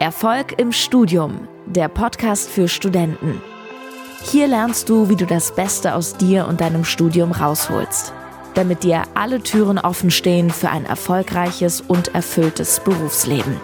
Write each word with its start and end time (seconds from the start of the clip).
Erfolg 0.00 0.56
im 0.60 0.70
Studium, 0.70 1.48
der 1.66 1.88
Podcast 1.88 2.48
für 2.48 2.68
Studenten. 2.68 3.42
Hier 4.22 4.46
lernst 4.46 4.88
du, 4.88 5.08
wie 5.08 5.16
du 5.16 5.26
das 5.26 5.52
Beste 5.56 5.96
aus 5.96 6.16
dir 6.16 6.46
und 6.46 6.60
deinem 6.60 6.84
Studium 6.84 7.32
rausholst, 7.32 8.12
damit 8.54 8.84
dir 8.84 9.02
alle 9.14 9.42
Türen 9.42 9.76
offen 9.76 10.12
stehen 10.12 10.50
für 10.50 10.70
ein 10.70 10.84
erfolgreiches 10.84 11.80
und 11.80 12.14
erfülltes 12.14 12.78
Berufsleben. 12.78 13.56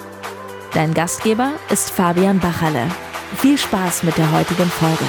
Dein 0.73 0.93
Gastgeber 0.93 1.53
ist 1.71 1.91
Fabian 1.91 2.41
Bachalle. 2.41 2.89
Viel 3.37 3.57
Spaß 3.57 4.03
mit 4.03 4.19
der 4.19 4.33
heutigen 4.33 4.67
Folge. 4.67 5.05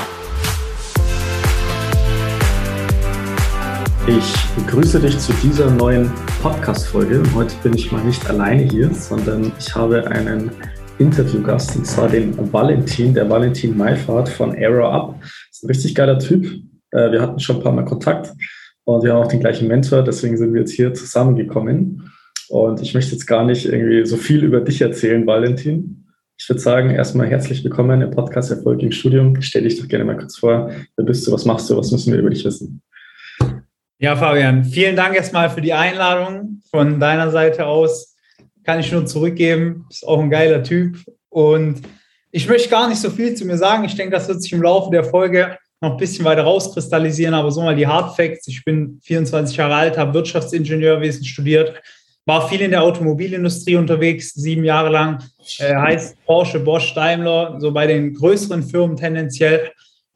Ich 4.06 4.36
begrüße 4.58 5.00
dich 5.00 5.18
zu 5.18 5.34
dieser 5.42 5.72
neuen 5.72 6.12
Podcast-Folge. 6.44 7.24
Heute 7.34 7.56
bin 7.64 7.74
ich 7.74 7.92
mal 7.92 8.04
nicht 8.04 8.30
alleine 8.30 8.62
hier, 8.62 8.94
sondern 8.94 9.52
ich 9.58 9.74
habe 9.74 10.06
einen 10.06 10.52
Interviewgast, 10.98 11.76
und 11.76 11.86
zwar 11.86 12.08
den 12.08 12.54
Valentin, 12.54 13.14
der 13.14 13.30
Valentin 13.30 13.78
Meifert 13.78 14.30
von 14.30 14.56
Arrow 14.58 14.92
Up. 14.92 15.22
Ist 15.52 15.64
ein 15.64 15.68
richtig 15.68 15.94
geiler 15.94 16.18
Typ. 16.20 16.46
Äh, 16.92 17.12
wir 17.12 17.22
hatten 17.22 17.40
schon 17.40 17.58
ein 17.58 17.64
paar 17.64 17.74
Mal 17.74 17.84
Kontakt 17.84 18.34
und 18.86 19.04
wir 19.04 19.14
haben 19.14 19.24
auch 19.24 19.28
den 19.28 19.42
gleichen 19.42 19.68
Mentor, 19.68 20.04
deswegen 20.04 20.38
sind 20.38 20.54
wir 20.54 20.62
jetzt 20.62 20.72
hier 20.72 20.94
zusammengekommen. 20.94 22.12
Und 22.48 22.82
ich 22.82 22.94
möchte 22.94 23.12
jetzt 23.12 23.26
gar 23.26 23.44
nicht 23.44 23.66
irgendwie 23.66 24.06
so 24.06 24.16
viel 24.18 24.44
über 24.44 24.62
dich 24.62 24.82
erzählen, 24.82 25.26
Valentin. 25.26 26.06
Ich 26.38 26.48
würde 26.48 26.62
sagen, 26.62 26.92
erstmal 26.92 27.28
herzlich 27.28 27.64
willkommen 27.64 28.02
im 28.02 28.12
Podcast 28.12 28.52
Erfolg 28.52 28.82
im 28.82 28.92
Studium. 28.92 29.42
Stell 29.42 29.64
dich 29.64 29.80
doch 29.80 29.88
gerne 29.88 30.06
mal 30.06 30.18
kurz 30.18 30.38
vor. 30.38 30.70
Wer 30.96 31.06
bist 31.06 31.26
du? 31.26 31.32
Was 31.32 31.46
machst 31.46 31.70
du? 31.70 31.78
Was 31.78 31.92
müssen 31.92 32.14
wir 32.14 32.20
über 32.20 32.30
dich 32.30 32.46
wissen? 32.46 32.82
Ja, 33.98 34.16
Fabian, 34.16 34.64
vielen 34.64 34.96
Dank 34.96 35.16
erstmal 35.16 35.50
für 35.50 35.62
die 35.62 35.74
Einladung 35.74 36.62
von 36.70 37.00
deiner 37.00 37.32
Seite 37.32 37.66
aus 37.66 38.15
kann 38.66 38.80
ich 38.80 38.92
nur 38.92 39.06
zurückgeben. 39.06 39.86
Ist 39.90 40.08
auch 40.08 40.20
ein 40.20 40.30
geiler 40.30 40.64
Typ. 40.64 40.98
Und 41.30 41.82
ich 42.32 42.48
möchte 42.50 42.70
gar 42.70 42.90
nicht 42.90 43.00
so 43.00 43.10
viel 43.10 43.36
zu 43.36 43.46
mir 43.46 43.58
sagen. 43.58 43.86
Ich 43.86 43.96
denke, 43.96 44.16
das 44.16 44.28
wird 44.28 44.42
sich 44.42 44.52
im 44.52 44.62
Laufe 44.62 44.92
der 44.92 45.04
Folge 45.04 45.58
noch 45.82 45.92
ein 45.92 45.98
bisschen 45.98 46.26
weiter 46.26 46.44
rauskristallisieren. 46.44 47.34
Aber 47.34 47.52
so 47.52 47.62
mal 47.62 47.76
die 47.76 47.88
Hard 47.88 48.16
Facts. 48.16 48.48
Ich 48.48 48.64
bin 48.66 49.00
24 49.04 49.56
Jahre 49.56 49.76
alt, 49.76 49.98
habe 49.98 50.14
Wirtschaftsingenieurwesen 50.14 51.24
studiert, 51.24 51.82
war 52.26 52.50
viel 52.50 52.62
in 52.62 52.72
der 52.72 52.82
Automobilindustrie 52.84 53.76
unterwegs, 53.76 54.34
sieben 54.34 54.64
Jahre 54.64 54.90
lang. 54.90 55.24
Äh, 55.60 55.76
heißt 55.76 56.18
Porsche, 56.26 56.60
Bosch, 56.60 56.94
Daimler, 56.96 57.58
so 57.60 57.72
bei 57.72 57.86
den 57.86 58.14
größeren 58.14 58.64
Firmen 58.64 58.98
tendenziell. 58.98 59.72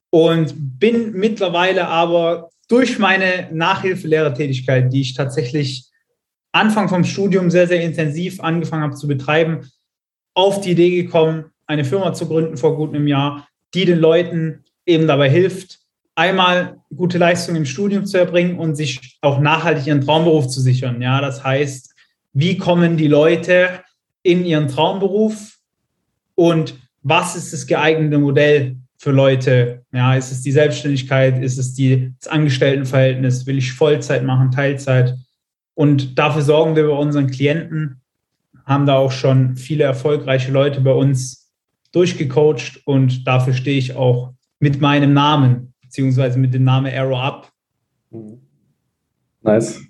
Und 0.10 0.56
bin 0.80 1.12
mittlerweile 1.12 1.88
aber 1.88 2.50
durch 2.68 2.98
meine 2.98 3.48
Nachhilfelehrertätigkeit, 3.52 4.92
die 4.92 5.02
ich 5.02 5.14
tatsächlich 5.14 5.86
Anfang 6.52 6.90
vom 6.90 7.04
Studium 7.04 7.52
sehr, 7.52 7.68
sehr 7.68 7.82
intensiv 7.82 8.40
angefangen 8.42 8.84
habe 8.84 8.96
zu 8.96 9.08
betreiben, 9.08 9.70
auf 10.34 10.62
die 10.62 10.72
Idee 10.72 11.04
gekommen, 11.04 11.46
eine 11.68 11.86
Firma 11.86 12.14
zu 12.14 12.28
gründen 12.28 12.58
vor 12.58 12.76
gut 12.76 12.94
einem 12.94 13.08
Jahr, 13.08 13.48
die 13.74 13.86
den 13.86 14.00
Leuten 14.00 14.64
eben 14.86 15.08
dabei 15.08 15.30
hilft, 15.30 15.80
einmal 16.16 16.78
gute 16.96 17.18
Leistungen 17.18 17.58
im 17.58 17.66
Studium 17.66 18.06
zu 18.06 18.18
erbringen 18.18 18.58
und 18.58 18.76
sich 18.76 19.18
auch 19.22 19.40
nachhaltig 19.40 19.88
ihren 19.88 20.02
Traumberuf 20.02 20.48
zu 20.48 20.60
sichern. 20.60 21.02
Ja, 21.02 21.22
das 21.22 21.44
heißt, 21.44 21.94
wie 22.34 22.58
kommen 22.58 22.98
die 22.98 23.08
Leute 23.08 23.82
in 24.24 24.44
ihren 24.44 24.68
Traumberuf 24.68 25.58
und 26.36 26.76
was 27.02 27.36
ist 27.36 27.54
das 27.54 27.68
geeignete 27.68 28.18
Modell 28.18 28.78
für 28.98 29.12
Leute? 29.12 29.84
Ja, 29.94 30.16
ist 30.16 30.32
es 30.32 30.42
die 30.42 30.52
Selbstständigkeit? 30.52 31.42
Ist 31.42 31.58
es 31.58 31.74
die, 31.74 32.14
das 32.20 32.28
Angestelltenverhältnis? 32.28 33.46
Will 33.46 33.58
ich 33.58 33.72
Vollzeit 33.72 34.24
machen, 34.24 34.52
Teilzeit? 34.52 35.16
Und 35.80 36.20
dafür 36.20 36.42
sorgen 36.42 36.76
wir 36.76 36.88
bei 36.88 36.94
unseren 36.94 37.28
Klienten, 37.28 38.02
haben 38.66 38.86
da 38.86 38.98
auch 38.98 39.14
schon 39.14 39.56
viele 39.56 39.86
erfolgreiche 39.86 40.52
Leute 40.52 40.82
bei 40.82 40.92
uns 40.92 41.54
durchgecoacht 41.94 42.82
und 42.84 43.26
dafür 43.26 43.54
stehe 43.54 43.78
ich 43.78 43.96
auch 43.96 44.34
mit 44.60 44.82
meinem 44.82 45.14
Namen, 45.14 45.74
beziehungsweise 45.82 46.38
mit 46.38 46.54
dem 46.54 46.66
Namen 46.66 46.92
Arrow 46.94 47.18
Up. 47.18 47.54
Nice. 49.42 49.82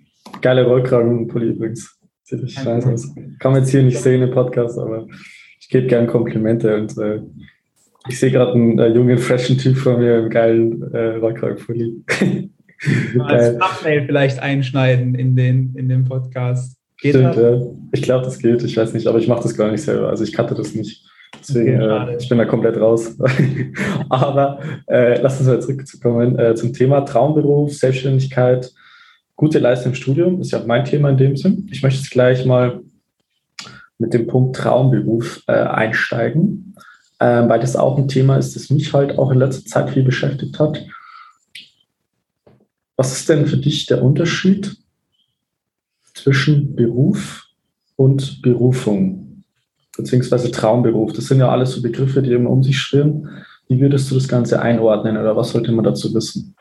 Geile 0.41 0.63
Rollkragenpulli 0.67 1.55
übrigens. 1.55 1.99
Sieht 2.21 2.43
richtig 2.43 2.63
nice 2.65 2.85
aus. 2.85 3.15
Kann 3.39 3.53
man 3.53 3.61
jetzt 3.61 3.71
hier 3.71 3.81
nicht 3.81 3.97
sehen 3.97 4.21
im 4.21 4.29
Podcast, 4.29 4.77
aber 4.77 5.07
ich 5.59 5.69
gebe 5.69 5.87
gerne 5.87 6.05
Komplimente 6.05 6.75
und 6.75 6.95
äh, 6.99 7.19
ich 8.07 8.19
sehe 8.19 8.29
gerade 8.29 8.53
einen 8.53 8.77
äh, 8.77 8.89
jungen, 8.89 9.17
freshen 9.17 9.57
Typ 9.57 9.75
von 9.75 9.97
mir 9.97 10.19
im 10.19 10.29
geilen 10.29 10.83
äh, 10.93 11.15
Rollkragenpulli. 11.15 12.03
als 13.19 13.57
Thumbnail 13.57 14.05
vielleicht 14.05 14.39
einschneiden 14.39 15.15
in 15.15 15.35
den, 15.35 15.75
in 15.75 15.89
den 15.89 16.05
Podcast. 16.05 16.77
Geht 17.01 17.15
Stimmt, 17.15 17.37
das? 17.37 17.61
ja. 17.61 17.67
Ich 17.93 18.01
glaube, 18.01 18.25
das 18.25 18.39
geht. 18.39 18.61
Ich 18.63 18.75
weiß 18.75 18.93
nicht, 18.93 19.07
aber 19.07 19.19
ich 19.19 19.27
mache 19.27 19.43
das 19.43 19.55
gar 19.55 19.71
nicht 19.71 19.81
selber. 19.81 20.09
Also 20.09 20.23
ich 20.23 20.33
cutte 20.33 20.55
das 20.55 20.75
nicht. 20.75 21.05
Deswegen, 21.39 21.81
okay, 21.81 22.13
äh, 22.13 22.17
ich 22.17 22.27
bin 22.27 22.37
da 22.37 22.45
komplett 22.45 22.77
raus. 22.77 23.15
aber 24.09 24.59
äh, 24.87 25.21
lass 25.21 25.39
uns 25.39 25.47
mal 25.47 25.61
zurückkommen 25.61 26.37
äh, 26.37 26.55
zum 26.55 26.73
Thema 26.73 27.01
Traumberuf, 27.01 27.73
Selbstständigkeit, 27.73 28.71
gute 29.35 29.59
Leistung 29.59 29.91
im 29.91 29.95
Studium. 29.95 30.41
Ist 30.41 30.51
ja 30.51 30.59
auch 30.59 30.65
mein 30.65 30.85
Thema 30.85 31.09
in 31.09 31.17
dem 31.17 31.37
Sinn. 31.37 31.67
Ich 31.71 31.83
möchte 31.83 32.01
jetzt 32.01 32.11
gleich 32.11 32.45
mal 32.45 32.81
mit 33.97 34.13
dem 34.13 34.27
Punkt 34.27 34.55
Traumberuf 34.55 35.43
äh, 35.47 35.53
einsteigen, 35.53 36.75
ähm, 37.19 37.49
weil 37.49 37.59
das 37.59 37.75
auch 37.75 37.97
ein 37.97 38.07
Thema 38.07 38.37
ist, 38.37 38.55
das 38.55 38.69
mich 38.69 38.91
halt 38.93 39.17
auch 39.17 39.31
in 39.31 39.39
letzter 39.39 39.65
Zeit 39.65 39.91
viel 39.91 40.03
beschäftigt 40.03 40.59
hat. 40.59 40.83
Was 42.99 43.13
ist 43.13 43.29
denn 43.29 43.47
für 43.47 43.55
dich 43.55 43.85
der 43.85 44.03
Unterschied 44.03 44.75
zwischen 46.15 46.75
Beruf 46.75 47.45
und 47.95 48.41
Berufung, 48.41 49.45
beziehungsweise 49.95 50.51
Traumberuf? 50.51 51.13
Das 51.13 51.27
sind 51.27 51.39
ja 51.39 51.47
alles 51.47 51.71
so 51.71 51.81
Begriffe, 51.81 52.21
die 52.21 52.33
immer 52.33 52.49
um 52.49 52.61
sich 52.61 52.77
schwirren. 52.77 53.45
Wie 53.69 53.79
würdest 53.79 54.11
du 54.11 54.15
das 54.15 54.27
Ganze 54.27 54.61
einordnen 54.61 55.15
oder 55.15 55.33
was 55.37 55.51
sollte 55.51 55.71
man 55.71 55.85
dazu 55.85 56.13
wissen? 56.13 56.57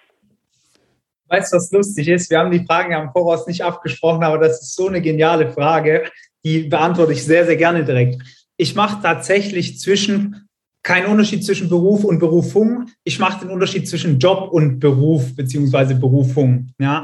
Weißt 1.26 1.52
du, 1.52 1.56
was 1.56 1.72
lustig 1.72 2.06
ist? 2.06 2.30
Wir 2.30 2.38
haben 2.38 2.52
die 2.52 2.64
Fragen 2.64 2.92
ja 2.92 3.02
im 3.02 3.10
Voraus 3.10 3.48
nicht 3.48 3.64
abgesprochen, 3.64 4.22
aber 4.22 4.38
das 4.38 4.62
ist 4.62 4.76
so 4.76 4.86
eine 4.86 5.02
geniale 5.02 5.50
Frage, 5.50 6.04
die 6.44 6.68
beantworte 6.68 7.14
ich 7.14 7.24
sehr, 7.24 7.46
sehr 7.46 7.56
gerne 7.56 7.84
direkt. 7.84 8.22
Ich 8.56 8.76
mache 8.76 9.02
tatsächlich 9.02 9.80
zwischen 9.80 10.47
kein 10.88 11.04
Unterschied 11.04 11.44
zwischen 11.44 11.68
Beruf 11.68 12.02
und 12.02 12.18
Berufung. 12.18 12.86
Ich 13.04 13.18
mache 13.18 13.40
den 13.40 13.50
Unterschied 13.50 13.86
zwischen 13.86 14.18
Job 14.18 14.50
und 14.50 14.78
Beruf 14.78 15.36
beziehungsweise 15.36 15.94
Berufung. 15.94 16.72
Ja? 16.78 17.02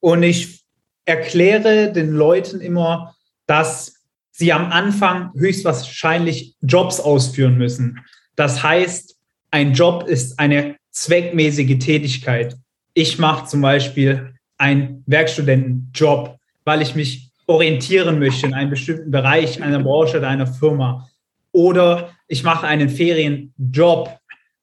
Und 0.00 0.22
ich 0.22 0.60
erkläre 1.06 1.90
den 1.90 2.12
Leuten 2.12 2.60
immer, 2.60 3.14
dass 3.46 3.94
sie 4.32 4.52
am 4.52 4.70
Anfang 4.70 5.30
höchstwahrscheinlich 5.34 6.56
Jobs 6.60 7.00
ausführen 7.00 7.56
müssen. 7.56 8.00
Das 8.36 8.62
heißt, 8.62 9.16
ein 9.50 9.72
Job 9.72 10.06
ist 10.06 10.38
eine 10.38 10.76
zweckmäßige 10.90 11.78
Tätigkeit. 11.78 12.58
Ich 12.92 13.18
mache 13.18 13.46
zum 13.46 13.62
Beispiel 13.62 14.34
einen 14.58 15.04
Werkstudentenjob, 15.06 16.36
weil 16.66 16.82
ich 16.82 16.94
mich 16.94 17.30
orientieren 17.46 18.18
möchte 18.18 18.46
in 18.46 18.52
einem 18.52 18.68
bestimmten 18.68 19.10
Bereich 19.10 19.62
einer 19.62 19.82
Branche 19.82 20.18
oder 20.18 20.28
einer 20.28 20.46
Firma. 20.46 21.08
Oder 21.52 22.10
ich 22.28 22.42
mache 22.42 22.66
einen 22.66 22.88
Ferienjob, 22.88 24.18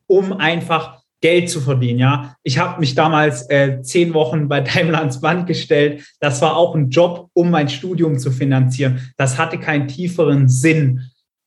um 0.08 0.34
einfach 0.34 1.00
Geld 1.22 1.50
zu 1.50 1.62
verdienen. 1.62 2.00
Ja, 2.00 2.36
ich 2.44 2.58
habe 2.58 2.80
mich 2.80 2.96
damals 2.96 3.50
äh, 3.50 3.82
zehn 3.82 4.14
Wochen 4.14 4.48
bei 4.48 4.62
Daimler 4.62 5.00
ans 5.00 5.22
Band 5.22 5.48
gestellt. 5.48 6.04
Das 6.20 6.42
war 6.42 6.56
auch 6.56 6.76
ein 6.76 6.90
Job, 6.90 7.30
um 7.34 7.52
mein 7.52 7.70
Studium 7.70 8.18
zu 8.18 8.32
finanzieren. 8.32 9.12
Das 9.18 9.38
hatte 9.38 9.58
keinen 9.58 9.88
tieferen 9.88 10.48
Sinn. 10.48 11.02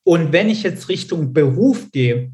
Und 0.05 0.33
wenn 0.33 0.51
ich 0.51 0.63
jetzt 0.63 0.89
Richtung 0.89 1.33
Beruf 1.33 1.91
gehe, 1.91 2.33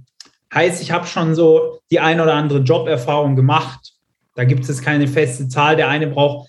heißt, 0.52 0.82
ich 0.82 0.91
habe 0.91 1.06
schon 1.06 1.34
so 1.34 1.80
die 1.91 2.00
ein 2.00 2.20
oder 2.20 2.34
andere 2.34 2.60
Joberfahrung 2.60 3.36
gemacht. 3.36 3.92
Da 4.34 4.44
gibt 4.44 4.68
es 4.68 4.82
keine 4.82 5.06
feste 5.06 5.48
Zahl. 5.48 5.76
Der 5.76 5.88
eine 5.88 6.06
braucht, 6.06 6.48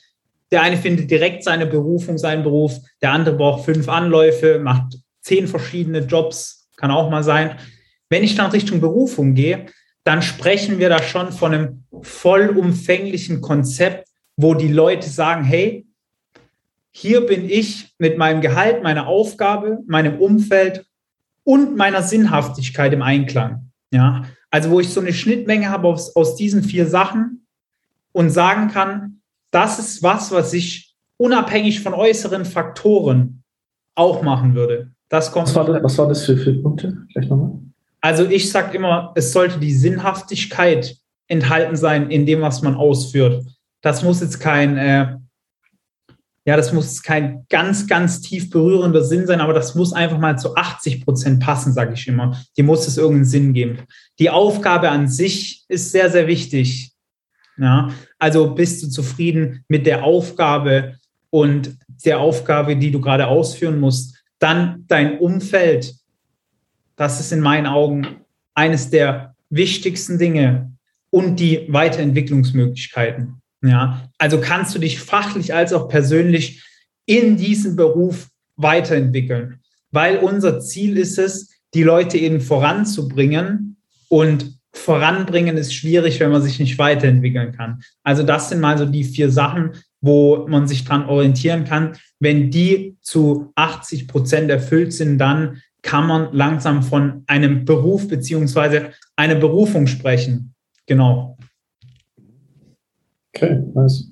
der 0.52 0.62
eine 0.62 0.78
findet 0.78 1.12
direkt 1.12 1.44
seine 1.44 1.66
Berufung, 1.66 2.18
seinen 2.18 2.44
Beruf. 2.44 2.78
Der 3.02 3.12
andere 3.12 3.36
braucht 3.36 3.66
fünf 3.66 3.90
Anläufe, 3.90 4.60
macht 4.60 4.98
zehn 5.22 5.48
verschiedene 5.48 6.00
Jobs 6.00 6.70
kann 6.78 6.92
auch 6.92 7.10
mal 7.10 7.24
sein. 7.24 7.58
Wenn 8.10 8.24
ich 8.24 8.36
dann 8.36 8.52
Richtung 8.52 8.82
Berufung 8.82 9.36
gehe, 9.36 9.68
dann 10.04 10.22
sprechen 10.22 10.80
wir 10.80 10.90
da 10.90 11.04
schon 11.04 11.32
von 11.32 11.54
einem 11.54 11.84
vollumfänglichen 12.02 13.42
Konzept, 13.42 14.08
wo 14.38 14.54
die 14.54 14.72
Leute 14.72 15.10
sagen, 15.10 15.44
hey, 15.44 15.86
hier 16.92 17.26
bin 17.26 17.50
ich 17.50 17.94
mit 17.98 18.18
meinem 18.18 18.42
Gehalt, 18.42 18.82
meiner 18.82 19.08
Aufgabe, 19.08 19.80
meinem 19.88 20.20
Umfeld 20.20 20.86
und 21.44 21.76
meiner 21.78 22.02
Sinnhaftigkeit 22.02 22.94
im 22.94 23.02
Einklang. 23.02 23.72
Ja, 23.92 24.24
also 24.52 24.72
wo 24.72 24.80
ich 24.80 24.90
so 24.90 25.00
eine 25.00 25.14
Schnittmenge 25.14 25.70
habe 25.70 25.88
aus, 25.88 26.16
aus 26.16 26.36
diesen 26.36 26.64
vier 26.64 26.88
Sachen 26.88 27.46
und 28.12 28.30
sagen 28.30 28.70
kann, 28.70 29.22
das 29.52 29.80
ist 29.80 30.02
was, 30.04 30.32
was 30.32 30.54
ich 30.54 30.96
unabhängig 31.18 31.82
von 31.82 31.94
äußeren 31.94 32.46
Faktoren 32.46 33.44
auch 33.96 34.22
machen 34.22 34.56
würde. 34.56 34.92
Das 35.10 35.32
kommt. 35.32 35.48
Was 35.48 35.56
war 35.56 35.66
das, 35.66 35.84
was 35.84 35.98
war 35.98 36.08
das 36.08 36.26
für 36.26 36.38
vier 36.38 36.62
Punkte? 36.62 36.98
Vielleicht 37.12 37.30
nochmal. 37.30 37.60
Also 38.02 38.26
ich 38.26 38.50
sage 38.50 38.78
immer, 38.78 39.12
es 39.16 39.34
sollte 39.34 39.60
die 39.60 39.74
Sinnhaftigkeit 39.74 40.96
enthalten 41.28 41.76
sein 41.76 42.10
in 42.10 42.26
dem, 42.26 42.42
was 42.42 42.62
man 42.62 42.76
ausführt. 42.76 43.46
Das 43.82 44.04
muss 44.04 44.22
jetzt 44.22 44.40
kein, 44.40 44.78
äh, 44.78 45.18
Ja, 46.46 46.56
das 46.56 46.74
muss 46.74 47.04
kein 47.04 47.46
ganz, 47.50 47.86
ganz 47.86 48.22
tief 48.22 48.50
berührender 48.50 49.04
Sinn 49.04 49.28
sein, 49.28 49.42
aber 49.42 49.54
das 49.54 49.76
muss 49.76 49.94
einfach 49.94 50.18
mal 50.18 50.40
zu 50.40 50.56
80 50.56 51.06
Prozent 51.06 51.42
passen, 51.44 51.74
sage 51.74 51.94
ich 51.94 52.08
immer. 52.08 52.40
Die 52.58 52.64
muss 52.64 52.88
es 52.88 52.98
irgendeinen 52.98 53.26
Sinn 53.26 53.54
geben. 53.54 53.80
Die 54.18 54.30
Aufgabe 54.30 54.90
an 54.90 55.08
sich 55.08 55.66
ist 55.68 55.92
sehr, 55.92 56.10
sehr 56.10 56.28
wichtig. 56.28 56.94
Ja, 57.58 57.90
also 58.18 58.56
bist 58.56 58.82
du 58.82 58.88
zufrieden 58.88 59.66
mit 59.68 59.86
der 59.86 60.04
Aufgabe 60.04 60.96
und 61.30 61.78
der 62.06 62.20
Aufgabe, 62.20 62.78
die 62.78 62.90
du 62.90 63.02
gerade 63.02 63.28
ausführen 63.28 63.80
musst? 63.80 64.19
Dann 64.40 64.86
dein 64.88 65.20
Umfeld. 65.20 65.96
Das 66.96 67.20
ist 67.20 67.32
in 67.32 67.40
meinen 67.40 67.68
Augen 67.68 68.26
eines 68.54 68.90
der 68.90 69.36
wichtigsten 69.50 70.18
Dinge 70.18 70.72
und 71.10 71.40
die 71.40 71.66
Weiterentwicklungsmöglichkeiten. 71.70 73.42
Ja, 73.62 74.10
also 74.18 74.40
kannst 74.40 74.74
du 74.74 74.80
dich 74.80 75.00
fachlich 75.00 75.54
als 75.54 75.74
auch 75.74 75.90
persönlich 75.90 76.64
in 77.06 77.36
diesem 77.36 77.76
Beruf 77.76 78.30
weiterentwickeln, 78.56 79.60
weil 79.92 80.18
unser 80.18 80.62
Ziel 80.62 80.98
ist 80.98 81.18
es, 81.18 81.50
die 81.74 81.84
Leute 81.84 82.18
eben 82.18 82.42
voranzubringen 82.42 83.78
und 84.08 84.60
voranbringen 84.72 85.58
ist 85.58 85.74
schwierig, 85.74 86.20
wenn 86.20 86.32
man 86.32 86.42
sich 86.42 86.60
nicht 86.60 86.78
weiterentwickeln 86.78 87.52
kann. 87.52 87.82
Also 88.04 88.24
das 88.24 88.50
sind 88.50 88.62
mal 88.62 88.78
so 88.78 88.86
die 88.86 89.04
vier 89.04 89.32
Sachen, 89.32 89.72
wo 90.02 90.48
man 90.48 90.68
sich 90.68 90.86
dran 90.86 91.06
orientieren 91.06 91.66
kann. 91.66 91.94
Wenn 92.20 92.52
die 92.52 92.98
zu 93.02 93.52
80 93.56 94.08
Prozent 94.08 94.50
erfüllt 94.50 94.94
sind, 94.94 95.18
dann 95.18 95.62
kann 95.82 96.08
man 96.08 96.30
langsam 96.34 96.84
von 96.84 97.24
einem 97.28 97.66
Beruf 97.66 98.08
beziehungsweise 98.08 98.92
einer 99.16 99.36
Berufung 99.36 99.88
sprechen. 99.88 100.54
Genau. 100.86 101.38
Okay, 103.34 103.62
nice. 103.74 104.12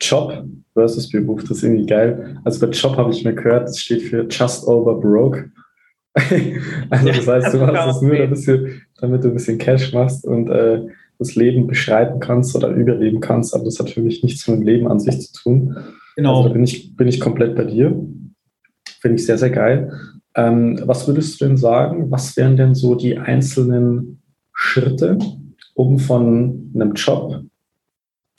Job 0.00 0.44
versus 0.72 1.08
Beruf, 1.10 1.42
das 1.42 1.58
ist 1.58 1.62
irgendwie 1.62 1.86
geil. 1.86 2.38
Also 2.44 2.66
bei 2.66 2.72
Job 2.72 2.96
habe 2.96 3.12
ich 3.12 3.24
mir 3.24 3.34
gehört, 3.34 3.68
das 3.68 3.78
steht 3.78 4.02
für 4.02 4.26
Just 4.28 4.66
Over 4.66 5.00
Broke. 5.00 5.50
also 6.90 7.06
das 7.06 7.26
heißt, 7.26 7.54
du 7.54 7.58
machst 7.58 7.96
es 7.96 8.02
nur, 8.02 8.16
damit 8.16 8.46
du, 8.46 8.70
damit 9.00 9.24
du 9.24 9.28
ein 9.28 9.34
bisschen 9.34 9.58
Cash 9.58 9.92
machst 9.92 10.24
und 10.24 10.48
äh, 10.48 10.86
das 11.18 11.34
Leben 11.34 11.66
beschreiten 11.66 12.20
kannst 12.20 12.54
oder 12.56 12.68
überleben 12.68 13.20
kannst, 13.20 13.54
aber 13.54 13.64
das 13.64 13.78
hat 13.78 13.90
für 13.90 14.02
mich 14.02 14.22
nichts 14.22 14.46
mit 14.48 14.60
dem 14.60 14.66
Leben 14.66 14.88
an 14.88 15.00
sich 15.00 15.20
zu 15.20 15.42
tun. 15.42 15.76
Genau. 16.16 16.36
Also 16.36 16.48
da 16.48 16.52
bin 16.54 16.64
ich, 16.64 16.96
bin 16.96 17.08
ich 17.08 17.20
komplett 17.20 17.56
bei 17.56 17.64
dir. 17.64 17.96
Finde 19.00 19.16
ich 19.16 19.26
sehr, 19.26 19.38
sehr 19.38 19.50
geil. 19.50 19.92
Ähm, 20.36 20.80
was 20.84 21.06
würdest 21.06 21.40
du 21.40 21.46
denn 21.46 21.56
sagen? 21.56 22.10
Was 22.10 22.36
wären 22.36 22.56
denn 22.56 22.74
so 22.74 22.94
die 22.94 23.18
einzelnen 23.18 24.22
Schritte, 24.52 25.18
um 25.74 25.98
von 25.98 26.70
einem 26.74 26.94
Job 26.94 27.42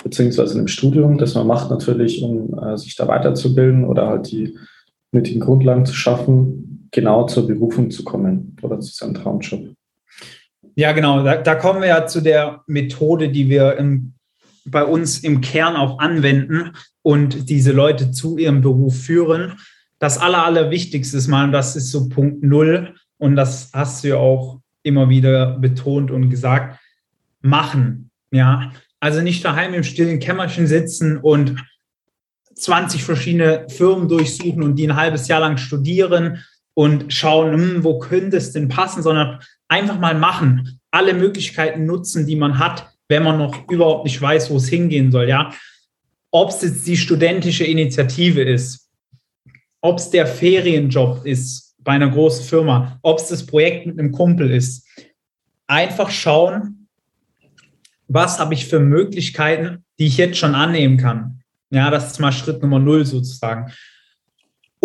beziehungsweise 0.04 0.58
einem 0.58 0.68
Studium, 0.68 1.18
das 1.18 1.34
man 1.36 1.48
macht 1.48 1.72
natürlich, 1.72 2.22
um 2.22 2.58
äh, 2.60 2.78
sich 2.78 2.96
da 2.96 3.08
weiterzubilden 3.08 3.86
oder 3.86 4.08
halt 4.08 4.32
die 4.32 4.58
nötigen 5.12 5.40
Grundlagen 5.40 5.86
zu 5.86 5.96
schaffen, 5.96 6.90
genau 6.92 7.26
zur 7.26 7.48
Berufung 7.48 7.90
zu 7.90 8.04
kommen 8.04 8.56
oder 8.62 8.80
zu 8.80 8.94
seinem 8.94 9.16
Traumjob? 9.16 9.76
Ja, 10.76 10.92
genau. 10.92 11.24
Da, 11.24 11.38
da, 11.38 11.56
kommen 11.56 11.82
wir 11.82 11.88
ja 11.88 12.06
zu 12.06 12.22
der 12.22 12.64
Methode, 12.68 13.30
die 13.30 13.50
wir 13.50 13.78
im, 13.78 14.14
bei 14.66 14.84
uns 14.84 15.20
im 15.20 15.42
Kern 15.42 15.76
auch 15.76 16.00
anwenden 16.00 16.74
und 17.02 17.50
diese 17.50 17.72
Leute 17.72 18.12
zu 18.12 18.38
ihrem 18.38 18.62
Beruf 18.62 19.02
führen. 19.04 19.54
Das 20.00 20.18
Aller, 20.18 20.44
Allerwichtigste 20.46 21.18
ist 21.18 21.28
mal, 21.28 21.46
und 21.46 21.54
das 21.54 21.76
ist 21.76 21.92
so 21.92 22.10
Punkt 22.10 22.44
Null, 22.44 22.94
und 23.18 23.38
das 23.38 23.72
hast 23.74 24.04
du 24.04 24.10
ja 24.10 24.18
auch 24.18 24.60
immer 24.84 25.08
wieder 25.08 25.58
betont 25.58 26.12
und 26.12 26.30
gesagt, 26.30 26.78
machen. 27.42 28.12
Ja, 28.32 28.72
also 29.00 29.22
nicht 29.22 29.46
daheim 29.46 29.74
im 29.74 29.84
stillen 29.84 30.20
Kämmerchen 30.20 30.68
sitzen 30.68 31.18
und 31.18 31.56
20 32.56 33.04
verschiedene 33.04 33.68
Firmen 33.70 34.10
durchsuchen 34.10 34.64
und 34.64 34.76
die 34.76 34.88
ein 34.88 34.96
halbes 34.96 35.28
Jahr 35.28 35.40
lang 35.40 35.58
studieren 35.58 36.44
und 36.76 37.12
schauen, 37.12 37.54
hm, 37.54 37.84
wo 37.84 37.98
könnte 37.98 38.38
es 38.38 38.52
denn 38.52 38.68
passen, 38.68 39.02
sondern 39.02 39.40
einfach 39.68 40.00
mal 40.00 40.14
machen, 40.14 40.80
alle 40.92 41.14
Möglichkeiten 41.14 41.86
nutzen, 41.86 42.28
die 42.28 42.36
man 42.36 42.60
hat, 42.60 42.92
wenn 43.08 43.24
man 43.24 43.40
noch 43.40 43.68
überhaupt 43.70 44.06
nicht 44.06 44.22
weiß, 44.22 44.52
wo 44.52 44.58
es 44.58 44.68
hingehen 44.68 45.12
soll. 45.12 45.28
Ja, 45.28 45.52
ob 46.32 46.50
es 46.50 46.62
jetzt 46.62 46.86
die 46.86 46.98
studentische 46.98 47.64
Initiative 47.64 48.44
ist, 48.44 48.90
ob 49.82 50.00
es 50.00 50.10
der 50.10 50.28
Ferienjob 50.28 51.26
ist 51.26 51.76
bei 51.80 51.94
einer 51.94 52.10
großen 52.10 52.46
Firma, 52.46 53.00
ob 53.04 53.20
es 53.20 53.28
das 53.28 53.46
Projekt 53.46 53.86
mit 53.86 53.98
einem 53.98 54.12
Kumpel 54.12 54.52
ist. 54.52 54.88
Einfach 55.68 56.10
schauen, 56.10 56.88
was 58.08 58.40
habe 58.40 58.54
ich 58.54 58.66
für 58.66 58.80
Möglichkeiten, 58.80 59.86
die 59.98 60.08
ich 60.08 60.18
jetzt 60.18 60.38
schon 60.38 60.56
annehmen 60.56 60.98
kann. 60.98 61.42
Ja, 61.70 61.90
das 61.90 62.12
ist 62.12 62.20
mal 62.20 62.32
Schritt 62.32 62.62
Nummer 62.62 62.80
null 62.80 63.06
sozusagen. 63.06 63.72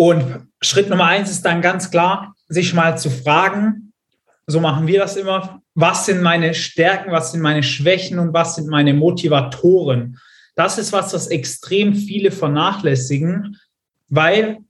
Und 0.01 0.47
Schritt 0.63 0.89
Nummer 0.89 1.05
eins 1.05 1.29
ist 1.29 1.45
dann 1.45 1.61
ganz 1.61 1.91
klar, 1.91 2.33
sich 2.47 2.73
mal 2.73 2.97
zu 2.97 3.11
fragen, 3.11 3.93
so 4.47 4.59
machen 4.59 4.87
wir 4.87 4.99
das 4.99 5.15
immer. 5.15 5.61
Was 5.75 6.07
sind 6.07 6.23
meine 6.23 6.55
Stärken, 6.55 7.11
was 7.11 7.31
sind 7.31 7.41
meine 7.41 7.61
Schwächen 7.61 8.17
und 8.17 8.33
was 8.33 8.55
sind 8.55 8.67
meine 8.67 8.95
Motivatoren? 8.95 10.17
Das 10.55 10.79
ist 10.79 10.91
was, 10.91 11.13
was 11.13 11.27
extrem 11.27 11.93
viele 11.93 12.31
vernachlässigen, 12.31 13.57
weil 14.09 14.61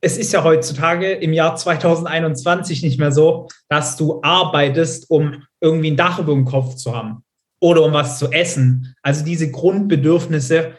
es 0.00 0.18
ist 0.18 0.32
ja 0.32 0.42
heutzutage 0.42 1.12
im 1.12 1.34
Jahr 1.34 1.54
2021 1.54 2.82
nicht 2.82 2.98
mehr 2.98 3.12
so, 3.12 3.46
dass 3.68 3.96
du 3.96 4.20
arbeitest, 4.24 5.08
um 5.08 5.44
irgendwie 5.60 5.92
ein 5.92 5.96
Dach 5.96 6.18
über 6.18 6.32
dem 6.32 6.46
Kopf 6.46 6.74
zu 6.74 6.96
haben 6.96 7.22
oder 7.60 7.84
um 7.84 7.92
was 7.92 8.18
zu 8.18 8.32
essen. 8.32 8.96
Also 9.02 9.24
diese 9.24 9.52
Grundbedürfnisse, 9.52 10.72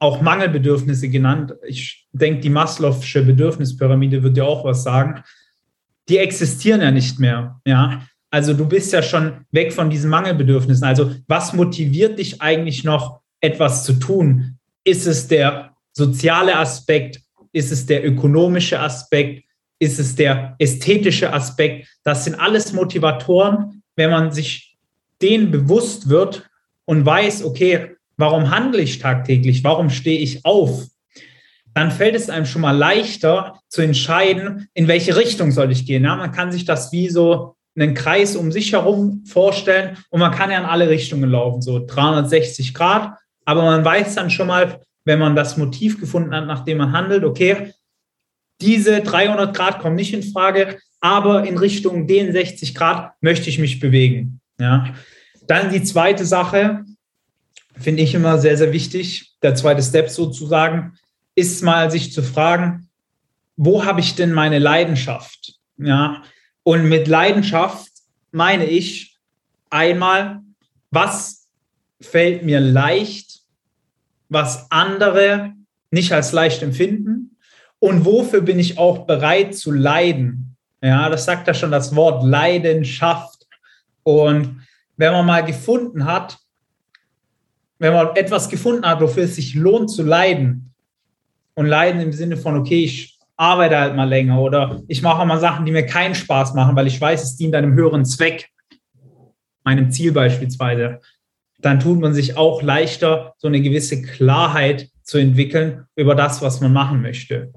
auch 0.00 0.20
Mangelbedürfnisse 0.20 1.08
genannt. 1.08 1.54
Ich 1.64 2.08
denke, 2.10 2.40
die 2.40 2.50
Maslow'sche 2.50 3.22
Bedürfnispyramide 3.22 4.22
wird 4.22 4.36
dir 4.36 4.46
auch 4.46 4.64
was 4.64 4.82
sagen 4.82 5.22
die 6.10 6.18
existieren 6.18 6.80
ja 6.82 6.90
nicht 6.90 7.18
mehr. 7.18 7.60
Ja, 7.64 8.02
also 8.30 8.52
du 8.52 8.66
bist 8.66 8.92
ja 8.92 9.02
schon 9.02 9.46
weg 9.52 9.72
von 9.72 9.88
diesen 9.88 10.10
Mangelbedürfnissen. 10.10 10.84
Also 10.84 11.12
was 11.28 11.52
motiviert 11.52 12.18
dich 12.18 12.42
eigentlich 12.42 12.84
noch, 12.84 13.20
etwas 13.40 13.84
zu 13.84 13.94
tun? 13.94 14.58
Ist 14.84 15.06
es 15.06 15.26
der 15.26 15.74
soziale 15.92 16.56
Aspekt? 16.56 17.22
Ist 17.52 17.72
es 17.72 17.86
der 17.86 18.06
ökonomische 18.06 18.78
Aspekt? 18.78 19.44
Ist 19.78 19.98
es 19.98 20.14
der 20.14 20.56
ästhetische 20.58 21.32
Aspekt? 21.32 21.88
Das 22.04 22.24
sind 22.24 22.34
alles 22.34 22.72
Motivatoren, 22.74 23.82
wenn 23.96 24.10
man 24.10 24.30
sich 24.30 24.76
denen 25.22 25.50
bewusst 25.50 26.08
wird 26.08 26.50
und 26.84 27.06
weiß, 27.06 27.44
okay, 27.44 27.96
warum 28.20 28.50
handle 28.50 28.80
ich 28.80 28.98
tagtäglich? 28.98 29.64
Warum 29.64 29.90
stehe 29.90 30.18
ich 30.18 30.44
auf? 30.44 30.86
dann 31.74 31.90
fällt 31.90 32.14
es 32.14 32.30
einem 32.30 32.46
schon 32.46 32.62
mal 32.62 32.76
leichter 32.76 33.60
zu 33.68 33.82
entscheiden, 33.82 34.68
in 34.74 34.88
welche 34.88 35.16
Richtung 35.16 35.52
soll 35.52 35.70
ich 35.70 35.86
gehen. 35.86 36.04
Ja, 36.04 36.16
man 36.16 36.32
kann 36.32 36.52
sich 36.52 36.64
das 36.64 36.92
wie 36.92 37.08
so 37.08 37.54
einen 37.76 37.94
Kreis 37.94 38.36
um 38.36 38.50
sich 38.50 38.72
herum 38.72 39.24
vorstellen 39.24 39.96
und 40.10 40.20
man 40.20 40.32
kann 40.32 40.50
ja 40.50 40.58
in 40.58 40.64
alle 40.64 40.88
Richtungen 40.88 41.30
laufen, 41.30 41.62
so 41.62 41.84
360 41.84 42.74
Grad. 42.74 43.16
Aber 43.44 43.62
man 43.62 43.84
weiß 43.84 44.16
dann 44.16 44.30
schon 44.30 44.48
mal, 44.48 44.80
wenn 45.04 45.18
man 45.18 45.36
das 45.36 45.56
Motiv 45.56 45.98
gefunden 46.00 46.34
hat, 46.34 46.46
nach 46.46 46.64
dem 46.64 46.78
man 46.78 46.92
handelt, 46.92 47.24
okay, 47.24 47.72
diese 48.60 49.00
300 49.00 49.56
Grad 49.56 49.78
kommen 49.78 49.96
nicht 49.96 50.12
in 50.12 50.22
Frage, 50.22 50.78
aber 51.00 51.46
in 51.46 51.56
Richtung 51.56 52.06
den 52.06 52.32
60 52.32 52.74
Grad 52.74 53.12
möchte 53.20 53.48
ich 53.48 53.58
mich 53.58 53.80
bewegen. 53.80 54.40
Ja. 54.60 54.92
Dann 55.46 55.70
die 55.72 55.82
zweite 55.82 56.26
Sache, 56.26 56.84
finde 57.78 58.02
ich 58.02 58.14
immer 58.14 58.38
sehr, 58.38 58.56
sehr 58.56 58.72
wichtig, 58.72 59.34
der 59.42 59.54
zweite 59.54 59.82
Step 59.82 60.10
sozusagen, 60.10 60.98
ist 61.34 61.62
mal 61.62 61.90
sich 61.90 62.12
zu 62.12 62.22
fragen, 62.22 62.88
wo 63.56 63.84
habe 63.84 64.00
ich 64.00 64.14
denn 64.14 64.32
meine 64.32 64.58
Leidenschaft? 64.58 65.54
Ja, 65.76 66.22
und 66.62 66.88
mit 66.88 67.08
Leidenschaft 67.08 67.90
meine 68.32 68.66
ich 68.66 69.18
einmal, 69.70 70.40
was 70.90 71.48
fällt 72.00 72.44
mir 72.44 72.60
leicht, 72.60 73.40
was 74.28 74.70
andere 74.70 75.52
nicht 75.90 76.12
als 76.12 76.32
leicht 76.32 76.62
empfinden 76.62 77.36
und 77.78 78.04
wofür 78.04 78.42
bin 78.42 78.58
ich 78.58 78.78
auch 78.78 79.06
bereit 79.06 79.54
zu 79.54 79.72
leiden? 79.72 80.56
Ja, 80.82 81.08
das 81.08 81.24
sagt 81.24 81.46
ja 81.46 81.54
schon 81.54 81.70
das 81.70 81.94
Wort 81.94 82.24
Leidenschaft. 82.24 83.46
Und 84.02 84.66
wenn 84.96 85.12
man 85.12 85.26
mal 85.26 85.44
gefunden 85.44 86.04
hat, 86.04 86.38
wenn 87.80 87.92
man 87.92 88.14
etwas 88.14 88.48
gefunden 88.48 88.86
hat, 88.86 89.00
wofür 89.00 89.24
es 89.24 89.34
sich 89.34 89.54
lohnt 89.54 89.90
zu 89.90 90.04
leiden, 90.04 90.70
und 91.54 91.66
leiden 91.66 92.00
im 92.00 92.12
Sinne 92.12 92.38
von, 92.38 92.56
okay, 92.56 92.84
ich 92.84 93.18
arbeite 93.36 93.78
halt 93.78 93.94
mal 93.94 94.08
länger 94.08 94.40
oder 94.40 94.80
ich 94.88 95.02
mache 95.02 95.26
mal 95.26 95.38
Sachen, 95.40 95.66
die 95.66 95.72
mir 95.72 95.84
keinen 95.84 96.14
Spaß 96.14 96.54
machen, 96.54 96.74
weil 96.74 96.86
ich 96.86 96.98
weiß, 96.98 97.22
es 97.22 97.36
dient 97.36 97.54
einem 97.54 97.74
höheren 97.74 98.04
Zweck, 98.06 98.48
meinem 99.62 99.90
Ziel 99.90 100.12
beispielsweise, 100.12 101.00
dann 101.58 101.80
tut 101.80 102.00
man 102.00 102.14
sich 102.14 102.38
auch 102.38 102.62
leichter, 102.62 103.34
so 103.36 103.48
eine 103.48 103.60
gewisse 103.60 104.00
Klarheit 104.00 104.88
zu 105.02 105.18
entwickeln 105.18 105.84
über 105.96 106.14
das, 106.14 106.40
was 106.40 106.62
man 106.62 106.72
machen 106.72 107.02
möchte. 107.02 107.52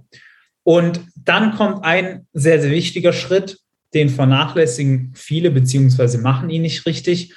Und 0.63 1.01
dann 1.15 1.55
kommt 1.55 1.85
ein 1.85 2.27
sehr, 2.33 2.61
sehr 2.61 2.71
wichtiger 2.71 3.13
Schritt, 3.13 3.59
den 3.93 4.09
vernachlässigen 4.09 5.13
viele 5.15 5.49
beziehungsweise 5.49 6.17
machen 6.17 6.49
ihn 6.49 6.63
nicht 6.63 6.85
richtig. 6.85 7.33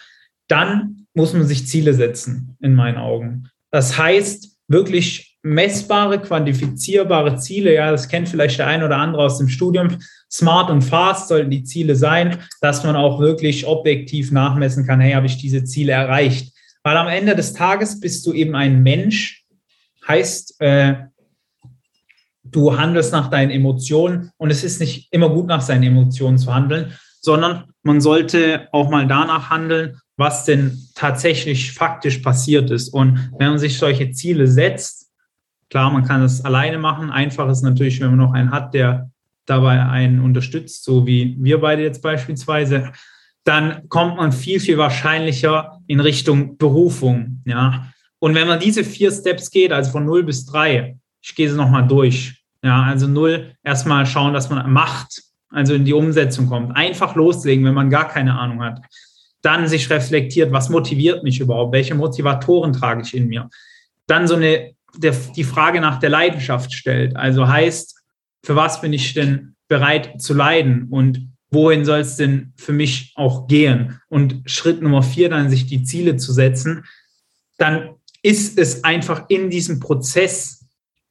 Dann 0.48 1.05
muss 1.16 1.32
man 1.32 1.46
sich 1.46 1.66
Ziele 1.66 1.94
setzen, 1.94 2.56
in 2.61 2.75
meinen 2.75 2.99
Augen. 2.99 3.49
Das 3.70 3.99
heißt, 3.99 4.58
wirklich 4.68 5.38
messbare, 5.42 6.20
quantifizierbare 6.20 7.38
Ziele. 7.38 7.75
Ja, 7.75 7.90
das 7.90 8.08
kennt 8.08 8.28
vielleicht 8.28 8.58
der 8.58 8.66
ein 8.66 8.82
oder 8.82 8.99
andere 8.99 9.23
aus 9.23 9.38
dem 9.38 9.49
Studium. 9.49 9.96
Smart 10.30 10.70
und 10.70 10.82
fast 10.82 11.28
sollten 11.28 11.50
die 11.50 11.64
Ziele 11.64 11.96
sein, 11.96 12.38
dass 12.61 12.85
man 12.85 12.96
auch 12.96 13.18
wirklich 13.18 13.66
objektiv 13.66 14.30
nachmessen 14.30 14.87
kann, 14.87 15.00
hey, 15.00 15.12
habe 15.12 15.26
ich 15.26 15.38
diese 15.38 15.64
Ziele 15.64 15.92
erreicht? 15.92 16.52
Weil 16.82 16.96
am 16.96 17.08
Ende 17.08 17.35
des 17.35 17.54
Tages 17.54 17.99
bist 17.99 18.26
du 18.26 18.32
eben 18.32 18.54
ein 18.54 18.82
Mensch, 18.82 19.44
heißt, 20.06 20.61
äh, 20.61 20.96
du 22.44 22.76
handelst 22.76 23.12
nach 23.12 23.30
deinen 23.30 23.50
Emotionen 23.50 24.30
und 24.37 24.50
es 24.50 24.64
ist 24.64 24.80
nicht 24.80 25.08
immer 25.12 25.30
gut, 25.30 25.46
nach 25.46 25.62
seinen 25.62 25.85
Emotionen 25.85 26.38
zu 26.38 26.54
handeln, 26.54 26.92
sondern 27.20 27.64
man 27.82 28.00
sollte 28.00 28.68
auch 28.73 28.90
mal 28.90 29.06
danach 29.06 29.50
handeln, 29.50 29.99
was 30.16 30.44
denn 30.44 30.78
tatsächlich 30.94 31.73
faktisch 31.73 32.18
passiert 32.18 32.70
ist. 32.70 32.88
Und 32.88 33.30
wenn 33.38 33.50
man 33.50 33.58
sich 33.58 33.78
solche 33.78 34.11
Ziele 34.12 34.49
setzt, 34.49 35.11
klar, 35.68 35.90
man 35.90 36.04
kann 36.04 36.23
es 36.23 36.44
alleine 36.44 36.78
machen. 36.78 37.11
Einfach 37.11 37.49
ist 37.50 37.62
natürlich, 37.62 38.00
wenn 38.00 38.11
man 38.11 38.18
noch 38.18 38.32
einen 38.32 38.50
hat, 38.50 38.73
der 38.73 39.11
dabei 39.44 39.85
einen 39.85 40.20
unterstützt, 40.20 40.85
so 40.85 41.06
wie 41.06 41.37
wir 41.38 41.61
beide 41.61 41.82
jetzt 41.82 42.02
beispielsweise, 42.02 42.92
dann 43.44 43.88
kommt 43.88 44.16
man 44.16 44.32
viel, 44.32 44.58
viel 44.58 44.78
wahrscheinlicher 44.78 45.80
in 45.87 46.00
Richtung 46.00 46.56
Berufung. 46.56 47.42
Ja. 47.44 47.92
Und 48.18 48.35
wenn 48.35 48.49
man 48.49 48.58
diese 48.58 48.82
vier 48.82 49.12
Steps 49.12 49.50
geht, 49.50 49.70
also 49.70 49.92
von 49.92 50.04
0 50.04 50.25
bis 50.25 50.46
3, 50.46 50.96
ich 51.23 51.35
gehe 51.35 51.49
sie 51.49 51.56
nochmal 51.56 51.87
durch. 51.87 52.42
Ja, 52.62 52.82
also 52.82 53.06
0, 53.06 53.52
erstmal 53.62 54.06
schauen, 54.06 54.32
dass 54.32 54.50
man 54.50 54.68
macht, 54.73 55.23
also 55.50 55.75
in 55.75 55.85
die 55.85 55.92
Umsetzung 55.92 56.49
kommt. 56.49 56.75
Einfach 56.75 57.14
loslegen, 57.14 57.64
wenn 57.64 57.75
man 57.75 57.90
gar 57.90 58.08
keine 58.08 58.37
Ahnung 58.37 58.62
hat 58.62 58.80
dann 59.46 59.68
sich 59.68 59.88
reflektiert, 59.90 60.50
was 60.50 60.68
motiviert 60.70 61.22
mich 61.22 61.38
überhaupt, 61.38 61.72
welche 61.72 61.94
Motivatoren 61.94 62.72
trage 62.72 63.02
ich 63.02 63.14
in 63.14 63.28
mir. 63.28 63.48
Dann 64.08 64.26
so 64.26 64.34
eine, 64.34 64.74
der, 64.96 65.14
die 65.36 65.44
Frage 65.44 65.80
nach 65.80 66.00
der 66.00 66.10
Leidenschaft 66.10 66.72
stellt. 66.72 67.14
Also 67.14 67.46
heißt, 67.46 67.96
für 68.42 68.56
was 68.56 68.80
bin 68.80 68.92
ich 68.92 69.14
denn 69.14 69.54
bereit 69.68 70.20
zu 70.20 70.34
leiden 70.34 70.88
und 70.90 71.30
wohin 71.52 71.84
soll 71.84 72.00
es 72.00 72.16
denn 72.16 72.54
für 72.56 72.72
mich 72.72 73.12
auch 73.14 73.46
gehen? 73.46 74.00
Und 74.08 74.42
Schritt 74.46 74.82
Nummer 74.82 75.04
vier, 75.04 75.28
dann 75.28 75.48
sich 75.48 75.66
die 75.66 75.84
Ziele 75.84 76.16
zu 76.16 76.32
setzen, 76.32 76.84
dann 77.56 77.90
ist 78.22 78.58
es 78.58 78.82
einfach 78.82 79.26
in 79.28 79.48
diesem 79.48 79.78
Prozess 79.78 80.66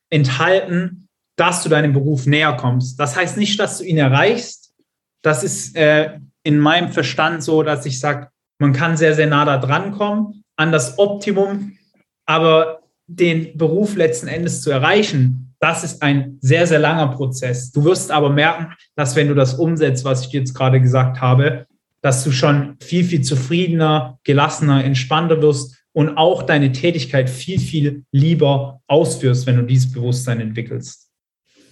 enthalten, 0.10 1.08
dass 1.38 1.64
du 1.64 1.70
deinem 1.70 1.94
Beruf 1.94 2.26
näher 2.26 2.54
kommst. 2.58 3.00
Das 3.00 3.16
heißt 3.16 3.38
nicht, 3.38 3.58
dass 3.62 3.78
du 3.78 3.86
ihn 3.86 3.98
erreichst. 3.98 4.74
Das 5.22 5.42
ist 5.42 5.76
äh, 5.78 6.20
in 6.46 6.60
meinem 6.60 6.90
Verstand 6.90 7.44
so, 7.44 7.64
dass 7.64 7.86
ich 7.86 8.00
sage, 8.00 8.30
man 8.60 8.72
kann 8.72 8.96
sehr, 8.96 9.16
sehr 9.16 9.28
nah 9.28 9.44
da 9.44 9.58
dran 9.58 9.92
kommen 9.92 10.44
an 10.56 10.72
das 10.72 10.98
Optimum, 10.98 11.78
aber 12.26 12.80
den 13.08 13.58
Beruf 13.58 13.96
letzten 13.96 14.28
Endes 14.28 14.62
zu 14.62 14.72
erreichen, 14.72 15.54
das 15.60 15.84
ist 15.84 16.02
ein 16.02 16.38
sehr, 16.42 16.68
sehr 16.68 16.80
langer 16.80 17.08
Prozess. 17.08 17.72
Du 17.72 17.84
wirst 17.84 18.12
aber 18.12 18.30
merken, 18.30 18.74
dass 18.96 19.16
wenn 19.16 19.28
du 19.28 19.34
das 19.34 19.56
umsetzt, 19.56 20.06
was 20.06 20.28
ich 20.28 20.32
jetzt 20.32 20.54
gerade 20.54 20.80
gesagt 20.80 21.20
habe, 21.20 21.66
dass 22.02 22.24
du 22.24 22.32
schon 22.32 22.78
viel, 22.80 23.04
viel 23.04 23.22
zufriedener, 23.22 24.20
gelassener, 24.24 24.84
entspannter 24.84 25.42
wirst 25.42 25.84
und 25.94 26.18
auch 26.18 26.44
deine 26.44 26.72
Tätigkeit 26.72 27.30
viel, 27.30 27.60
viel 27.60 28.04
lieber 28.12 28.82
ausführst, 28.86 29.48
wenn 29.48 29.56
du 29.56 29.64
dieses 29.64 29.92
Bewusstsein 29.92 30.40
entwickelst. 30.40 31.10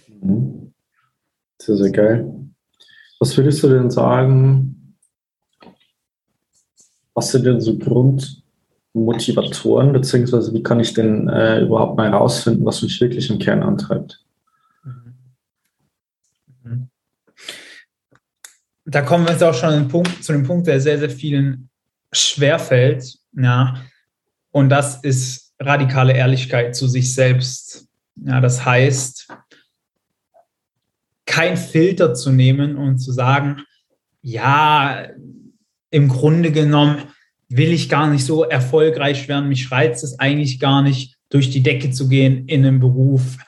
Mhm. 0.08 0.72
Sehr, 1.62 1.76
sehr 1.76 1.90
geil. 1.90 2.44
Was 3.24 3.36
würdest 3.38 3.62
du 3.62 3.68
denn 3.68 3.90
sagen? 3.90 4.98
Was 7.14 7.30
sind 7.30 7.46
denn 7.46 7.58
so 7.58 7.78
Grundmotivatoren, 7.78 9.94
beziehungsweise 9.94 10.52
wie 10.52 10.62
kann 10.62 10.78
ich 10.78 10.92
denn 10.92 11.30
äh, 11.30 11.62
überhaupt 11.62 11.96
mal 11.96 12.10
herausfinden, 12.10 12.66
was 12.66 12.82
mich 12.82 13.00
wirklich 13.00 13.30
im 13.30 13.38
Kern 13.38 13.62
antreibt? 13.62 14.22
Mhm. 16.64 16.90
Da 18.84 19.00
kommen 19.00 19.24
wir 19.24 19.32
jetzt 19.32 19.42
auch 19.42 19.54
schon 19.54 19.88
Punkt, 19.88 20.22
zu 20.22 20.32
dem 20.32 20.42
Punkt, 20.42 20.66
der 20.66 20.78
sehr, 20.78 20.98
sehr 20.98 21.08
vielen 21.08 21.70
schwerfällt. 22.12 23.16
Ja. 23.32 23.80
Und 24.50 24.68
das 24.68 25.02
ist 25.02 25.54
radikale 25.58 26.12
Ehrlichkeit 26.12 26.76
zu 26.76 26.88
sich 26.88 27.14
selbst. 27.14 27.88
Ja, 28.16 28.42
das 28.42 28.66
heißt, 28.66 29.28
kein 31.26 31.56
Filter 31.56 32.14
zu 32.14 32.30
nehmen 32.30 32.76
und 32.76 32.98
zu 32.98 33.12
sagen, 33.12 33.62
ja, 34.22 35.08
im 35.90 36.08
Grunde 36.08 36.50
genommen 36.50 37.02
will 37.48 37.72
ich 37.72 37.88
gar 37.88 38.10
nicht 38.10 38.24
so 38.24 38.44
erfolgreich 38.44 39.28
werden, 39.28 39.48
mich 39.48 39.70
reizt 39.70 40.02
es 40.02 40.18
eigentlich 40.18 40.58
gar 40.58 40.82
nicht, 40.82 41.14
durch 41.30 41.50
die 41.50 41.62
Decke 41.62 41.90
zu 41.90 42.08
gehen 42.08 42.46
in 42.46 42.64
einem 42.64 42.78
Beruf, 42.78 43.38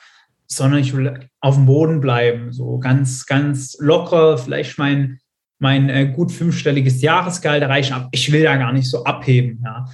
sondern 0.45 0.81
ich 0.81 0.95
will 0.95 1.29
auf 1.39 1.55
dem 1.55 1.65
Boden 1.65 2.01
bleiben, 2.01 2.51
so 2.51 2.79
ganz, 2.79 3.25
ganz 3.25 3.77
locker, 3.79 4.37
vielleicht 4.37 4.77
mein, 4.77 5.19
mein 5.59 5.89
äh, 5.89 6.07
gut 6.07 6.31
fünfstelliges 6.31 7.01
Jahresgehalt 7.01 7.63
erreichen, 7.63 7.93
aber 7.93 8.09
ich 8.11 8.31
will 8.31 8.43
da 8.43 8.57
gar 8.57 8.73
nicht 8.73 8.89
so 8.89 9.05
abheben. 9.05 9.61
Ja. 9.63 9.85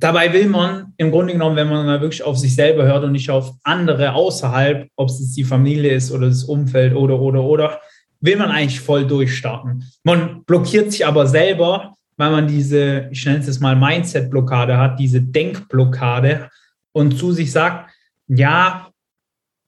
Dabei 0.00 0.32
will 0.32 0.48
man 0.48 0.94
im 0.96 1.10
Grunde 1.10 1.34
genommen, 1.34 1.56
wenn 1.56 1.68
man 1.68 1.84
mal 1.84 2.00
wirklich 2.00 2.22
auf 2.22 2.38
sich 2.38 2.54
selber 2.54 2.84
hört 2.84 3.04
und 3.04 3.12
nicht 3.12 3.30
auf 3.30 3.52
andere 3.62 4.14
außerhalb, 4.14 4.88
ob 4.96 5.10
es 5.10 5.34
die 5.34 5.44
Familie 5.44 5.92
ist 5.92 6.10
oder 6.10 6.26
das 6.28 6.44
Umfeld 6.44 6.94
oder, 6.94 7.20
oder, 7.20 7.42
oder, 7.42 7.80
will 8.20 8.36
man 8.36 8.50
eigentlich 8.50 8.80
voll 8.80 9.06
durchstarten. 9.06 9.84
Man 10.02 10.42
blockiert 10.44 10.90
sich 10.90 11.06
aber 11.06 11.26
selber, 11.26 11.94
weil 12.16 12.30
man 12.30 12.48
diese, 12.48 13.08
ich 13.10 13.24
nenne 13.26 13.38
es 13.38 13.46
jetzt 13.46 13.60
mal 13.60 13.76
Mindset-Blockade 13.76 14.78
hat, 14.78 14.98
diese 14.98 15.20
Denkblockade 15.20 16.48
und 16.92 17.18
zu 17.18 17.32
sich 17.32 17.52
sagt, 17.52 17.90
ja, 18.26 18.88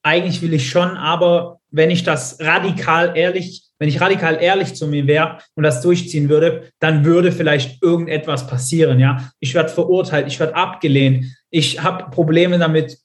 eigentlich 0.03 0.41
will 0.41 0.55
ich 0.55 0.69
schon, 0.69 0.97
aber 0.97 1.61
wenn 1.71 1.91
ich 1.91 2.05
das 2.05 2.39
radikal 2.41 3.17
ehrlich 3.17 3.65
wenn 3.83 3.89
ich 3.89 4.01
radikal 4.01 4.41
ehrlich 4.41 4.77
zu 4.77 4.87
mir 4.87 5.09
wäre 5.09 5.39
und 5.57 5.65
das 5.65 5.81
durchziehen 5.81 6.29
würde, 6.29 6.71
dann 6.79 7.05
würde 7.05 7.33
vielleicht 7.33 7.83
irgendetwas 7.83 8.47
passieren. 8.47 9.01
Ja, 9.01 9.33
ich 9.41 9.55
werde 9.55 9.71
verurteilt, 9.71 10.29
ich 10.29 10.39
werde 10.39 10.55
abgelehnt, 10.55 11.35
ich 11.51 11.83
habe 11.83 12.09
Probleme 12.12 12.61
damit, 12.61 12.99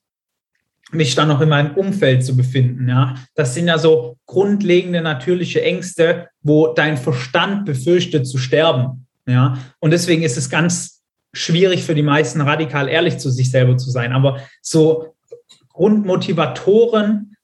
mich 0.92 1.16
dann 1.16 1.30
noch 1.30 1.42
in 1.42 1.50
meinem 1.50 1.74
Umfeld 1.74 2.24
zu 2.24 2.38
befinden. 2.38 2.88
Ja, 2.88 3.16
das 3.34 3.56
sind 3.56 3.68
ja 3.68 3.80
so 3.80 4.18
grundlegende 4.28 5.02
natürliche 5.02 5.64
Ängste, 5.64 6.28
wo 6.44 6.68
dein 6.68 6.98
Verstand 6.98 7.66
befürchtet 7.66 8.28
zu 8.28 8.38
sterben. 8.38 9.08
Ja, 9.26 9.58
und 9.80 9.90
deswegen 9.90 10.22
ist 10.22 10.38
es 10.38 10.48
ganz 10.48 11.02
schwierig 11.34 11.86
für 11.86 11.96
die 11.96 12.04
meisten 12.04 12.40
radikal 12.40 12.88
ehrlich 12.88 13.18
zu 13.18 13.32
sich 13.32 13.50
selber 13.50 13.78
zu 13.78 13.90
sein. 13.90 14.14
Aber 14.14 14.42
so 14.62 15.16
Grundmotivatoren 15.70 17.36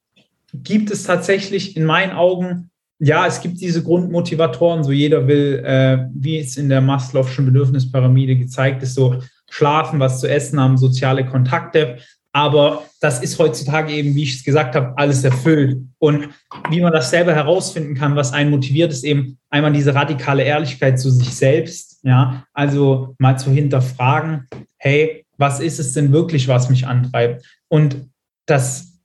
gibt 0.53 0.91
es 0.91 1.01
tatsächlich 1.01 1.75
in 1.75 1.85
meinen 1.85 2.11
Augen 2.11 2.69
ja, 2.99 3.27
es 3.27 3.41
gibt 3.41 3.59
diese 3.59 3.83
Grundmotivatoren, 3.83 4.83
so 4.83 4.91
jeder 4.91 5.27
will, 5.27 5.63
äh, 5.65 6.07
wie 6.13 6.39
es 6.39 6.57
in 6.57 6.69
der 6.69 6.81
Maslow'schen 6.81 7.45
Bedürfnispyramide 7.45 8.35
gezeigt 8.35 8.83
ist, 8.83 8.95
so 8.95 9.21
schlafen, 9.49 9.99
was 9.99 10.19
zu 10.19 10.29
essen 10.29 10.59
haben, 10.59 10.77
soziale 10.77 11.25
Kontakte. 11.25 11.97
Aber 12.35 12.83
das 12.99 13.21
ist 13.21 13.37
heutzutage 13.37 13.93
eben, 13.93 14.15
wie 14.15 14.23
ich 14.23 14.37
es 14.37 14.43
gesagt 14.43 14.75
habe, 14.75 14.97
alles 14.97 15.23
erfüllt. 15.23 15.77
Und 15.99 16.29
wie 16.71 16.81
man 16.81 16.91
das 16.91 17.11
selber 17.11 17.33
herausfinden 17.35 17.93
kann, 17.93 18.15
was 18.15 18.33
einen 18.33 18.49
motiviert, 18.49 18.91
ist 18.91 19.03
eben 19.03 19.37
einmal 19.51 19.71
diese 19.71 19.93
radikale 19.93 20.43
Ehrlichkeit 20.43 20.99
zu 20.99 21.11
sich 21.11 21.35
selbst. 21.35 21.99
Ja, 22.03 22.45
also 22.53 23.15
mal 23.19 23.37
zu 23.37 23.51
hinterfragen, 23.51 24.47
hey, 24.77 25.25
was 25.37 25.59
ist 25.59 25.79
es 25.79 25.93
denn 25.93 26.11
wirklich, 26.11 26.47
was 26.47 26.69
mich 26.69 26.87
antreibt? 26.87 27.45
Und 27.67 28.09
das 28.47 28.99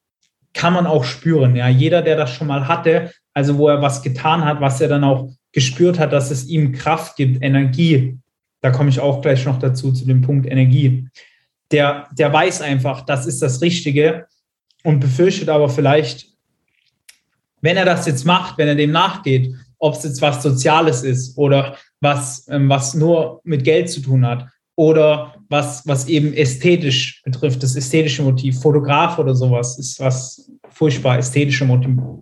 kann 0.55 0.73
man 0.73 0.87
auch 0.87 1.05
spüren. 1.05 1.55
Ja, 1.55 1.69
jeder, 1.69 2.01
der 2.01 2.17
das 2.17 2.33
schon 2.33 2.49
mal 2.49 2.67
hatte, 2.67 3.13
also 3.39 3.57
wo 3.57 3.69
er 3.69 3.81
was 3.81 4.03
getan 4.03 4.45
hat, 4.45 4.61
was 4.61 4.81
er 4.81 4.89
dann 4.89 5.05
auch 5.05 5.31
gespürt 5.53 5.97
hat, 6.01 6.13
dass 6.13 6.33
es 6.33 6.49
ihm 6.49 6.73
Kraft 6.73 7.15
gibt, 7.15 7.41
Energie. 7.41 8.19
Da 8.63 8.73
komme 8.73 8.91
ich 8.91 8.99
auch 8.99 9.23
gleich 9.23 9.45
noch 9.45 9.61
dazu, 9.61 9.93
zu 9.93 10.05
dem 10.07 10.23
Punkt 10.23 10.45
Energie. 10.45 11.07
Der, 11.71 12.09
der 12.11 12.33
weiß 12.33 12.63
einfach, 12.63 13.03
das 13.03 13.27
ist 13.27 13.41
das 13.41 13.63
Richtige 13.63 14.27
und 14.83 14.99
befürchtet 14.99 15.51
aber 15.51 15.69
vielleicht, 15.69 16.27
wenn 17.61 17.77
er 17.77 17.85
das 17.85 18.07
jetzt 18.07 18.25
macht, 18.25 18.59
wenn 18.59 18.67
er 18.67 18.75
dem 18.75 18.91
nachgeht, 18.91 19.55
ob 19.79 19.95
es 19.95 20.03
jetzt 20.03 20.21
was 20.21 20.43
Soziales 20.43 21.05
ist 21.05 21.39
oder 21.39 21.77
was, 22.01 22.45
ähm, 22.49 22.69
was 22.69 22.95
nur 22.95 23.41
mit 23.45 23.63
Geld 23.63 23.89
zu 23.89 24.01
tun 24.01 24.27
hat 24.27 24.49
oder 24.75 25.37
was, 25.49 25.87
was 25.87 26.09
eben 26.09 26.35
ästhetisch 26.35 27.23
betrifft, 27.25 27.63
das 27.63 27.77
ästhetische 27.77 28.25
Motiv, 28.25 28.61
Fotograf 28.61 29.17
oder 29.21 29.37
sowas 29.37 29.79
ist 29.79 30.01
was 30.01 30.51
furchtbar 30.79 31.19
ästhetischer 31.19 31.67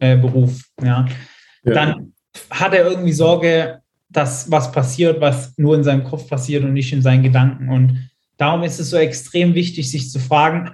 äh, 0.01 0.17
Beruf, 0.17 0.63
ja, 0.83 1.07
ja, 1.63 1.73
dann 1.75 2.15
hat 2.51 2.73
er 2.73 2.89
irgendwie 2.89 3.13
Sorge, 3.13 3.81
dass 4.09 4.51
was 4.51 4.73
passiert, 4.73 5.21
was 5.21 5.53
nur 5.59 5.75
in 5.75 5.85
seinem 5.85 6.05
Kopf 6.05 6.27
passiert 6.27 6.65
und 6.65 6.73
nicht 6.73 6.93
in 6.93 7.03
seinen 7.03 7.23
Gedanken. 7.23 7.69
Und 7.69 8.09
darum 8.39 8.63
ist 8.63 8.81
es 8.81 8.89
so 8.89 8.97
extrem 8.97 9.55
wichtig, 9.55 9.91
sich 9.91 10.11
zu 10.11 10.19
fragen, 10.19 10.71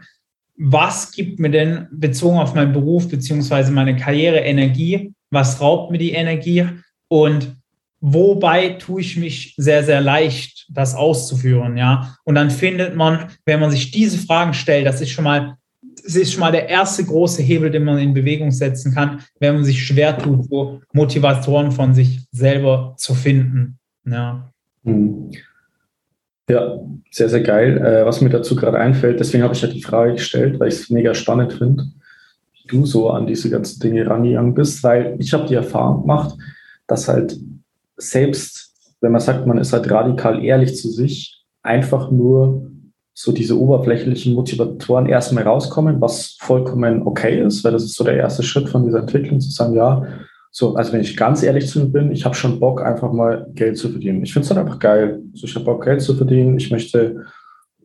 was 0.57 1.11
gibt 1.11 1.41
mir 1.41 1.51
denn 1.51 1.89
bezogen 1.91 2.39
auf 2.39 2.55
meinen 2.55 2.73
Beruf 2.73 3.09
beziehungsweise 3.09 3.73
meine 3.73 3.97
Karriere 3.97 4.39
Energie? 4.39 5.13
Was 5.31 5.61
raubt 5.61 5.91
mir 5.91 5.99
die 5.99 6.13
Energie? 6.13 6.67
Und 7.09 7.57
wobei 8.01 8.75
tue 8.75 9.01
ich 9.01 9.17
mich 9.17 9.55
sehr, 9.57 9.83
sehr 9.83 10.01
leicht, 10.01 10.67
das 10.71 10.95
auszuführen, 10.95 11.77
ja? 11.77 12.17
Und 12.25 12.37
dann 12.37 12.51
findet 12.51 12.95
man, 12.95 13.31
wenn 13.45 13.59
man 13.59 13.73
sich 13.73 13.91
diese 13.91 14.19
Fragen 14.19 14.55
stellt, 14.55 14.87
das 14.87 15.01
ist 15.01 15.11
schon 15.11 15.25
mal 15.25 15.57
das 16.05 16.17
ist 16.17 16.33
schon 16.33 16.41
mal 16.41 16.53
der 16.53 16.69
erste 16.69 17.05
große 17.05 17.43
Hebel, 17.43 17.71
den 17.71 17.85
man 17.85 17.99
in 17.99 18.15
Bewegung 18.15 18.51
setzen 18.51 18.93
kann, 18.93 19.21
wenn 19.39 19.55
man 19.55 19.65
sich 19.65 19.85
schwer 19.85 20.19
tut, 20.19 20.49
so 20.49 20.81
Motivatoren 20.93 21.71
von 21.71 21.95
sich 21.95 22.21
selber 22.33 22.95
zu 22.97 23.15
finden. 23.15 23.79
Ja. 24.05 24.53
Hm. 24.85 25.31
Ja, 26.49 26.79
sehr, 27.11 27.29
sehr 27.29 27.43
geil. 27.43 27.79
Äh, 27.79 28.05
was 28.05 28.21
mir 28.21 28.31
dazu 28.31 28.57
gerade 28.57 28.79
einfällt, 28.79 29.21
deswegen 29.21 29.45
habe 29.45 29.55
ich 29.55 29.63
ja 29.63 29.69
die 29.69 29.83
Frage 29.83 30.15
gestellt, 30.15 30.59
weil 30.59 30.69
ich 30.69 30.75
es 30.75 30.91
mega 30.91 31.15
spannend 31.15 31.53
finde, 31.53 31.85
wie 32.55 32.69
du 32.69 32.85
so 32.85 33.11
an 33.11 33.27
diese 33.27 33.49
ganzen 33.49 33.81
Dinge 33.81 34.07
rangegangen 34.07 34.55
bist, 34.55 34.83
weil 34.83 35.17
ich 35.19 35.33
habe 35.33 35.47
die 35.47 35.55
Erfahrung 35.55 36.03
gemacht, 36.03 36.37
dass 36.87 37.09
halt 37.09 37.39
selbst, 37.97 38.75
wenn 39.01 39.13
man 39.13 39.21
sagt, 39.21 39.47
man 39.47 39.59
ist 39.59 39.73
halt 39.73 39.91
radikal 39.91 40.45
ehrlich 40.45 40.77
zu 40.77 40.91
sich, 40.91 41.45
einfach 41.63 42.11
nur 42.11 42.72
so 43.15 43.33
diese 43.33 43.59
oberflächlichen 43.59 44.35
Motivatoren 44.35 45.07
erstmal 45.07 45.45
rauskommen, 45.45 46.01
was 46.01 46.37
vollkommen 46.41 47.07
okay 47.07 47.43
ist, 47.43 47.63
weil 47.63 47.73
das 47.73 47.85
ist 47.85 47.95
so 47.95 48.05
der 48.05 48.17
erste 48.17 48.43
Schritt 48.43 48.69
von 48.69 48.85
dieser 48.85 49.01
Entwicklung, 49.01 49.41
zu 49.41 49.51
sagen, 49.51 49.75
ja, 49.75 50.07
so, 50.55 50.75
also 50.75 50.93
wenn 50.93 51.01
ich 51.01 51.17
ganz 51.17 51.43
ehrlich 51.43 51.67
zu 51.67 51.81
mir 51.81 51.87
bin, 51.87 52.13
ich 52.13 52.27
habe 52.27 52.35
schon 52.35 52.61
Bock, 52.61 52.83
einfach 52.83 53.11
mal 53.11 53.47
Geld 53.55 53.79
zu 53.79 53.89
verdienen. 53.89 54.23
Ich 54.23 54.35
finde 54.35 54.45
es 54.45 54.51
halt 54.51 54.61
einfach 54.61 54.79
geil. 54.79 55.23
Also 55.33 55.47
ich 55.47 55.55
habe 55.55 55.65
Bock, 55.65 55.85
Geld 55.85 56.03
zu 56.03 56.15
verdienen. 56.15 56.59
Ich 56.59 56.71
möchte, 56.71 57.25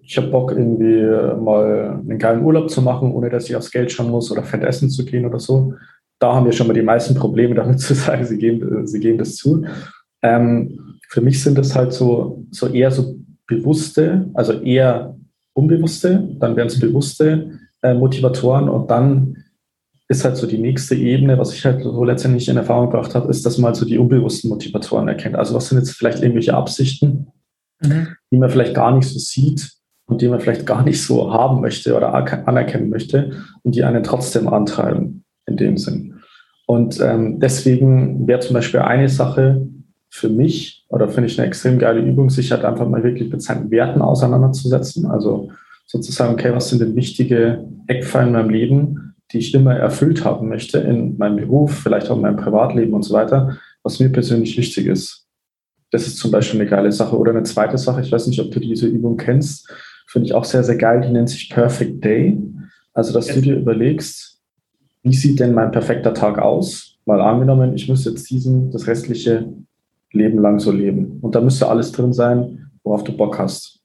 ich 0.01 0.17
habe 0.17 0.27
Bock, 0.27 0.51
irgendwie 0.51 1.01
mal 1.41 2.01
einen 2.01 2.19
geilen 2.19 2.43
Urlaub 2.43 2.69
zu 2.69 2.81
machen, 2.81 3.13
ohne 3.13 3.29
dass 3.29 3.49
ich 3.49 3.55
aufs 3.55 3.71
Geld 3.71 3.89
schauen 3.89 4.11
muss 4.11 4.29
oder 4.31 4.43
fett 4.43 4.63
essen 4.63 4.89
zu 4.89 5.05
gehen 5.05 5.25
oder 5.25 5.39
so. 5.39 5.75
Da 6.19 6.33
haben 6.33 6.45
wir 6.45 6.51
schon 6.51 6.67
mal 6.67 6.73
die 6.73 6.81
meisten 6.81 7.15
Probleme 7.15 7.55
damit 7.55 7.79
zu 7.79 7.93
sagen, 7.93 8.25
sie 8.25 8.37
geben, 8.37 8.85
sie 8.85 8.99
geben 8.99 9.17
das 9.17 9.35
zu. 9.35 9.63
Ähm, 10.21 10.97
für 11.07 11.21
mich 11.21 11.41
sind 11.41 11.57
das 11.57 11.73
halt 11.73 11.93
so, 11.93 12.43
so 12.51 12.67
eher 12.67 12.91
so 12.91 13.15
bewusste, 13.47 14.29
also 14.33 14.53
eher 14.53 15.16
unbewusste, 15.57 16.29
dann 16.39 16.55
wären 16.55 16.67
es 16.67 16.79
bewusste 16.79 17.59
äh, 17.81 17.93
Motivatoren 17.93 18.69
und 18.69 18.91
dann 18.91 19.43
ist 20.07 20.23
halt 20.23 20.37
so 20.37 20.47
die 20.47 20.59
nächste 20.59 20.95
Ebene, 20.95 21.37
was 21.37 21.53
ich 21.53 21.65
halt 21.65 21.83
so 21.83 22.03
letztendlich 22.03 22.47
in 22.47 22.57
Erfahrung 22.57 22.89
gebracht 22.89 23.13
habe, 23.15 23.29
ist, 23.29 23.45
dass 23.45 23.57
man 23.57 23.75
so 23.75 23.85
die 23.85 23.97
unbewussten 23.97 24.49
Motivatoren 24.49 25.07
erkennt. 25.07 25.35
Also 25.35 25.53
was 25.55 25.67
sind 25.67 25.79
jetzt 25.79 25.91
vielleicht 25.91 26.21
irgendwelche 26.21 26.53
Absichten, 26.53 27.27
mhm. 27.81 28.07
die 28.31 28.37
man 28.37 28.49
vielleicht 28.49 28.73
gar 28.73 28.95
nicht 28.95 29.09
so 29.09 29.19
sieht 29.19 29.71
und 30.05 30.21
die 30.21 30.29
man 30.29 30.39
vielleicht 30.39 30.65
gar 30.65 30.83
nicht 30.83 31.03
so 31.03 31.33
haben 31.33 31.59
möchte 31.59 31.95
oder 31.95 32.13
anerkennen 32.13 32.89
möchte 32.89 33.31
und 33.63 33.75
die 33.75 33.83
einen 33.83 34.03
trotzdem 34.03 34.47
antreiben 34.47 35.25
in 35.45 35.57
dem 35.57 35.77
Sinn. 35.77 36.21
Und 36.67 37.01
ähm, 37.01 37.39
deswegen 37.39 38.27
wäre 38.27 38.39
zum 38.39 38.53
Beispiel 38.53 38.81
eine 38.81 39.09
Sache 39.09 39.67
für 40.17 40.29
mich 40.29 40.85
oder 40.89 41.07
finde 41.07 41.29
ich 41.29 41.37
eine 41.39 41.47
extrem 41.47 41.77
geile 41.79 42.01
Übung, 42.01 42.29
sich 42.29 42.51
halt 42.51 42.65
einfach 42.65 42.87
mal 42.87 43.03
wirklich 43.03 43.29
mit 43.31 43.41
seinen 43.41 43.69
Werten 43.69 44.01
auseinanderzusetzen. 44.01 45.05
Also 45.05 45.51
sozusagen, 45.85 46.33
okay, 46.33 46.51
was 46.53 46.69
sind 46.69 46.81
denn 46.81 46.95
wichtige 46.95 47.63
Eckpfeiler 47.87 48.27
in 48.27 48.33
meinem 48.33 48.49
Leben, 48.49 49.15
die 49.31 49.37
ich 49.37 49.53
immer 49.53 49.75
erfüllt 49.75 50.25
haben 50.25 50.49
möchte 50.49 50.79
in 50.79 51.17
meinem 51.17 51.37
Beruf, 51.37 51.79
vielleicht 51.79 52.09
auch 52.09 52.15
in 52.15 52.23
meinem 52.23 52.37
Privatleben 52.37 52.93
und 52.93 53.03
so 53.03 53.13
weiter, 53.13 53.57
was 53.83 53.99
mir 53.99 54.09
persönlich 54.09 54.57
wichtig 54.57 54.87
ist. 54.87 55.27
Das 55.91 56.07
ist 56.07 56.17
zum 56.17 56.31
Beispiel 56.31 56.59
eine 56.59 56.69
geile 56.69 56.91
Sache. 56.91 57.17
Oder 57.17 57.31
eine 57.31 57.43
zweite 57.43 57.77
Sache, 57.77 58.01
ich 58.01 58.11
weiß 58.11 58.27
nicht, 58.27 58.39
ob 58.39 58.51
du 58.51 58.59
diese 58.59 58.87
Übung 58.87 59.17
kennst, 59.17 59.71
finde 60.07 60.25
ich 60.25 60.33
auch 60.33 60.45
sehr, 60.45 60.63
sehr 60.63 60.77
geil, 60.77 61.01
die 61.01 61.11
nennt 61.11 61.29
sich 61.29 61.49
Perfect 61.49 62.03
Day. 62.03 62.37
Also, 62.93 63.13
dass 63.13 63.27
du 63.27 63.39
dir 63.41 63.55
überlegst, 63.55 64.41
wie 65.03 65.15
sieht 65.15 65.39
denn 65.39 65.53
mein 65.53 65.71
perfekter 65.71 66.13
Tag 66.13 66.39
aus? 66.39 66.97
Mal 67.05 67.21
angenommen, 67.21 67.75
ich 67.75 67.87
muss 67.87 68.03
jetzt 68.05 68.29
diesen, 68.29 68.71
das 68.71 68.87
restliche 68.87 69.47
Leben 70.11 70.39
lang 70.39 70.59
so 70.59 70.71
leben. 70.71 71.19
Und 71.21 71.35
da 71.35 71.41
müsste 71.41 71.67
alles 71.67 71.91
drin 71.91 72.13
sein, 72.13 72.69
worauf 72.83 73.03
du 73.03 73.15
Bock 73.15 73.37
hast. 73.39 73.79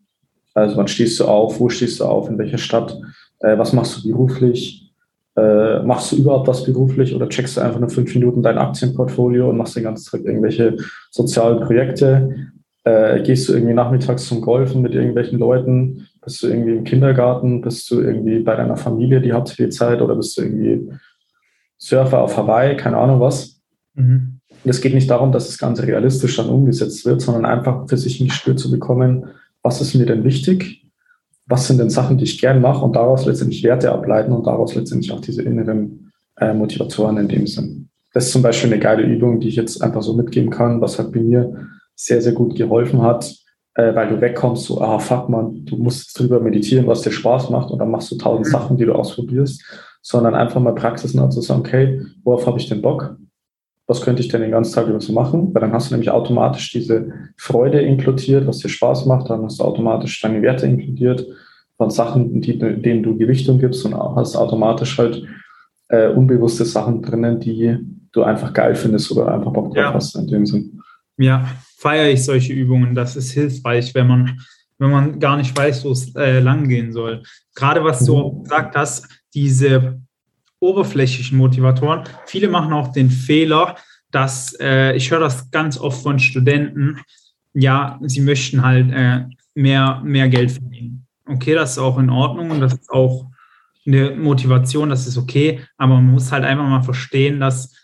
Also 0.54 0.76
wann 0.76 0.88
stehst 0.88 1.18
du 1.18 1.24
auf, 1.24 1.58
wo 1.60 1.68
stehst 1.68 2.00
du 2.00 2.04
auf, 2.04 2.28
in 2.28 2.38
welcher 2.38 2.58
Stadt, 2.58 2.98
äh, 3.40 3.56
was 3.58 3.72
machst 3.72 4.04
du 4.04 4.08
beruflich, 4.10 4.92
äh, 5.36 5.82
machst 5.82 6.12
du 6.12 6.16
überhaupt 6.16 6.46
was 6.46 6.64
beruflich? 6.64 7.14
Oder 7.14 7.28
checkst 7.28 7.56
du 7.56 7.62
einfach 7.62 7.80
nur 7.80 7.88
fünf 7.88 8.14
Minuten 8.14 8.42
dein 8.42 8.58
Aktienportfolio 8.58 9.48
und 9.48 9.56
machst 9.56 9.76
den 9.76 9.84
ganzen 9.84 10.10
Tag 10.10 10.24
irgendwelche 10.24 10.76
sozialen 11.10 11.60
Projekte, 11.60 12.52
äh, 12.84 13.22
gehst 13.22 13.48
du 13.48 13.54
irgendwie 13.54 13.74
nachmittags 13.74 14.26
zum 14.26 14.40
Golfen 14.40 14.82
mit 14.82 14.92
irgendwelchen 14.94 15.38
Leuten, 15.38 16.08
bist 16.22 16.42
du 16.42 16.48
irgendwie 16.48 16.72
im 16.72 16.84
Kindergarten, 16.84 17.60
bist 17.60 17.90
du 17.90 18.00
irgendwie 18.00 18.40
bei 18.40 18.56
deiner 18.56 18.76
Familie 18.76 19.20
die 19.20 19.32
Hauptsache 19.32 19.68
Zeit? 19.70 20.02
Oder 20.02 20.16
bist 20.16 20.36
du 20.36 20.42
irgendwie 20.42 20.88
Surfer 21.82 22.20
auf 22.20 22.36
Hawaii, 22.36 22.76
keine 22.76 22.96
Ahnung 22.96 23.18
was. 23.18 23.60
Mhm. 23.94 24.31
Und 24.64 24.70
es 24.70 24.80
geht 24.80 24.94
nicht 24.94 25.10
darum, 25.10 25.32
dass 25.32 25.46
das 25.46 25.58
Ganze 25.58 25.86
realistisch 25.86 26.36
dann 26.36 26.48
umgesetzt 26.48 27.04
wird, 27.04 27.20
sondern 27.20 27.44
einfach 27.44 27.88
für 27.88 27.96
sich 27.96 28.20
ein 28.20 28.28
Gespür 28.28 28.56
zu 28.56 28.70
bekommen, 28.70 29.26
was 29.62 29.80
ist 29.80 29.94
mir 29.94 30.06
denn 30.06 30.24
wichtig, 30.24 30.84
was 31.46 31.66
sind 31.66 31.78
denn 31.78 31.90
Sachen, 31.90 32.18
die 32.18 32.24
ich 32.24 32.40
gern 32.40 32.60
mache 32.60 32.84
und 32.84 32.96
daraus 32.96 33.26
letztendlich 33.26 33.62
Werte 33.62 33.92
ableiten 33.92 34.32
und 34.32 34.46
daraus 34.46 34.74
letztendlich 34.74 35.12
auch 35.12 35.20
diese 35.20 35.42
inneren 35.42 36.12
äh, 36.38 36.54
Motivatoren 36.54 37.16
in 37.18 37.28
dem 37.28 37.46
Sinn. 37.46 37.88
Das 38.12 38.26
ist 38.26 38.32
zum 38.32 38.42
Beispiel 38.42 38.72
eine 38.72 38.80
geile 38.80 39.02
Übung, 39.02 39.40
die 39.40 39.48
ich 39.48 39.56
jetzt 39.56 39.82
einfach 39.82 40.02
so 40.02 40.14
mitgeben 40.14 40.50
kann, 40.50 40.80
was 40.80 40.98
halt 40.98 41.12
bei 41.12 41.20
mir 41.20 41.68
sehr, 41.94 42.20
sehr 42.20 42.32
gut 42.32 42.56
geholfen 42.56 43.02
hat, 43.02 43.34
äh, 43.74 43.94
weil 43.94 44.08
du 44.08 44.20
wegkommst, 44.20 44.64
so, 44.64 44.80
ah, 44.80 44.98
fuck 44.98 45.28
man, 45.28 45.64
du 45.64 45.76
musst 45.76 46.18
drüber 46.18 46.40
meditieren, 46.40 46.86
was 46.86 47.02
dir 47.02 47.12
Spaß 47.12 47.50
macht 47.50 47.70
und 47.70 47.78
dann 47.78 47.90
machst 47.90 48.10
du 48.10 48.16
tausend 48.16 48.46
mhm. 48.46 48.50
Sachen, 48.50 48.76
die 48.76 48.84
du 48.84 48.94
ausprobierst, 48.94 49.62
sondern 50.02 50.34
einfach 50.34 50.60
mal 50.60 50.74
Praxis 50.74 51.14
und 51.14 51.30
zu 51.32 51.40
sagen, 51.40 51.60
okay, 51.60 52.02
worauf 52.24 52.46
habe 52.46 52.58
ich 52.58 52.68
denn 52.68 52.82
Bock? 52.82 53.16
Was 53.86 54.00
könnte 54.00 54.22
ich 54.22 54.28
denn 54.28 54.40
den 54.40 54.50
ganzen 54.50 54.74
Tag 54.74 54.86
über 54.86 55.00
so 55.00 55.12
machen? 55.12 55.52
Weil 55.52 55.60
dann 55.60 55.72
hast 55.72 55.90
du 55.90 55.94
nämlich 55.94 56.10
automatisch 56.10 56.72
diese 56.72 57.12
Freude 57.36 57.80
inkludiert, 57.80 58.46
was 58.46 58.58
dir 58.58 58.68
Spaß 58.68 59.06
macht, 59.06 59.28
dann 59.28 59.42
hast 59.44 59.60
du 59.60 59.64
automatisch 59.64 60.20
deine 60.20 60.42
Werte 60.42 60.66
inkludiert 60.66 61.26
von 61.76 61.90
Sachen, 61.90 62.40
die, 62.40 62.58
denen 62.58 63.02
du 63.02 63.16
Gewichtung 63.16 63.58
gibst 63.58 63.84
und 63.84 63.94
hast 63.94 64.36
automatisch 64.36 64.98
halt 64.98 65.26
äh, 65.88 66.08
unbewusste 66.08 66.64
Sachen 66.64 67.02
drinnen, 67.02 67.40
die 67.40 67.76
du 68.12 68.22
einfach 68.22 68.52
geil 68.52 68.74
findest 68.74 69.10
oder 69.10 69.32
einfach 69.32 69.52
Bock 69.52 69.74
drauf 69.74 69.76
ja. 69.76 69.94
hast 69.94 70.14
in 70.16 70.26
dem 70.26 70.46
Sinn. 70.46 70.80
Ja, 71.18 71.48
feiere 71.76 72.10
ich 72.10 72.24
solche 72.24 72.52
Übungen. 72.52 72.94
Das 72.94 73.16
ist 73.16 73.32
hilfreich, 73.32 73.94
wenn 73.94 74.06
man, 74.06 74.38
wenn 74.78 74.90
man 74.90 75.18
gar 75.18 75.36
nicht 75.36 75.56
weiß, 75.56 75.84
wo 75.84 75.90
es 75.90 76.14
äh, 76.14 76.40
lang 76.40 76.68
gehen 76.68 76.92
soll. 76.92 77.22
Gerade 77.54 77.82
was 77.84 78.04
du 78.04 78.16
mhm. 78.16 78.42
gesagt 78.44 78.76
hast, 78.76 79.08
diese 79.34 80.01
oberflächlichen 80.62 81.36
Motivatoren. 81.36 82.04
Viele 82.26 82.48
machen 82.48 82.72
auch 82.72 82.92
den 82.92 83.10
Fehler, 83.10 83.76
dass 84.10 84.56
äh, 84.60 84.94
ich 84.94 85.10
höre 85.10 85.20
das 85.20 85.50
ganz 85.50 85.78
oft 85.78 86.02
von 86.02 86.18
Studenten, 86.18 87.00
ja, 87.54 87.98
sie 88.02 88.20
möchten 88.20 88.62
halt 88.62 88.90
äh, 88.92 89.26
mehr, 89.54 90.00
mehr 90.04 90.28
Geld 90.28 90.52
verdienen. 90.52 91.06
Okay, 91.26 91.54
das 91.54 91.72
ist 91.72 91.78
auch 91.78 91.98
in 91.98 92.10
Ordnung 92.10 92.50
und 92.50 92.60
das 92.60 92.74
ist 92.74 92.90
auch 92.90 93.26
eine 93.86 94.12
Motivation, 94.12 94.90
das 94.90 95.06
ist 95.06 95.18
okay, 95.18 95.60
aber 95.76 95.94
man 95.94 96.12
muss 96.12 96.30
halt 96.30 96.44
einfach 96.44 96.66
mal 96.66 96.82
verstehen, 96.82 97.40
dass, 97.40 97.74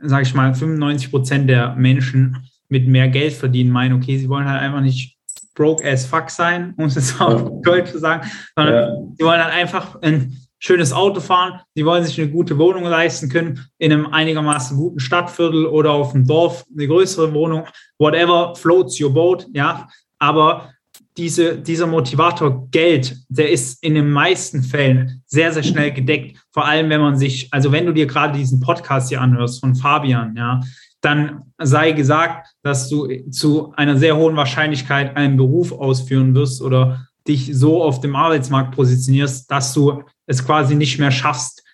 sage 0.00 0.22
ich 0.22 0.34
mal, 0.34 0.54
95 0.54 1.10
Prozent 1.10 1.50
der 1.50 1.74
Menschen 1.74 2.48
mit 2.68 2.86
mehr 2.86 3.08
Geld 3.08 3.32
verdienen 3.32 3.70
meinen, 3.70 3.94
okay, 3.94 4.16
sie 4.16 4.28
wollen 4.28 4.48
halt 4.48 4.60
einfach 4.60 4.80
nicht 4.80 5.18
broke 5.54 5.84
as 5.84 6.06
fuck 6.06 6.30
sein, 6.30 6.74
um 6.76 6.84
es 6.84 7.20
auf 7.20 7.62
Deutsch 7.62 7.90
zu 7.90 7.98
sagen, 7.98 8.28
sondern 8.54 8.74
ja. 8.74 8.96
sie 9.18 9.24
wollen 9.24 9.42
halt 9.42 9.52
einfach 9.52 10.00
ein 10.02 10.36
schönes 10.60 10.92
Auto 10.92 11.20
fahren, 11.20 11.60
die 11.74 11.84
wollen 11.84 12.04
sich 12.04 12.20
eine 12.20 12.30
gute 12.30 12.56
Wohnung 12.58 12.84
leisten 12.84 13.28
können, 13.28 13.66
in 13.78 13.92
einem 13.92 14.06
einigermaßen 14.06 14.76
guten 14.76 15.00
Stadtviertel 15.00 15.66
oder 15.66 15.92
auf 15.92 16.12
dem 16.12 16.26
Dorf 16.26 16.64
eine 16.72 16.86
größere 16.86 17.32
Wohnung, 17.34 17.64
whatever 17.98 18.54
floats 18.54 19.00
your 19.00 19.12
boat, 19.12 19.46
ja. 19.52 19.88
Aber 20.18 20.70
diese, 21.16 21.58
dieser 21.58 21.86
Motivator 21.86 22.68
Geld, 22.70 23.16
der 23.28 23.50
ist 23.50 23.82
in 23.82 23.94
den 23.94 24.10
meisten 24.10 24.62
Fällen 24.62 25.22
sehr, 25.26 25.52
sehr 25.52 25.62
schnell 25.62 25.92
gedeckt. 25.92 26.38
Vor 26.52 26.66
allem, 26.66 26.90
wenn 26.90 27.00
man 27.00 27.16
sich, 27.18 27.48
also 27.52 27.72
wenn 27.72 27.86
du 27.86 27.92
dir 27.92 28.06
gerade 28.06 28.38
diesen 28.38 28.60
Podcast 28.60 29.08
hier 29.08 29.20
anhörst 29.20 29.60
von 29.60 29.74
Fabian, 29.74 30.36
ja, 30.36 30.60
dann 31.00 31.42
sei 31.58 31.92
gesagt, 31.92 32.48
dass 32.62 32.88
du 32.90 33.08
zu 33.30 33.72
einer 33.76 33.96
sehr 33.96 34.16
hohen 34.16 34.36
Wahrscheinlichkeit 34.36 35.16
einen 35.16 35.36
Beruf 35.36 35.72
ausführen 35.72 36.34
wirst 36.34 36.60
oder 36.60 37.06
dich 37.26 37.50
so 37.56 37.82
auf 37.82 38.00
dem 38.00 38.16
Arbeitsmarkt 38.16 38.74
positionierst, 38.74 39.50
dass 39.50 39.72
du 39.72 40.02
es 40.30 40.44
quasi 40.46 40.76
nicht 40.76 40.98
mehr 40.98 41.10
schaffst, 41.10 41.64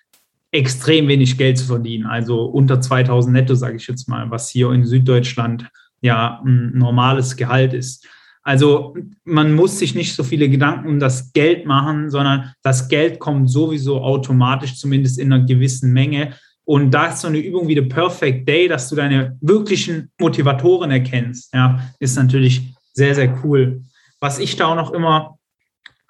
extrem 0.51 1.07
wenig 1.07 1.37
Geld 1.37 1.57
zu 1.57 1.65
verdienen. 1.65 2.05
Also 2.07 2.45
unter 2.45 2.81
2000 2.81 3.33
netto, 3.33 3.53
sage 3.53 3.77
ich 3.77 3.87
jetzt 3.87 4.09
mal, 4.09 4.29
was 4.31 4.49
hier 4.49 4.71
in 4.71 4.85
Süddeutschland 4.85 5.67
ja 6.01 6.41
ein 6.43 6.71
normales 6.73 7.35
Gehalt 7.35 7.73
ist. 7.73 8.07
Also 8.41 8.95
man 9.25 9.53
muss 9.53 9.77
sich 9.77 9.93
nicht 9.93 10.15
so 10.15 10.23
viele 10.23 10.49
Gedanken 10.49 10.87
um 10.87 10.99
das 10.99 11.33
Geld 11.33 11.65
machen, 11.65 12.09
sondern 12.09 12.53
das 12.63 12.87
Geld 12.87 13.19
kommt 13.19 13.49
sowieso 13.49 14.01
automatisch, 14.01 14.75
zumindest 14.75 15.19
in 15.19 15.31
einer 15.31 15.45
gewissen 15.45 15.91
Menge. 15.93 16.33
Und 16.63 16.91
da 16.91 17.07
ist 17.07 17.21
so 17.21 17.27
eine 17.27 17.39
Übung 17.39 17.67
wie 17.67 17.75
The 17.75 17.81
Perfect 17.81 18.47
Day, 18.47 18.67
dass 18.67 18.89
du 18.89 18.95
deine 18.95 19.37
wirklichen 19.41 20.09
Motivatoren 20.19 20.91
erkennst, 20.91 21.53
ja, 21.53 21.79
ist 21.99 22.15
natürlich 22.15 22.73
sehr, 22.93 23.13
sehr 23.13 23.37
cool. 23.43 23.83
Was 24.19 24.39
ich 24.39 24.55
da 24.55 24.67
auch 24.67 24.75
noch 24.75 24.91
immer 24.91 25.36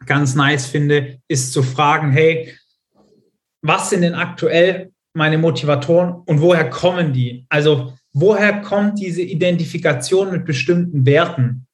ganz 0.06 0.36
nice 0.36 0.68
finde, 0.68 1.20
ist 1.28 1.54
zu 1.54 1.64
fragen, 1.64 2.12
hey, 2.12 2.54
was 3.62 3.90
sind 3.90 4.02
denn 4.02 4.14
aktuell 4.14 4.92
meine 5.14 5.38
Motivatoren 5.38 6.14
und 6.26 6.42
woher 6.42 6.70
kommen 6.70 7.14
die? 7.14 7.46
Also 7.50 7.94
woher 8.14 8.62
kommt 8.62 9.00
diese 9.00 9.22
Identifikation 9.22 10.32
mit 10.32 10.46
bestimmten 10.46 11.06
Werten? 11.06 11.68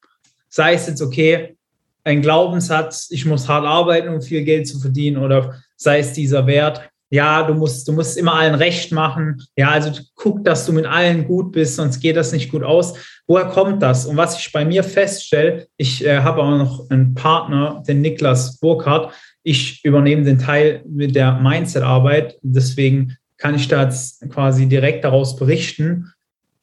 Sei 0.49 0.73
es 0.73 0.87
jetzt, 0.87 1.01
okay, 1.01 1.57
ein 2.03 2.21
Glaubenssatz, 2.21 3.07
ich 3.11 3.25
muss 3.25 3.47
hart 3.47 3.65
arbeiten, 3.65 4.09
um 4.09 4.21
viel 4.21 4.43
Geld 4.43 4.67
zu 4.67 4.79
verdienen, 4.79 5.17
oder 5.17 5.61
sei 5.75 5.99
es 5.99 6.13
dieser 6.13 6.45
Wert, 6.47 6.89
ja, 7.13 7.43
du 7.43 7.53
musst, 7.53 7.87
du 7.87 7.93
musst 7.93 8.17
immer 8.17 8.33
allen 8.33 8.55
recht 8.55 8.91
machen. 8.91 9.39
Ja, 9.55 9.69
also 9.69 10.01
guck, 10.15 10.43
dass 10.43 10.65
du 10.65 10.73
mit 10.73 10.87
allen 10.87 11.27
gut 11.27 11.51
bist, 11.51 11.75
sonst 11.75 11.99
geht 11.99 12.17
das 12.17 12.31
nicht 12.31 12.49
gut 12.51 12.63
aus. 12.63 12.95
Woher 13.27 13.45
kommt 13.45 13.83
das? 13.83 14.07
Und 14.07 14.17
was 14.17 14.39
ich 14.39 14.51
bei 14.51 14.65
mir 14.65 14.83
feststelle, 14.83 15.67
ich 15.77 16.03
äh, 16.03 16.21
habe 16.21 16.41
auch 16.41 16.57
noch 16.57 16.89
einen 16.89 17.13
Partner, 17.13 17.83
den 17.87 18.01
Niklas 18.01 18.57
Burkhardt. 18.59 19.13
Ich 19.43 19.85
übernehme 19.85 20.23
den 20.23 20.39
Teil 20.39 20.81
mit 20.87 21.13
der 21.13 21.33
Mindset-Arbeit. 21.33 22.39
Deswegen 22.41 23.15
kann 23.37 23.53
ich 23.53 23.67
da 23.67 23.83
jetzt 23.83 24.27
quasi 24.31 24.65
direkt 24.65 25.03
daraus 25.03 25.35
berichten. 25.35 26.11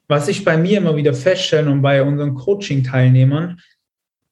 Was 0.09 0.27
ich 0.27 0.45
bei 0.45 0.57
mir 0.57 0.79
immer 0.79 0.97
wieder 0.97 1.15
feststelle 1.15 1.71
und 1.71 1.81
bei 1.81 2.03
unseren 2.03 2.35
Coaching-Teilnehmern, 2.35 3.61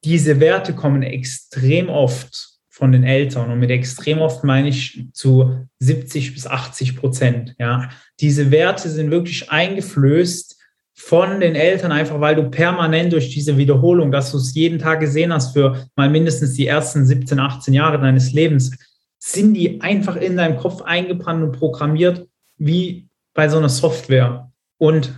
diese 0.05 0.41
Werte 0.41 0.75
kommen 0.75 1.05
extrem 1.05 1.89
oft 1.89 2.58
von 2.79 2.93
den 2.93 3.03
Eltern. 3.03 3.51
Und 3.51 3.59
mit 3.59 3.71
extrem 3.71 4.21
oft 4.21 4.45
meine 4.45 4.69
ich 4.69 5.09
zu 5.13 5.67
70 5.81 6.33
bis 6.35 6.47
80 6.47 6.97
Prozent. 6.97 7.57
Ja. 7.59 7.89
Diese 8.21 8.53
Werte 8.53 8.89
sind 8.89 9.11
wirklich 9.11 9.51
eingeflößt 9.51 10.57
von 10.95 11.41
den 11.41 11.57
Eltern, 11.57 11.91
einfach 11.91 12.21
weil 12.21 12.37
du 12.37 12.49
permanent 12.51 13.13
durch 13.13 13.31
diese 13.31 13.57
Wiederholung, 13.57 14.13
dass 14.13 14.31
du 14.31 14.39
es 14.39 14.55
jeden 14.55 14.79
Tag 14.79 15.01
gesehen 15.01 15.33
hast 15.33 15.55
für 15.55 15.89
mal 15.97 16.09
mindestens 16.09 16.55
die 16.55 16.69
ersten 16.69 17.05
17, 17.05 17.41
18 17.41 17.75
Jahre 17.75 18.01
deines 18.01 18.33
Lebens, 18.33 18.71
sind 19.19 19.55
die 19.55 19.81
einfach 19.81 20.15
in 20.15 20.37
deinem 20.37 20.57
Kopf 20.57 20.83
eingebrannt 20.83 21.43
und 21.43 21.59
programmiert 21.59 22.29
wie 22.59 23.09
bei 23.35 23.49
so 23.49 23.59
einer 23.59 23.69
Software. 23.69 24.53
Und 24.79 25.13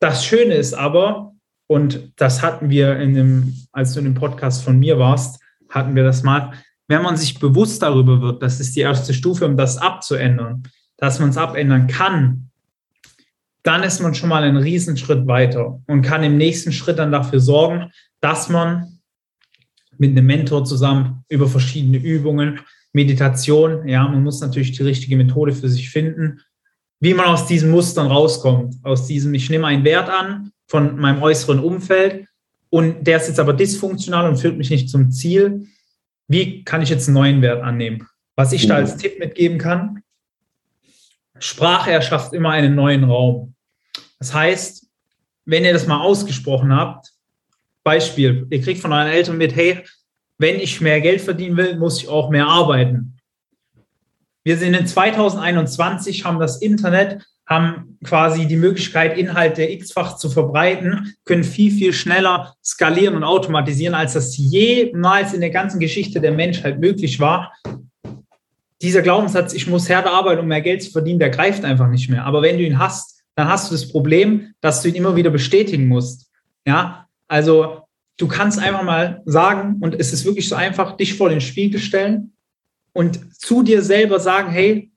das 0.00 0.24
Schöne 0.24 0.54
ist 0.54 0.72
aber, 0.72 1.34
und 1.66 2.12
das 2.16 2.42
hatten 2.42 2.70
wir 2.70 2.98
in 2.98 3.12
dem, 3.12 3.54
als 3.72 3.92
du 3.92 3.98
in 3.98 4.06
dem 4.06 4.14
Podcast 4.14 4.62
von 4.62 4.78
mir 4.78 4.98
warst, 4.98 5.42
hatten 5.68 5.94
wir 5.94 6.04
das 6.04 6.22
mal, 6.22 6.52
wenn 6.88 7.02
man 7.02 7.16
sich 7.16 7.38
bewusst 7.38 7.82
darüber 7.82 8.20
wird, 8.20 8.42
das 8.42 8.60
ist 8.60 8.76
die 8.76 8.80
erste 8.80 9.12
Stufe, 9.12 9.46
um 9.46 9.56
das 9.56 9.78
abzuändern, 9.78 10.62
dass 10.96 11.18
man 11.18 11.30
es 11.30 11.36
abändern 11.36 11.86
kann, 11.88 12.50
dann 13.62 13.82
ist 13.82 14.00
man 14.00 14.14
schon 14.14 14.28
mal 14.28 14.44
einen 14.44 14.58
Riesenschritt 14.58 15.26
weiter 15.26 15.80
und 15.86 16.02
kann 16.02 16.22
im 16.22 16.36
nächsten 16.36 16.72
Schritt 16.72 16.98
dann 16.98 17.10
dafür 17.10 17.40
sorgen, 17.40 17.90
dass 18.20 18.48
man 18.48 19.00
mit 19.98 20.12
einem 20.12 20.26
Mentor 20.26 20.64
zusammen 20.64 21.24
über 21.28 21.48
verschiedene 21.48 21.98
Übungen, 21.98 22.60
Meditation, 22.92 23.86
ja, 23.88 24.06
man 24.06 24.22
muss 24.22 24.40
natürlich 24.40 24.72
die 24.72 24.82
richtige 24.82 25.16
Methode 25.16 25.52
für 25.52 25.68
sich 25.68 25.90
finden, 25.90 26.40
wie 27.00 27.12
man 27.12 27.26
aus 27.26 27.46
diesen 27.46 27.70
Mustern 27.70 28.06
rauskommt. 28.06 28.76
Aus 28.84 29.06
diesem, 29.06 29.34
ich 29.34 29.50
nehme 29.50 29.66
einen 29.66 29.84
Wert 29.84 30.08
an 30.08 30.52
von 30.66 30.96
meinem 30.98 31.22
äußeren 31.22 31.58
Umfeld 31.58 32.26
und 32.70 33.06
der 33.06 33.18
ist 33.18 33.28
jetzt 33.28 33.40
aber 33.40 33.52
dysfunktional 33.52 34.28
und 34.28 34.38
führt 34.38 34.56
mich 34.56 34.70
nicht 34.70 34.88
zum 34.88 35.10
Ziel 35.10 35.66
wie 36.28 36.64
kann 36.64 36.82
ich 36.82 36.88
jetzt 36.88 37.08
einen 37.08 37.14
neuen 37.14 37.42
Wert 37.42 37.62
annehmen? 37.62 38.08
Was 38.34 38.52
ich 38.52 38.66
da 38.66 38.74
mhm. 38.74 38.80
als 38.80 38.96
Tipp 38.96 39.18
mitgeben 39.18 39.58
kann, 39.58 40.02
Sprache 41.38 41.90
erschafft 41.90 42.32
immer 42.32 42.50
einen 42.50 42.74
neuen 42.74 43.04
Raum. 43.04 43.54
Das 44.18 44.32
heißt, 44.32 44.86
wenn 45.44 45.64
ihr 45.64 45.72
das 45.72 45.86
mal 45.86 46.00
ausgesprochen 46.00 46.74
habt, 46.74 47.12
Beispiel, 47.84 48.46
ihr 48.50 48.60
kriegt 48.60 48.80
von 48.80 48.92
euren 48.92 49.08
Eltern 49.08 49.36
mit, 49.36 49.54
hey, 49.54 49.84
wenn 50.38 50.58
ich 50.58 50.80
mehr 50.80 51.00
Geld 51.00 51.20
verdienen 51.20 51.56
will, 51.56 51.78
muss 51.78 52.02
ich 52.02 52.08
auch 52.08 52.30
mehr 52.30 52.46
arbeiten. 52.46 53.16
Wir 54.44 54.56
sind 54.56 54.74
in 54.74 54.86
2021, 54.86 56.24
haben 56.24 56.38
das 56.38 56.60
Internet 56.60 57.26
haben 57.46 57.98
quasi 58.04 58.46
die 58.46 58.56
Möglichkeit, 58.56 59.16
Inhalte 59.16 59.62
x-fach 59.62 60.16
zu 60.16 60.28
verbreiten, 60.28 61.14
können 61.24 61.44
viel, 61.44 61.70
viel 61.70 61.92
schneller 61.92 62.54
skalieren 62.64 63.14
und 63.14 63.24
automatisieren, 63.24 63.94
als 63.94 64.14
das 64.14 64.36
jemals 64.36 65.32
in 65.32 65.40
der 65.40 65.50
ganzen 65.50 65.78
Geschichte 65.78 66.20
der 66.20 66.32
Menschheit 66.32 66.80
möglich 66.80 67.20
war. 67.20 67.52
Dieser 68.82 69.02
Glaubenssatz, 69.02 69.54
ich 69.54 69.66
muss 69.66 69.88
härter 69.88 70.10
arbeiten, 70.10 70.42
um 70.42 70.48
mehr 70.48 70.60
Geld 70.60 70.82
zu 70.82 70.90
verdienen, 70.90 71.18
der 71.18 71.30
greift 71.30 71.64
einfach 71.64 71.88
nicht 71.88 72.10
mehr. 72.10 72.24
Aber 72.24 72.42
wenn 72.42 72.58
du 72.58 72.64
ihn 72.64 72.78
hast, 72.78 73.22
dann 73.36 73.48
hast 73.48 73.70
du 73.70 73.74
das 73.74 73.88
Problem, 73.88 74.52
dass 74.60 74.82
du 74.82 74.88
ihn 74.88 74.94
immer 74.94 75.14
wieder 75.14 75.30
bestätigen 75.30 75.86
musst. 75.86 76.30
Ja, 76.66 77.06
also 77.28 77.82
du 78.16 78.26
kannst 78.26 78.58
einfach 78.58 78.82
mal 78.82 79.22
sagen, 79.24 79.76
und 79.80 79.94
es 79.94 80.12
ist 80.12 80.24
wirklich 80.24 80.48
so 80.48 80.56
einfach, 80.56 80.96
dich 80.96 81.14
vor 81.14 81.28
den 81.28 81.40
Spiegel 81.40 81.80
stellen 81.80 82.32
und 82.92 83.40
zu 83.40 83.62
dir 83.62 83.82
selber 83.82 84.18
sagen, 84.18 84.50
hey, 84.50 84.90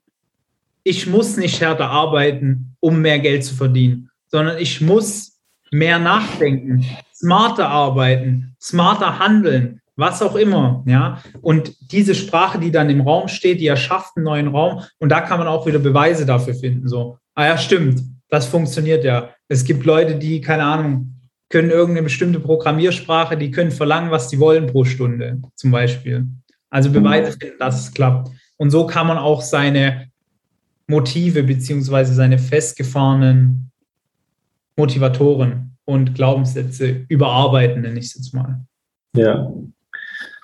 ich 0.84 1.06
muss 1.06 1.36
nicht 1.36 1.60
härter 1.60 1.88
arbeiten, 1.88 2.76
um 2.80 3.00
mehr 3.00 3.18
Geld 3.18 3.44
zu 3.44 3.54
verdienen, 3.54 4.10
sondern 4.28 4.58
ich 4.58 4.80
muss 4.80 5.38
mehr 5.70 5.98
nachdenken, 5.98 6.84
smarter 7.14 7.68
arbeiten, 7.68 8.56
smarter 8.60 9.18
handeln, 9.18 9.80
was 9.96 10.22
auch 10.22 10.34
immer, 10.34 10.82
ja. 10.86 11.22
Und 11.42 11.92
diese 11.92 12.14
Sprache, 12.14 12.58
die 12.58 12.70
dann 12.70 12.90
im 12.90 13.02
Raum 13.02 13.28
steht, 13.28 13.60
die 13.60 13.66
erschafft 13.66 14.16
einen 14.16 14.24
neuen 14.24 14.48
Raum 14.48 14.82
und 14.98 15.10
da 15.10 15.20
kann 15.20 15.38
man 15.38 15.48
auch 15.48 15.66
wieder 15.66 15.78
Beweise 15.78 16.24
dafür 16.24 16.54
finden, 16.54 16.88
so. 16.88 17.18
Ah 17.34 17.46
ja, 17.46 17.58
stimmt, 17.58 18.00
das 18.28 18.46
funktioniert 18.46 19.04
ja. 19.04 19.30
Es 19.48 19.64
gibt 19.64 19.84
Leute, 19.84 20.16
die, 20.16 20.40
keine 20.40 20.64
Ahnung, 20.64 21.14
können 21.50 21.70
irgendeine 21.70 22.04
bestimmte 22.04 22.40
Programmiersprache, 22.40 23.36
die 23.36 23.50
können 23.50 23.72
verlangen, 23.72 24.10
was 24.10 24.28
die 24.28 24.38
wollen 24.38 24.66
pro 24.66 24.84
Stunde, 24.84 25.42
zum 25.56 25.70
Beispiel. 25.70 26.26
Also 26.70 26.90
Beweise 26.90 27.32
finden, 27.32 27.58
dass 27.58 27.80
es 27.80 27.92
klappt. 27.92 28.30
Und 28.56 28.70
so 28.70 28.86
kann 28.86 29.08
man 29.08 29.18
auch 29.18 29.42
seine 29.42 30.09
Motive 30.90 31.42
beziehungsweise 31.44 32.12
seine 32.12 32.38
festgefahrenen 32.38 33.70
Motivatoren 34.76 35.76
und 35.84 36.14
Glaubenssätze 36.14 37.06
überarbeiten, 37.08 37.82
nenne 37.82 37.98
ich 37.98 38.06
es 38.06 38.14
jetzt 38.16 38.34
mal. 38.34 38.60
Ja. 39.16 39.50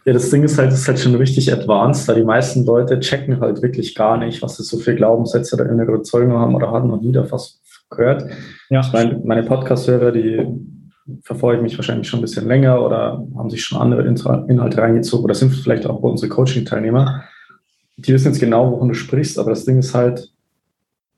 Ja, 0.04 0.12
das 0.12 0.30
Ding 0.30 0.44
ist 0.44 0.56
halt, 0.56 0.72
ist 0.72 0.86
halt 0.86 1.00
schon 1.00 1.16
richtig 1.16 1.52
advanced, 1.52 2.08
da 2.08 2.14
die 2.14 2.22
meisten 2.22 2.64
Leute 2.64 3.00
checken 3.00 3.40
halt 3.40 3.60
wirklich 3.60 3.92
gar 3.96 4.16
nicht, 4.16 4.40
was 4.40 4.56
sie 4.56 4.62
so 4.62 4.78
für 4.78 4.94
Glaubenssätze 4.94 5.56
oder 5.56 5.68
innere 5.68 5.88
Überzeugungen 5.94 6.38
haben 6.38 6.54
oder 6.54 6.70
hatten 6.70 6.86
noch 6.86 7.02
nie 7.02 7.10
da 7.10 7.28
was 7.28 7.60
gehört. 7.90 8.24
Ja. 8.70 8.80
Ich 8.80 8.92
meine, 8.92 9.20
meine 9.24 9.42
Podcast-Hörer, 9.42 10.12
die 10.12 10.46
verfolgen 11.22 11.62
mich 11.62 11.76
wahrscheinlich 11.76 12.08
schon 12.08 12.20
ein 12.20 12.22
bisschen 12.22 12.46
länger 12.46 12.84
oder 12.84 13.26
haben 13.36 13.50
sich 13.50 13.64
schon 13.64 13.80
andere 13.80 14.02
Inhalte 14.02 14.78
reingezogen 14.78 15.24
oder 15.24 15.34
sind 15.34 15.50
vielleicht 15.50 15.86
auch 15.86 16.00
unsere 16.00 16.28
Coaching-Teilnehmer. 16.28 17.24
Die 17.96 18.12
wissen 18.12 18.28
jetzt 18.28 18.40
genau, 18.40 18.70
wovon 18.70 18.88
du 18.88 18.94
sprichst, 18.94 19.38
aber 19.40 19.50
das 19.50 19.64
Ding 19.64 19.78
ist 19.78 19.92
halt, 19.92 20.30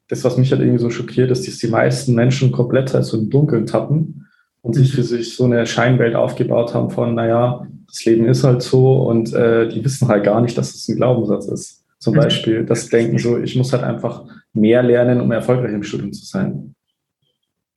das, 0.08 0.24
was 0.24 0.36
mich 0.36 0.50
halt 0.50 0.62
irgendwie 0.62 0.80
so 0.80 0.90
schockiert, 0.90 1.30
ist, 1.30 1.46
dass 1.46 1.58
die 1.58 1.68
meisten 1.68 2.14
Menschen 2.14 2.50
komplett 2.50 2.94
halt 2.94 3.04
so 3.04 3.18
im 3.18 3.30
Dunkeln 3.30 3.66
tappen 3.66 4.26
und 4.62 4.74
sich 4.74 4.92
für 4.92 5.02
sich 5.02 5.36
so 5.36 5.44
eine 5.44 5.66
Scheinwelt 5.66 6.14
aufgebaut 6.14 6.74
haben 6.74 6.90
von, 6.90 7.14
naja, 7.14 7.66
das 7.86 8.04
Leben 8.04 8.26
ist 8.26 8.44
halt 8.44 8.62
so 8.62 9.02
und 9.02 9.32
äh, 9.32 9.68
die 9.68 9.84
wissen 9.84 10.08
halt 10.08 10.24
gar 10.24 10.40
nicht, 10.40 10.56
dass 10.58 10.68
es 10.68 10.86
das 10.86 10.88
ein 10.88 10.96
Glaubenssatz 10.96 11.46
ist. 11.46 11.84
Zum 11.98 12.14
mhm. 12.14 12.18
Beispiel 12.18 12.64
das 12.64 12.88
Denken 12.88 13.18
so, 13.18 13.38
ich 13.38 13.56
muss 13.56 13.72
halt 13.72 13.82
einfach 13.82 14.24
mehr 14.52 14.82
lernen, 14.82 15.20
um 15.20 15.30
erfolgreich 15.30 15.72
im 15.72 15.82
Studium 15.82 16.12
zu 16.12 16.24
sein. 16.24 16.74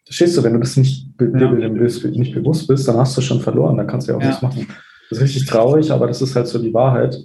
Verstehst 0.06 0.38
du, 0.38 0.44
wenn 0.44 0.54
du 0.54 0.60
das 0.60 0.76
nicht, 0.78 1.08
ja. 1.20 1.52
nicht 1.52 2.34
bewusst 2.34 2.68
bist, 2.68 2.88
dann 2.88 2.98
hast 2.98 3.18
du 3.18 3.22
schon 3.22 3.40
verloren, 3.40 3.78
dann 3.78 3.88
kannst 3.88 4.08
du 4.08 4.12
ja 4.12 4.18
auch 4.18 4.22
ja. 4.22 4.28
nichts 4.28 4.42
machen. 4.42 4.68
Das 5.10 5.20
ist 5.20 5.24
richtig 5.24 5.46
traurig, 5.46 5.92
aber 5.92 6.08
das 6.08 6.22
ist 6.22 6.36
halt 6.36 6.48
so 6.48 6.60
die 6.60 6.74
Wahrheit, 6.74 7.18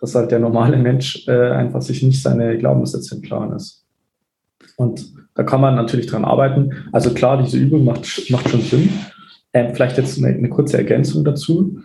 dass 0.00 0.14
halt 0.14 0.30
der 0.30 0.40
normale 0.40 0.76
Mensch 0.76 1.26
äh, 1.28 1.50
einfach 1.50 1.82
sich 1.82 2.02
nicht 2.02 2.20
seine 2.20 2.58
Glaubenssätze 2.58 3.14
im 3.14 3.22
Klaren 3.22 3.52
ist. 3.52 3.81
Und 4.76 5.12
da 5.34 5.42
kann 5.42 5.60
man 5.60 5.74
natürlich 5.74 6.06
dran 6.06 6.24
arbeiten. 6.24 6.70
Also 6.92 7.12
klar, 7.14 7.42
diese 7.42 7.58
Übung 7.58 7.84
macht, 7.84 8.30
macht 8.30 8.48
schon 8.48 8.60
Sinn. 8.60 8.90
Ähm, 9.52 9.74
vielleicht 9.74 9.98
jetzt 9.98 10.18
eine, 10.18 10.28
eine, 10.28 10.48
kurze 10.48 10.78
Ergänzung 10.78 11.24
dazu. 11.24 11.78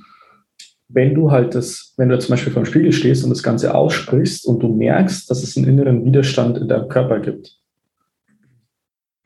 Wenn 0.90 1.14
du 1.14 1.32
halt 1.32 1.54
das, 1.54 1.94
wenn 1.98 2.10
du 2.10 2.18
zum 2.20 2.32
Beispiel 2.32 2.54
vor 2.54 2.64
dem 2.64 2.66
Spiegel 2.66 2.92
stehst 2.92 3.24
und 3.24 3.30
das 3.30 3.44
Ganze 3.44 3.76
aussprichst 3.76 4.46
und 4.46 4.64
du 4.64 4.74
merkst, 4.74 5.30
dass 5.30 5.44
es 5.44 5.58
einen 5.58 5.68
inneren 5.68 6.06
Widerstand 6.06 6.58
in 6.58 6.68
deinem 6.68 6.88
Körper 6.88 7.20
gibt. 7.20 7.58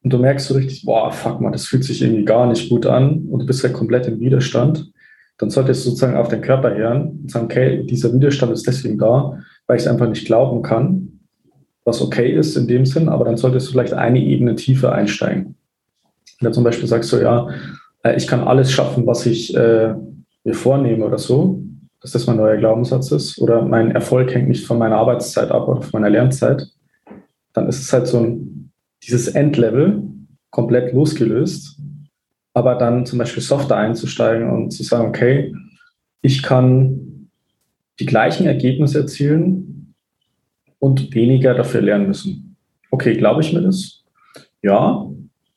Und 0.04 0.12
du 0.12 0.18
merkst 0.18 0.48
so 0.48 0.56
richtig, 0.56 0.84
boah, 0.84 1.12
fuck 1.12 1.40
mal, 1.40 1.52
das 1.52 1.68
fühlt 1.68 1.84
sich 1.84 2.02
irgendwie 2.02 2.26
gar 2.26 2.48
nicht 2.48 2.70
gut 2.70 2.88
an 2.88 3.28
und 3.30 3.42
du 3.42 3.46
bist 3.46 3.64
ja 3.64 3.70
komplett 3.70 4.08
im 4.08 4.20
Widerstand, 4.20 4.92
dann 5.38 5.52
solltest 5.52 5.86
du 5.86 5.90
sozusagen 5.90 6.18
auf 6.18 6.30
den 6.30 6.42
Körper 6.42 6.74
hören 6.74 7.20
und 7.22 7.32
sagen, 7.32 7.46
okay, 7.46 7.86
dieser 7.86 8.12
Widerstand 8.12 8.52
ist 8.52 8.66
deswegen 8.66 8.98
da, 8.98 9.38
weil 9.68 9.78
ich 9.78 9.84
es 9.84 9.88
einfach 9.88 10.10
nicht 10.10 10.26
glauben 10.26 10.64
kann 10.64 11.11
was 11.84 12.02
okay 12.02 12.32
ist 12.32 12.56
in 12.56 12.68
dem 12.68 12.86
Sinn, 12.86 13.10
aber 13.10 13.26
dann 13.26 13.38
solltest 13.38 13.68
du 13.68 13.72
vielleicht 13.72 13.94
eine 13.94 14.20
Ebene 14.20 14.56
tiefer 14.56 14.94
einsteigen. 14.94 15.56
Wenn 16.40 16.50
du 16.50 16.54
zum 16.54 16.64
Beispiel 16.64 16.88
sagst, 16.88 17.10
so 17.10 17.20
ja, 17.20 17.50
äh, 18.04 18.16
ich 18.16 18.28
kann 18.28 18.42
alles 18.42 18.72
schaffen, 18.72 19.06
was 19.08 19.26
ich 19.26 19.56
äh, 19.56 19.94
mir 20.44 20.54
vornehme 20.54 21.06
oder 21.06 21.18
so, 21.18 21.64
dass 22.02 22.12
das 22.12 22.28
mein 22.28 22.38
neuer 22.38 22.58
Glaubenssatz 22.58 23.12
ist, 23.12 23.40
oder 23.40 23.62
mein 23.62 23.92
Erfolg 23.92 24.34
hängt 24.34 24.50
nicht 24.50 24.66
von 24.66 24.78
meiner 24.78 24.98
Arbeitszeit 24.98 25.52
ab 25.52 25.68
oder 25.68 25.82
von 25.82 26.02
meiner 26.02 26.12
Lernzeit, 26.12 26.68
dann 27.54 27.68
ist 27.68 27.82
es 27.82 27.94
halt 27.94 28.08
so 28.08 28.20
ein, 28.20 28.72
dieses 29.04 29.28
Endlevel 29.28 30.04
komplett 30.50 30.94
losgelöst, 30.94 31.80
aber 32.54 32.76
dann 32.76 33.06
zum 33.06 33.20
Beispiel 33.20 33.44
softer 33.44 33.78
einzusteigen 33.78 34.50
und 34.50 34.72
zu 34.72 34.84
sagen, 34.84 35.08
okay, 35.08 35.54
ich 36.22 36.44
kann 36.44 37.30
die 38.00 38.06
gleichen 38.06 38.46
Ergebnisse 38.48 39.00
erzielen, 39.00 39.81
und 40.82 41.14
weniger 41.14 41.54
dafür 41.54 41.82
lernen 41.82 42.08
müssen. 42.08 42.58
Okay, 42.90 43.16
glaube 43.16 43.42
ich 43.42 43.54
mir 43.54 43.62
das? 43.62 44.04
Ja, 44.64 45.06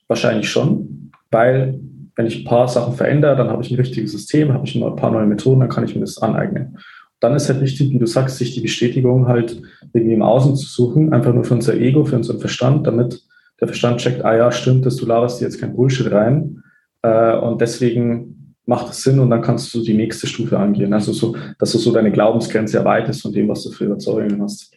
wahrscheinlich 0.06 0.48
schon, 0.48 1.10
weil 1.30 1.80
wenn 2.14 2.26
ich 2.26 2.40
ein 2.40 2.44
paar 2.44 2.68
Sachen 2.68 2.94
verändere, 2.94 3.34
dann 3.34 3.48
habe 3.48 3.62
ich 3.62 3.70
ein 3.70 3.76
richtiges 3.76 4.12
System, 4.12 4.52
habe 4.52 4.66
ich 4.66 4.74
ein 4.76 4.96
paar 4.96 5.10
neue 5.10 5.26
Methoden, 5.26 5.60
dann 5.60 5.68
kann 5.70 5.84
ich 5.84 5.94
mir 5.94 6.02
das 6.02 6.18
aneignen. 6.18 6.78
dann 7.20 7.34
ist 7.34 7.48
halt 7.48 7.62
wichtig, 7.62 7.90
wie 7.90 7.98
du 7.98 8.06
sagst, 8.06 8.36
sich 8.36 8.52
die 8.54 8.60
Bestätigung 8.60 9.26
halt 9.26 9.62
irgendwie 9.94 10.12
im 10.14 10.22
Außen 10.22 10.56
zu 10.56 10.66
suchen, 10.66 11.14
einfach 11.14 11.32
nur 11.32 11.44
für 11.44 11.54
unser 11.54 11.74
Ego, 11.74 12.04
für 12.04 12.16
unseren 12.16 12.38
Verstand, 12.38 12.86
damit 12.86 13.22
der 13.60 13.68
Verstand 13.68 13.98
checkt, 14.00 14.22
ah 14.26 14.36
ja, 14.36 14.52
stimmt, 14.52 14.84
dass 14.84 14.96
du 14.96 15.06
laberst 15.06 15.40
dir 15.40 15.46
jetzt 15.46 15.58
kein 15.58 15.74
Bullshit 15.74 16.12
rein. 16.12 16.62
Äh, 17.00 17.38
und 17.38 17.62
deswegen 17.62 18.54
macht 18.66 18.90
es 18.90 19.02
Sinn 19.02 19.20
und 19.20 19.30
dann 19.30 19.40
kannst 19.40 19.72
du 19.74 19.82
die 19.82 19.94
nächste 19.94 20.26
Stufe 20.26 20.58
angehen. 20.58 20.92
Also 20.92 21.14
so, 21.14 21.34
dass 21.58 21.72
du 21.72 21.78
so 21.78 21.92
deine 21.92 22.12
Glaubensgrenze 22.12 22.76
erweiterst 22.76 23.22
von 23.22 23.32
dem, 23.32 23.48
was 23.48 23.62
du 23.62 23.70
für 23.70 23.86
Überzeugungen 23.86 24.42
hast. 24.42 24.76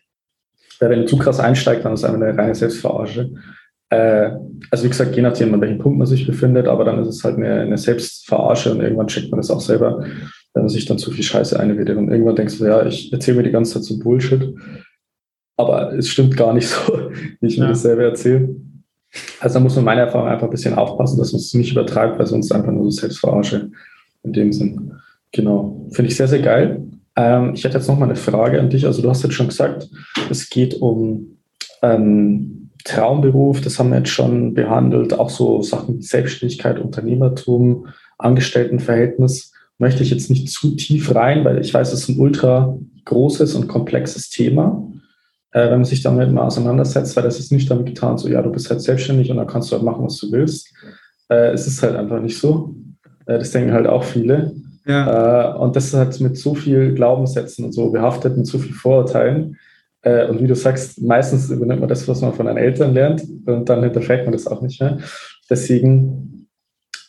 Weil 0.79 0.89
wenn 0.89 1.01
du 1.01 1.05
zu 1.05 1.17
krass 1.17 1.39
einsteigst, 1.39 1.85
dann 1.85 1.93
ist 1.93 2.01
es 2.01 2.05
einfach 2.05 2.21
eine 2.21 2.37
reine 2.37 2.55
Selbstverarsche. 2.55 3.31
Äh, 3.89 4.31
also 4.69 4.83
wie 4.83 4.89
gesagt, 4.89 5.15
je 5.15 5.21
nachdem, 5.21 5.53
an 5.53 5.61
welchem 5.61 5.79
Punkt 5.79 5.97
man 5.97 6.07
sich 6.07 6.27
befindet, 6.27 6.67
aber 6.67 6.83
dann 6.83 6.99
ist 7.01 7.07
es 7.07 7.23
halt 7.23 7.37
eine, 7.37 7.61
eine 7.61 7.77
Selbstverarsche 7.77 8.71
und 8.71 8.81
irgendwann 8.81 9.07
checkt 9.07 9.31
man 9.31 9.39
das 9.39 9.51
auch 9.51 9.61
selber, 9.61 10.01
wenn 10.53 10.63
man 10.63 10.69
sich 10.69 10.85
dann 10.85 10.97
zu 10.97 11.11
viel 11.11 11.23
Scheiße 11.23 11.59
einredet. 11.59 11.97
Und 11.97 12.09
irgendwann 12.09 12.35
denkst 12.35 12.57
du, 12.57 12.65
ja, 12.65 12.85
ich 12.85 13.11
erzähle 13.13 13.37
mir 13.37 13.43
die 13.43 13.51
ganze 13.51 13.73
Zeit 13.73 13.83
so 13.83 13.99
Bullshit. 13.99 14.55
Aber 15.55 15.93
es 15.93 16.09
stimmt 16.09 16.37
gar 16.37 16.53
nicht 16.53 16.67
so, 16.67 17.09
wie 17.41 17.47
ich 17.47 17.57
ja. 17.57 17.63
mir 17.63 17.69
das 17.69 17.81
selber 17.81 18.03
erzähle. 18.03 18.55
Also 19.39 19.55
da 19.55 19.59
muss 19.61 19.75
man 19.75 19.85
meiner 19.85 20.01
Erfahrung 20.01 20.27
einfach 20.27 20.47
ein 20.47 20.51
bisschen 20.51 20.75
aufpassen, 20.75 21.17
dass 21.17 21.31
man 21.31 21.39
es 21.39 21.53
nicht 21.53 21.71
übertreibt, 21.71 22.19
weil 22.19 22.27
sonst 22.27 22.51
einfach 22.51 22.71
nur 22.71 22.83
so 22.83 22.91
Selbstverarsche 22.91 23.71
in 24.23 24.33
dem 24.33 24.51
Sinn. 24.51 24.91
Genau. 25.31 25.87
Finde 25.91 26.11
ich 26.11 26.17
sehr, 26.17 26.27
sehr 26.27 26.41
geil. 26.41 26.83
Ähm, 27.17 27.53
ich 27.53 27.63
hätte 27.63 27.77
jetzt 27.77 27.87
noch 27.87 27.99
mal 27.99 28.05
eine 28.05 28.15
Frage 28.15 28.59
an 28.59 28.69
dich. 28.69 28.85
Also 28.85 29.01
du 29.01 29.09
hast 29.09 29.23
jetzt 29.23 29.33
schon 29.33 29.47
gesagt, 29.47 29.89
es 30.29 30.49
geht 30.49 30.75
um 30.75 31.37
ähm, 31.81 32.69
Traumberuf, 32.85 33.59
das 33.59 33.77
haben 33.77 33.89
wir 33.89 33.97
jetzt 33.97 34.09
schon 34.09 34.53
behandelt, 34.53 35.19
auch 35.19 35.29
so 35.29 35.61
Sachen 35.61 35.97
wie 35.97 36.03
Selbstständigkeit, 36.03 36.79
Unternehmertum, 36.79 37.87
Angestelltenverhältnis. 38.17 39.51
Möchte 39.77 40.03
ich 40.03 40.11
jetzt 40.11 40.29
nicht 40.29 40.49
zu 40.49 40.75
tief 40.75 41.13
rein, 41.13 41.43
weil 41.43 41.59
ich 41.59 41.73
weiß, 41.73 41.91
es 41.91 42.03
ist 42.03 42.09
ein 42.09 42.19
ultra 42.19 42.77
großes 43.03 43.55
und 43.55 43.67
komplexes 43.67 44.29
Thema 44.29 44.87
äh, 45.57 45.71
wenn 45.71 45.79
man 45.79 45.85
sich 45.85 46.03
damit 46.03 46.31
mal 46.31 46.45
auseinandersetzt, 46.45 47.15
weil 47.15 47.23
das 47.23 47.39
ist 47.39 47.51
nicht 47.51 47.69
damit 47.69 47.87
getan, 47.87 48.17
so 48.17 48.27
ja, 48.27 48.41
du 48.41 48.51
bist 48.51 48.69
halt 48.69 48.81
selbstständig 48.81 49.31
und 49.31 49.37
dann 49.37 49.47
kannst 49.47 49.71
du 49.71 49.75
halt 49.75 49.83
machen, 49.83 50.05
was 50.05 50.17
du 50.17 50.31
willst. 50.31 50.73
Äh, 51.29 51.51
es 51.51 51.65
ist 51.67 51.81
halt 51.81 51.95
einfach 51.95 52.21
nicht 52.21 52.37
so. 52.37 52.75
Äh, 53.25 53.39
das 53.39 53.51
denken 53.51 53.73
halt 53.73 53.87
auch 53.87 54.03
viele. 54.03 54.53
Ja. 54.87 55.53
Äh, 55.53 55.57
und 55.57 55.75
das 55.75 55.93
halt 55.93 56.19
mit 56.21 56.37
so 56.37 56.55
viel 56.55 56.93
Glaubenssätzen 56.93 57.65
und 57.65 57.73
so 57.73 57.91
behaftet, 57.91 58.37
mit 58.37 58.47
so 58.47 58.57
viel 58.57 58.73
Vorurteilen. 58.73 59.57
Äh, 60.01 60.27
und 60.27 60.41
wie 60.41 60.47
du 60.47 60.55
sagst, 60.55 61.01
meistens 61.01 61.49
übernimmt 61.49 61.81
man 61.81 61.89
das, 61.89 62.07
was 62.07 62.21
man 62.21 62.33
von 62.33 62.45
den 62.45 62.57
Eltern 62.57 62.93
lernt 62.93 63.23
und 63.45 63.67
dann 63.67 63.83
hinterfragt 63.83 64.23
man 64.23 64.31
das 64.31 64.47
auch 64.47 64.61
nicht 64.61 64.79
mehr. 64.79 64.99
Deswegen 65.49 66.47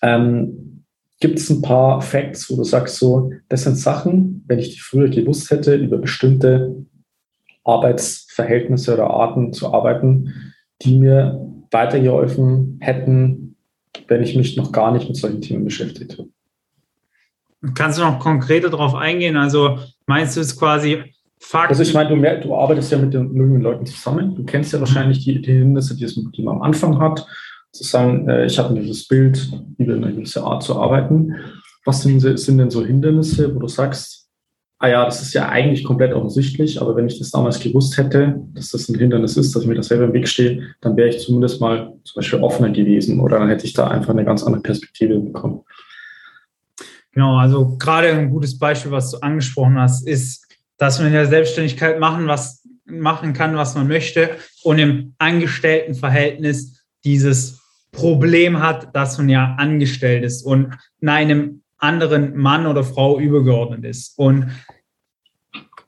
ähm, 0.02 0.84
gibt 1.20 1.38
es 1.38 1.50
ein 1.50 1.62
paar 1.62 2.00
Facts, 2.00 2.50
wo 2.50 2.56
du 2.56 2.64
sagst, 2.64 2.96
so, 2.96 3.30
das 3.48 3.64
sind 3.64 3.76
Sachen, 3.76 4.44
wenn 4.46 4.58
ich 4.58 4.74
die 4.74 4.80
früher 4.80 5.08
gewusst 5.08 5.50
hätte 5.50 5.74
über 5.76 5.98
bestimmte 5.98 6.84
Arbeitsverhältnisse 7.64 8.94
oder 8.94 9.10
Arten 9.10 9.52
zu 9.52 9.72
arbeiten, 9.72 10.32
die 10.82 10.98
mir 10.98 11.40
weitergeholfen 11.70 12.78
hätten, 12.80 13.56
wenn 14.06 14.22
ich 14.22 14.36
mich 14.36 14.56
noch 14.56 14.72
gar 14.72 14.92
nicht 14.92 15.08
mit 15.08 15.16
solchen 15.16 15.42
Themen 15.42 15.64
beschäftigt 15.64 16.18
habe. 16.18 16.28
Kannst 17.74 17.98
du 17.98 18.02
noch 18.02 18.18
konkreter 18.18 18.70
darauf 18.70 18.94
eingehen? 18.94 19.36
Also 19.36 19.78
meinst 20.06 20.36
du 20.36 20.40
es 20.40 20.58
quasi 20.58 21.02
Fakten? 21.40 21.70
Also 21.70 21.82
ich 21.82 21.94
meine, 21.94 22.10
du, 22.10 22.48
du 22.48 22.54
arbeitest 22.54 22.92
ja 22.92 22.98
mit 22.98 23.14
den 23.14 23.34
jungen 23.34 23.60
Leuten 23.60 23.86
zusammen. 23.86 24.34
Du 24.34 24.44
kennst 24.44 24.72
ja 24.72 24.80
wahrscheinlich 24.80 25.24
die, 25.24 25.40
die 25.40 25.52
Hindernisse, 25.52 25.96
die, 25.96 26.04
es, 26.04 26.14
die 26.14 26.42
man 26.42 26.56
am 26.56 26.62
Anfang 26.62 27.00
hat. 27.00 27.26
Zu 27.72 27.84
sagen, 27.84 28.28
äh, 28.28 28.46
ich 28.46 28.58
habe 28.58 28.70
ein 28.70 28.76
gewisses 28.76 29.06
Bild, 29.06 29.50
über 29.76 29.94
eine 29.94 30.12
gewisse 30.12 30.42
Art 30.42 30.62
zu 30.62 30.76
arbeiten. 30.80 31.34
Was 31.84 32.02
sind, 32.02 32.20
sind 32.20 32.58
denn 32.58 32.70
so 32.70 32.84
Hindernisse, 32.84 33.54
wo 33.54 33.58
du 33.58 33.68
sagst, 33.68 34.28
ah 34.78 34.88
ja, 34.88 35.04
das 35.04 35.22
ist 35.22 35.34
ja 35.34 35.48
eigentlich 35.48 35.84
komplett 35.84 36.12
offensichtlich, 36.12 36.80
aber 36.80 36.94
wenn 36.96 37.08
ich 37.08 37.18
das 37.18 37.30
damals 37.30 37.58
gewusst 37.60 37.96
hätte, 37.96 38.40
dass 38.54 38.70
das 38.70 38.88
ein 38.88 38.98
Hindernis 38.98 39.36
ist, 39.36 39.54
dass 39.54 39.62
ich 39.62 39.68
mir 39.68 39.74
das 39.74 39.88
selber 39.88 40.04
im 40.04 40.12
Weg 40.12 40.28
stehe, 40.28 40.62
dann 40.80 40.96
wäre 40.96 41.08
ich 41.08 41.18
zumindest 41.18 41.60
mal 41.60 41.92
zum 42.04 42.14
Beispiel 42.16 42.40
offener 42.40 42.70
gewesen 42.70 43.20
oder 43.20 43.38
dann 43.38 43.48
hätte 43.48 43.66
ich 43.66 43.72
da 43.72 43.88
einfach 43.88 44.10
eine 44.10 44.24
ganz 44.24 44.44
andere 44.44 44.62
Perspektive 44.62 45.18
bekommen. 45.18 45.62
Genau, 47.12 47.36
also 47.36 47.76
gerade 47.76 48.12
ein 48.12 48.30
gutes 48.30 48.58
Beispiel, 48.58 48.92
was 48.92 49.10
du 49.10 49.18
angesprochen 49.18 49.78
hast, 49.78 50.06
ist, 50.06 50.46
dass 50.76 50.98
man 50.98 51.08
in 51.08 51.14
der 51.14 51.26
Selbstständigkeit 51.26 51.98
machen, 51.98 52.26
was 52.28 52.62
machen 52.84 53.32
kann, 53.32 53.56
was 53.56 53.74
man 53.74 53.88
möchte 53.88 54.30
und 54.62 54.78
im 54.78 55.14
Angestelltenverhältnis 55.18 56.84
dieses 57.04 57.60
Problem 57.92 58.60
hat, 58.60 58.94
dass 58.94 59.18
man 59.18 59.28
ja 59.28 59.54
angestellt 59.58 60.24
ist 60.24 60.42
und 60.42 60.76
in 61.00 61.08
einem 61.08 61.62
anderen 61.78 62.36
Mann 62.36 62.66
oder 62.66 62.84
Frau 62.84 63.18
übergeordnet 63.18 63.84
ist. 63.84 64.18
Und 64.18 64.50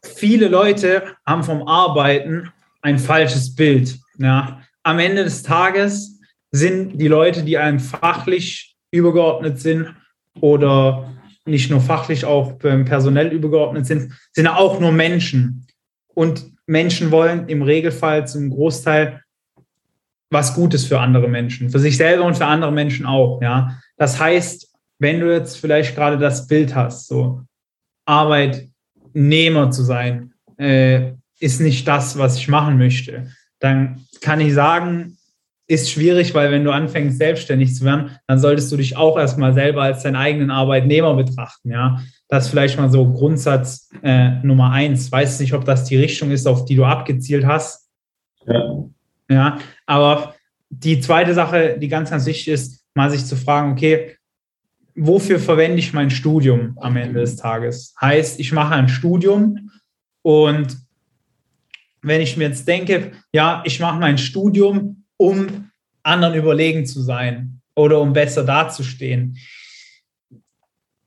viele 0.03 0.49
Leute 0.49 1.17
haben 1.27 1.43
vom 1.43 1.67
Arbeiten 1.67 2.53
ein 2.83 2.99
falsches 2.99 3.55
Bild. 3.55 3.99
Ja. 4.19 4.63
Am 4.83 4.99
Ende 4.99 5.25
des 5.25 5.43
Tages 5.43 6.19
sind 6.53 6.99
die 6.99 7.09
Leute, 7.09 7.43
die 7.43 7.59
einem 7.59 7.81
fachlich 7.81 8.77
übergeordnet 8.91 9.61
sind 9.61 9.95
oder 10.41 11.13
nicht 11.45 11.71
nur 11.71 11.81
fachlich, 11.81 12.25
auch 12.25 12.59
personell 12.59 13.29
übergeordnet 13.29 13.87
sind, 13.87 14.13
sind 14.33 14.47
auch 14.47 14.79
nur 14.81 14.93
Menschen. 14.93 15.67
Und 16.15 16.53
Menschen 16.67 17.11
wollen 17.11 17.49
im 17.49 17.63
Regelfall 17.63 18.27
zum 18.27 18.51
Großteil 18.51 19.23
was 20.31 20.55
Gutes 20.55 20.87
für 20.87 21.01
andere 21.01 21.29
Menschen, 21.29 21.71
für 21.71 21.81
sich 21.81 21.97
selber 21.97 22.25
und 22.25 22.37
für 22.37 22.47
andere 22.47 22.71
Menschen 22.71 23.05
auch. 23.05 23.43
Ja. 23.43 23.81
Das 23.97 24.21
heißt, 24.21 24.73
wenn 24.99 25.19
du 25.19 25.33
jetzt 25.33 25.57
vielleicht 25.57 25.97
gerade 25.97 26.19
das 26.19 26.47
Bild 26.47 26.75
hast, 26.75 27.09
so 27.09 27.43
Arbeitnehmer 28.05 29.71
zu 29.71 29.83
sein, 29.83 30.33
äh, 30.57 31.13
ist 31.41 31.61
nicht 31.61 31.89
das, 31.89 32.17
was 32.19 32.37
ich 32.37 32.49
machen 32.49 32.79
möchte, 32.79 33.33
dann 33.59 34.05
kann 34.21 34.41
ich 34.41 34.55
sagen, 34.55 35.17
ist 35.71 35.89
schwierig, 35.89 36.35
weil 36.35 36.51
wenn 36.51 36.65
du 36.65 36.73
anfängst, 36.73 37.19
selbstständig 37.19 37.77
zu 37.77 37.85
werden, 37.85 38.11
dann 38.27 38.41
solltest 38.41 38.73
du 38.73 38.77
dich 38.77 38.97
auch 38.97 39.17
erstmal 39.17 39.55
selber 39.55 39.83
als 39.83 40.03
deinen 40.03 40.17
eigenen 40.17 40.51
Arbeitnehmer 40.51 41.15
betrachten. 41.15 41.71
Ja, 41.71 42.01
das 42.29 42.47
ist 42.47 42.51
vielleicht 42.51 42.77
mal 42.77 42.91
so 42.91 43.11
Grundsatz 43.13 43.89
äh, 44.03 44.31
Nummer 44.43 44.73
eins. 44.73 45.13
Weiß 45.13 45.39
nicht, 45.39 45.55
ob 45.55 45.65
das 45.65 45.85
die 45.85 45.97
Richtung 45.97 46.33
ist, 46.33 46.49
auf 46.49 46.65
die 46.65 46.75
du 46.75 46.85
abgezielt 46.85 47.47
hast. 47.47 47.89
Ja. 48.47 48.85
Ja, 49.31 49.59
aber 49.87 50.35
die 50.71 50.99
zweite 50.99 51.35
Sache, 51.35 51.79
die 51.79 51.87
ganz, 51.87 52.11
ganz 52.11 52.27
wichtig 52.27 52.49
ist, 52.49 52.85
mal 52.95 53.09
sich 53.09 53.25
zu 53.25 53.37
fragen, 53.37 53.71
okay, 53.71 54.17
wofür 54.97 55.39
verwende 55.39 55.79
ich 55.79 55.93
mein 55.93 56.11
Studium 56.11 56.77
am 56.81 56.97
Ende 56.97 57.21
des 57.21 57.37
Tages? 57.37 57.95
Heißt, 58.01 58.41
ich 58.41 58.51
mache 58.51 58.75
ein 58.75 58.89
Studium 58.89 59.71
und 60.23 60.77
wenn 62.03 62.21
ich 62.21 62.37
mir 62.37 62.49
jetzt 62.49 62.67
denke, 62.67 63.13
ja, 63.33 63.63
ich 63.65 63.79
mache 63.79 64.01
mein 64.01 64.19
Studium, 64.19 65.00
um 65.21 65.71
anderen 66.03 66.35
überlegen 66.35 66.87
zu 66.87 67.03
sein 67.03 67.61
oder 67.75 68.01
um 68.01 68.15
besser 68.15 68.43
dazustehen, 68.43 69.37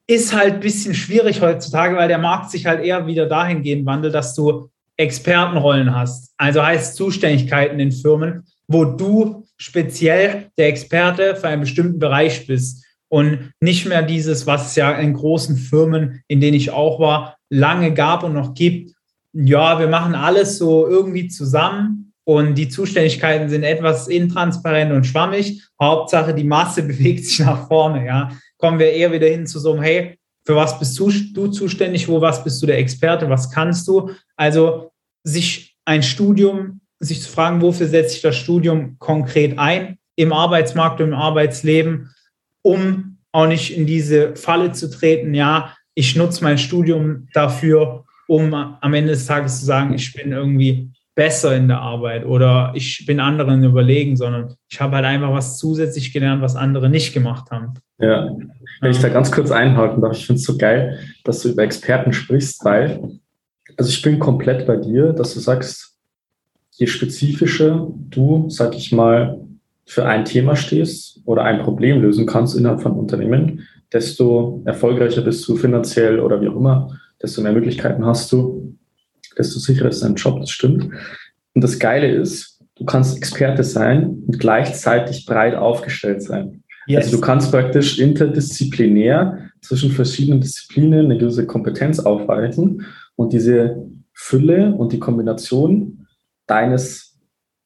ist 0.05 0.35
halt 0.35 0.55
ein 0.55 0.59
bisschen 0.59 0.93
schwierig 0.93 1.41
heutzutage, 1.41 1.95
weil 1.95 2.07
der 2.07 2.19
Markt 2.19 2.51
sich 2.51 2.67
halt 2.67 2.83
eher 2.83 3.07
wieder 3.07 3.25
dahingehend 3.25 3.87
wandelt, 3.87 4.13
dass 4.13 4.35
du 4.35 4.69
Expertenrollen 4.97 5.95
hast. 5.95 6.31
Also 6.37 6.63
heißt 6.63 6.95
Zuständigkeiten 6.95 7.79
in 7.79 7.91
Firmen, 7.91 8.43
wo 8.67 8.85
du 8.85 9.47
speziell 9.57 10.51
der 10.59 10.67
Experte 10.67 11.35
für 11.35 11.47
einen 11.47 11.61
bestimmten 11.61 11.97
Bereich 11.97 12.45
bist 12.45 12.85
und 13.09 13.51
nicht 13.61 13.87
mehr 13.87 14.03
dieses, 14.03 14.45
was 14.45 14.67
es 14.67 14.75
ja 14.75 14.91
in 14.91 15.13
großen 15.13 15.57
Firmen, 15.57 16.21
in 16.27 16.39
denen 16.39 16.57
ich 16.57 16.69
auch 16.69 16.99
war, 16.99 17.35
lange 17.49 17.95
gab 17.95 18.21
und 18.21 18.33
noch 18.33 18.53
gibt. 18.53 18.93
Ja, 19.33 19.79
wir 19.79 19.87
machen 19.87 20.13
alles 20.13 20.59
so 20.59 20.87
irgendwie 20.87 21.29
zusammen 21.29 22.02
und 22.25 22.55
die 22.55 22.69
Zuständigkeiten 22.69 23.49
sind 23.49 23.63
etwas 23.63 24.07
intransparent 24.07 24.91
und 24.91 25.05
schwammig. 25.05 25.61
Hauptsache, 25.81 26.33
die 26.33 26.43
Masse 26.43 26.83
bewegt 26.87 27.25
sich 27.25 27.39
nach 27.39 27.67
vorne. 27.67 28.05
Ja, 28.05 28.31
kommen 28.57 28.79
wir 28.79 28.91
eher 28.91 29.11
wieder 29.11 29.27
hin 29.27 29.45
zu 29.45 29.59
so 29.59 29.73
einem, 29.73 29.83
hey, 29.83 30.19
für 30.45 30.55
was 30.55 30.77
bist 30.77 30.97
du, 30.99 31.11
du 31.33 31.47
zuständig? 31.47 32.07
Wo 32.07 32.19
was 32.19 32.43
bist 32.43 32.61
du 32.61 32.65
der 32.65 32.77
Experte? 32.77 33.29
Was 33.29 33.49
kannst 33.49 33.87
du? 33.87 34.11
Also 34.35 34.91
sich 35.23 35.75
ein 35.85 36.03
Studium, 36.03 36.81
sich 36.99 37.21
zu 37.21 37.29
fragen, 37.29 37.61
wofür 37.61 37.87
setze 37.87 38.15
ich 38.15 38.21
das 38.21 38.35
Studium 38.35 38.97
konkret 38.99 39.57
ein 39.57 39.97
im 40.15 40.31
Arbeitsmarkt, 40.31 40.99
im 40.99 41.13
Arbeitsleben 41.13 42.09
um 42.63 43.17
auch 43.31 43.47
nicht 43.47 43.77
in 43.77 43.85
diese 43.85 44.35
Falle 44.35 44.71
zu 44.71 44.89
treten, 44.89 45.33
ja, 45.35 45.75
ich 45.95 46.15
nutze 46.15 46.43
mein 46.43 46.57
Studium 46.57 47.27
dafür, 47.33 48.05
um 48.27 48.53
am 48.53 48.93
Ende 48.93 49.11
des 49.11 49.27
Tages 49.27 49.59
zu 49.59 49.65
sagen, 49.65 49.93
ich 49.93 50.13
bin 50.13 50.31
irgendwie 50.31 50.89
besser 51.15 51.55
in 51.55 51.67
der 51.67 51.79
Arbeit 51.79 52.25
oder 52.25 52.71
ich 52.75 53.05
bin 53.05 53.19
anderen 53.19 53.63
überlegen, 53.63 54.15
sondern 54.17 54.55
ich 54.69 54.81
habe 54.81 54.95
halt 54.95 55.05
einfach 55.05 55.31
was 55.31 55.57
zusätzlich 55.57 56.11
gelernt, 56.11 56.41
was 56.41 56.55
andere 56.55 56.89
nicht 56.89 57.13
gemacht 57.13 57.51
haben. 57.51 57.73
Ja, 57.99 58.35
wenn 58.81 58.91
ich 58.91 58.99
da 58.99 59.09
ganz 59.09 59.31
kurz 59.31 59.51
einhaken 59.51 60.01
darf, 60.01 60.17
ich 60.17 60.25
finde 60.25 60.39
es 60.39 60.45
so 60.45 60.57
geil, 60.57 60.99
dass 61.23 61.41
du 61.41 61.49
über 61.49 61.63
Experten 61.63 62.13
sprichst, 62.13 62.65
weil, 62.65 63.19
also 63.77 63.89
ich 63.89 64.01
bin 64.01 64.19
komplett 64.19 64.65
bei 64.65 64.77
dir, 64.77 65.13
dass 65.13 65.35
du 65.35 65.39
sagst, 65.39 65.97
je 66.71 66.87
spezifischer 66.87 67.87
du, 68.09 68.49
sag 68.49 68.75
ich 68.75 68.91
mal, 68.91 69.39
für 69.85 70.05
ein 70.05 70.25
Thema 70.25 70.55
stehst 70.55 71.21
oder 71.25 71.43
ein 71.43 71.61
Problem 71.61 72.01
lösen 72.01 72.25
kannst 72.25 72.55
innerhalb 72.55 72.81
von 72.81 72.93
Unternehmen, 72.93 73.67
desto 73.91 74.63
erfolgreicher 74.65 75.21
bist 75.21 75.47
du 75.47 75.55
finanziell 75.55 76.19
oder 76.19 76.41
wie 76.41 76.47
auch 76.47 76.55
immer, 76.55 76.99
desto 77.21 77.41
mehr 77.41 77.51
Möglichkeiten 77.51 78.05
hast 78.05 78.31
du, 78.31 78.75
desto 79.37 79.59
sicherer 79.59 79.89
ist 79.89 80.03
dein 80.03 80.15
Job, 80.15 80.39
das 80.39 80.49
stimmt. 80.49 80.89
Und 81.53 81.63
das 81.63 81.79
Geile 81.79 82.11
ist, 82.11 82.61
du 82.75 82.85
kannst 82.85 83.17
Experte 83.17 83.63
sein 83.63 84.23
und 84.27 84.39
gleichzeitig 84.39 85.25
breit 85.25 85.55
aufgestellt 85.55 86.21
sein. 86.21 86.63
Yes. 86.87 87.05
Also 87.05 87.17
du 87.17 87.21
kannst 87.21 87.51
praktisch 87.51 87.99
interdisziplinär 87.99 89.49
zwischen 89.61 89.91
verschiedenen 89.91 90.41
Disziplinen 90.41 91.05
eine 91.05 91.17
gewisse 91.17 91.45
Kompetenz 91.45 91.99
aufweisen 91.99 92.85
und 93.15 93.31
diese 93.31 93.85
Fülle 94.13 94.73
und 94.73 94.91
die 94.91 94.99
Kombination 94.99 96.07
deines 96.47 97.17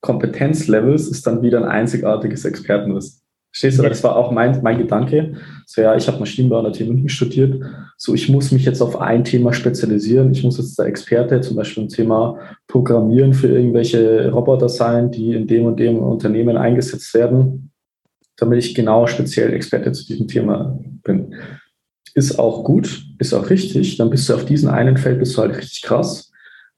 Kompetenzlevels 0.02 1.08
ist 1.08 1.26
dann 1.26 1.42
wieder 1.42 1.60
ein 1.60 1.66
einzigartiges 1.66 2.46
Expertenwissen. 2.46 3.22
Verstehst 3.52 3.80
du? 3.80 3.84
Ja. 3.84 3.90
Das 3.90 4.04
war 4.04 4.16
auch 4.16 4.32
mein, 4.32 4.62
mein 4.62 4.78
Gedanke. 4.78 5.34
So, 5.66 5.82
ja, 5.82 5.96
ich 5.96 6.08
habe 6.08 6.20
Maschinenbau 6.20 6.60
an 6.60 6.72
der 6.72 6.74
TU 6.74 7.08
studiert. 7.08 7.64
So, 7.98 8.14
ich 8.14 8.30
muss 8.30 8.52
mich 8.52 8.66
jetzt 8.66 8.82
auf 8.82 9.00
ein 9.00 9.24
Thema 9.24 9.54
spezialisieren. 9.54 10.32
Ich 10.32 10.44
muss 10.44 10.58
jetzt 10.58 10.78
der 10.78 10.86
Experte 10.86 11.42
zum 11.42 11.56
Beispiel 11.56 11.84
im 11.84 11.90
Thema 11.90 12.38
Programmieren 12.68 13.34
für 13.34 13.48
irgendwelche 13.48 14.30
Roboter 14.30 14.70
sein, 14.70 15.12
die 15.12 15.34
in 15.34 15.48
dem 15.48 15.66
und 15.66 15.80
dem 15.80 15.98
Unternehmen 15.98 16.58
eingesetzt 16.58 17.14
werden, 17.14 17.72
damit 18.36 18.60
ich 18.60 18.76
genau 18.76 19.08
speziell 19.08 19.54
Experte 19.54 19.92
zu 19.92 20.06
diesem 20.06 20.28
Thema 20.28 20.78
bin. 21.04 21.34
Ist 22.14 22.38
auch 22.38 22.64
gut, 22.64 23.06
ist 23.20 23.34
auch 23.34 23.50
richtig. 23.50 23.98
Dann 23.98 24.10
bist 24.10 24.30
du 24.30 24.36
auf 24.36 24.46
diesem 24.46 24.70
einen 24.70 24.98
Feld 24.98 25.20
bist 25.20 25.38
du 25.38 25.42
halt 25.42 25.58
richtig 25.58 25.82
krass. 25.82 26.32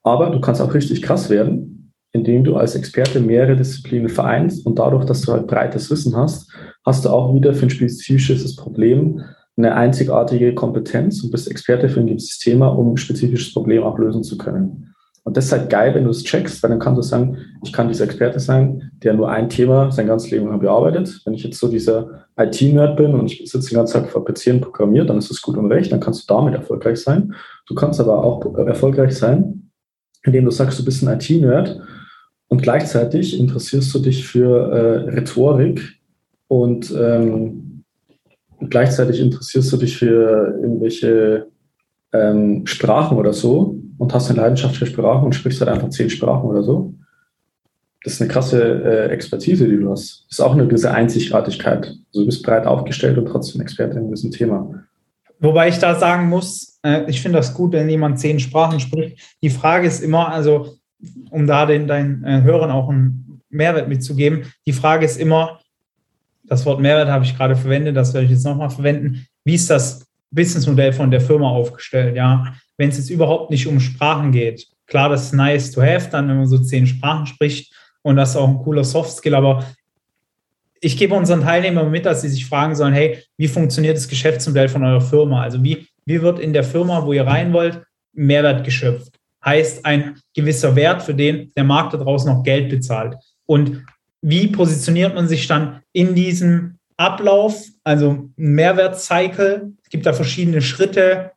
Aber 0.03 0.29
du 0.29 0.39
kannst 0.39 0.61
auch 0.61 0.73
richtig 0.73 1.01
krass 1.01 1.29
werden, 1.29 1.78
indem 2.11 2.43
du 2.43 2.55
als 2.55 2.75
Experte 2.75 3.19
mehrere 3.19 3.55
Disziplinen 3.55 4.09
vereinst 4.09 4.65
und 4.65 4.79
dadurch, 4.79 5.05
dass 5.05 5.21
du 5.21 5.31
halt 5.31 5.47
breites 5.47 5.91
Wissen 5.91 6.15
hast, 6.15 6.51
hast 6.85 7.05
du 7.05 7.09
auch 7.09 7.33
wieder 7.33 7.53
für 7.53 7.67
ein 7.67 7.69
spezifisches 7.69 8.55
Problem 8.55 9.21
eine 9.57 9.75
einzigartige 9.75 10.55
Kompetenz 10.55 11.23
und 11.23 11.31
bist 11.31 11.51
Experte 11.51 11.89
für 11.89 11.99
ein 11.99 12.07
gewisses 12.07 12.39
Thema, 12.39 12.69
um 12.69 12.93
ein 12.93 12.97
spezifisches 12.97 13.53
Problem 13.53 13.83
auch 13.83 13.99
lösen 13.99 14.23
zu 14.23 14.37
können. 14.37 14.95
Und 15.23 15.37
das 15.37 15.45
ist 15.45 15.51
halt 15.51 15.69
geil, 15.69 15.93
wenn 15.93 16.05
du 16.05 16.09
es 16.09 16.23
checkst, 16.23 16.63
weil 16.63 16.71
dann 16.71 16.79
kannst 16.79 16.97
du 16.97 17.01
sagen, 17.03 17.37
ich 17.61 17.73
kann 17.73 17.89
dieser 17.89 18.05
Experte 18.05 18.39
sein, 18.39 18.91
der 19.03 19.13
nur 19.13 19.29
ein 19.29 19.49
Thema 19.49 19.91
sein 19.91 20.07
ganzes 20.07 20.31
Leben 20.31 20.47
lang 20.47 20.59
bearbeitet. 20.59 21.21
Wenn 21.25 21.33
ich 21.33 21.43
jetzt 21.43 21.59
so 21.59 21.67
dieser 21.67 22.25
IT-Nerd 22.37 22.97
bin 22.97 23.13
und 23.13 23.31
ich 23.31 23.51
sitze 23.51 23.69
den 23.69 23.75
ganzen 23.75 24.01
Tag 24.01 24.09
vor 24.09 24.25
PC 24.25 24.47
und 24.47 24.61
programmiere, 24.61 25.05
dann 25.05 25.17
ist 25.17 25.29
das 25.29 25.41
gut 25.41 25.57
und 25.57 25.71
recht, 25.71 25.91
dann 25.91 25.99
kannst 25.99 26.23
du 26.23 26.33
damit 26.33 26.55
erfolgreich 26.55 26.99
sein. 26.99 27.35
Du 27.67 27.75
kannst 27.75 27.99
aber 27.99 28.23
auch 28.23 28.55
erfolgreich 28.55 29.15
sein, 29.15 29.69
indem 30.23 30.45
du 30.45 30.51
sagst, 30.51 30.79
du 30.79 30.85
bist 30.85 31.05
ein 31.05 31.13
IT-Nerd 31.13 31.79
und 32.49 32.61
gleichzeitig 32.61 33.39
interessierst 33.39 33.93
du 33.93 33.99
dich 33.99 34.27
für 34.27 34.71
äh, 34.71 35.09
Rhetorik 35.11 35.99
und 36.47 36.93
ähm, 36.99 37.83
gleichzeitig 38.69 39.19
interessierst 39.19 39.71
du 39.71 39.77
dich 39.77 39.97
für 39.97 40.59
irgendwelche 40.61 41.47
ähm, 42.11 42.65
Sprachen 42.65 43.17
oder 43.17 43.33
so 43.33 43.79
und 43.97 44.13
hast 44.13 44.29
eine 44.29 44.41
Leidenschaft 44.41 44.75
für 44.75 44.87
Sprachen 44.87 45.25
und 45.25 45.35
sprichst 45.35 45.61
halt 45.61 45.71
einfach 45.71 45.89
zehn 45.89 46.09
Sprachen 46.09 46.49
oder 46.49 46.63
so. 46.63 46.93
Das 48.03 48.13
ist 48.13 48.21
eine 48.21 48.31
krasse 48.31 48.61
äh, 48.83 49.09
Expertise, 49.09 49.67
die 49.67 49.77
du 49.77 49.91
hast. 49.91 50.25
Das 50.29 50.39
ist 50.39 50.41
auch 50.41 50.53
eine 50.53 50.65
gewisse 50.65 50.91
Einzigartigkeit. 50.91 51.85
Also 51.85 52.21
du 52.21 52.25
bist 52.25 52.43
breit 52.43 52.65
aufgestellt 52.65 53.17
und 53.17 53.27
trotzdem 53.27 53.61
Experte 53.61 53.99
in 53.99 54.09
diesem 54.09 54.31
Thema. 54.31 54.73
Wobei 55.39 55.69
ich 55.69 55.77
da 55.77 55.95
sagen 55.95 56.29
muss, 56.29 56.79
äh, 56.81 57.09
ich 57.09 57.21
finde 57.21 57.37
das 57.37 57.53
gut, 57.53 57.73
wenn 57.73 57.89
jemand 57.89 58.19
zehn 58.19 58.39
Sprachen 58.39 58.79
spricht. 58.79 59.37
Die 59.41 59.49
Frage 59.49 59.87
ist 59.87 60.01
immer, 60.01 60.29
also 60.29 60.78
um 61.29 61.47
da 61.47 61.65
den 61.65 61.87
deinen 61.87 62.23
äh, 62.23 62.41
Hörern 62.41 62.71
auch 62.71 62.89
einen 62.89 63.41
Mehrwert 63.49 63.87
mitzugeben. 63.87 64.43
Die 64.65 64.73
Frage 64.73 65.05
ist 65.05 65.17
immer, 65.17 65.59
das 66.43 66.65
Wort 66.65 66.79
Mehrwert 66.79 67.09
habe 67.09 67.25
ich 67.25 67.37
gerade 67.37 67.55
verwendet, 67.55 67.95
das 67.95 68.13
werde 68.13 68.25
ich 68.25 68.31
jetzt 68.31 68.45
nochmal 68.45 68.69
verwenden. 68.69 69.25
Wie 69.43 69.55
ist 69.55 69.69
das 69.69 70.05
Businessmodell 70.31 70.93
von 70.93 71.11
der 71.11 71.21
Firma 71.21 71.49
aufgestellt? 71.49 72.15
Ja, 72.15 72.53
wenn 72.77 72.89
es 72.89 72.97
jetzt 72.97 73.09
überhaupt 73.09 73.51
nicht 73.51 73.67
um 73.67 73.79
Sprachen 73.79 74.31
geht, 74.31 74.67
klar, 74.87 75.09
das 75.09 75.25
ist 75.25 75.33
nice 75.33 75.71
to 75.71 75.81
have, 75.81 76.09
dann, 76.09 76.27
wenn 76.27 76.37
man 76.37 76.47
so 76.47 76.57
zehn 76.57 76.87
Sprachen 76.87 77.25
spricht 77.25 77.73
und 78.01 78.15
das 78.15 78.31
ist 78.31 78.35
auch 78.35 78.47
ein 78.47 78.59
cooler 78.59 78.83
Soft 78.83 79.11
Skill, 79.11 79.35
aber 79.35 79.65
ich 80.81 80.97
gebe 80.97 81.13
unseren 81.13 81.41
Teilnehmern 81.41 81.91
mit, 81.91 82.05
dass 82.05 82.21
sie 82.21 82.29
sich 82.29 82.45
fragen 82.45 82.75
sollen, 82.75 82.93
hey, 82.93 83.21
wie 83.37 83.47
funktioniert 83.47 83.97
das 83.97 84.07
Geschäftsmodell 84.07 84.69
von 84.69 84.83
eurer 84.83 85.01
Firma? 85.01 85.41
Also 85.41 85.61
wie, 85.63 85.87
wie 86.05 86.21
wird 86.21 86.39
in 86.39 86.53
der 86.53 86.63
Firma, 86.63 87.05
wo 87.05 87.13
ihr 87.13 87.27
rein 87.27 87.51
wollt, 87.51 87.81
Mehrwert 88.13 88.63
geschöpft? 88.63 89.18
Heißt 89.49 89.85
ein 89.85 90.15
gewisser 90.35 90.75
Wert, 90.75 91.01
für 91.01 91.15
den 91.15 91.51
der 91.55 91.63
Markt 91.63 91.93
da 91.93 91.97
draußen 91.97 92.31
noch 92.31 92.43
Geld 92.43 92.69
bezahlt. 92.69 93.15
Und 93.45 93.83
wie 94.21 94.47
positioniert 94.47 95.15
man 95.15 95.27
sich 95.27 95.47
dann 95.47 95.81
in 95.91 96.13
diesem 96.13 96.77
Ablauf, 96.97 97.65
also 97.83 98.29
Mehrwertcycle? 98.35 99.71
Es 99.83 99.89
gibt 99.89 100.05
da 100.05 100.13
verschiedene 100.13 100.61
Schritte. 100.61 101.31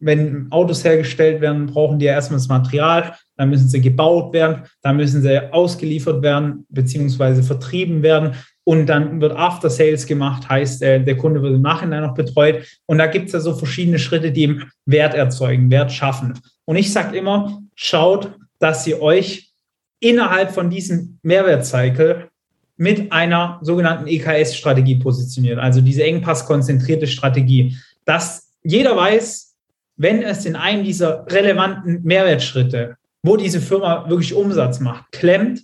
Wenn 0.00 0.48
Autos 0.50 0.84
hergestellt 0.84 1.40
werden, 1.40 1.66
brauchen 1.66 1.98
die 1.98 2.06
ja 2.06 2.12
erstmal 2.12 2.38
das 2.38 2.48
Material, 2.48 3.14
dann 3.36 3.50
müssen 3.50 3.68
sie 3.68 3.80
gebaut 3.80 4.32
werden, 4.32 4.64
dann 4.82 4.96
müssen 4.96 5.22
sie 5.22 5.52
ausgeliefert 5.52 6.22
werden, 6.22 6.66
beziehungsweise 6.68 7.42
vertrieben 7.42 8.02
werden. 8.02 8.34
Und 8.64 8.86
dann 8.86 9.20
wird 9.20 9.36
After 9.36 9.70
Sales 9.70 10.06
gemacht, 10.06 10.48
heißt, 10.48 10.82
äh, 10.82 11.02
der 11.02 11.16
Kunde 11.16 11.42
wird 11.42 11.54
im 11.54 11.62
Nachhinein 11.62 12.02
noch 12.02 12.14
betreut. 12.14 12.64
Und 12.86 12.98
da 12.98 13.06
gibt 13.06 13.26
es 13.26 13.32
ja 13.32 13.40
so 13.40 13.54
verschiedene 13.54 13.98
Schritte, 13.98 14.32
die 14.32 14.42
eben 14.42 14.70
Wert 14.86 15.14
erzeugen, 15.14 15.70
Wert 15.70 15.92
schaffen. 15.92 16.34
Und 16.64 16.76
ich 16.76 16.92
sage 16.92 17.16
immer, 17.16 17.62
schaut, 17.74 18.32
dass 18.58 18.86
ihr 18.86 19.00
euch 19.02 19.52
innerhalb 20.00 20.52
von 20.52 20.70
diesem 20.70 21.18
Mehrwertcycle 21.22 22.28
mit 22.76 23.12
einer 23.12 23.58
sogenannten 23.62 24.06
EKS-Strategie 24.06 24.96
positioniert, 24.96 25.58
also 25.58 25.80
diese 25.80 26.04
engpasskonzentrierte 26.04 27.06
Strategie, 27.06 27.76
dass 28.04 28.50
jeder 28.62 28.96
weiß, 28.96 29.54
wenn 29.96 30.22
es 30.22 30.44
in 30.44 30.56
einem 30.56 30.84
dieser 30.84 31.24
relevanten 31.30 32.02
Mehrwertschritte, 32.02 32.96
wo 33.22 33.36
diese 33.36 33.60
Firma 33.60 34.08
wirklich 34.08 34.34
Umsatz 34.34 34.80
macht, 34.80 35.12
klemmt, 35.12 35.62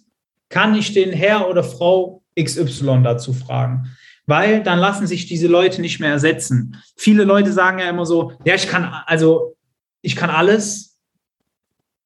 kann 0.49 0.75
ich 0.75 0.93
den 0.93 1.13
Herr 1.13 1.49
oder 1.49 1.65
Frau 1.65 2.23
XY 2.39 3.01
dazu 3.03 3.33
fragen. 3.33 3.91
Weil 4.27 4.63
dann 4.63 4.79
lassen 4.79 5.07
sich 5.07 5.27
diese 5.27 5.49
Leute 5.49 5.81
nicht 5.81 5.99
mehr 5.99 6.11
ersetzen. 6.11 6.77
Viele 6.97 7.25
Leute 7.25 7.53
sagen 7.53 7.81
ja 7.81 7.89
immer 7.89 8.07
so, 8.07 8.33
ja, 8.45 8.55
ich 8.55 8.69
kann, 8.69 8.85
also 9.07 9.57
ich 10.03 10.15
kann 10.15 10.31
alles, 10.31 10.90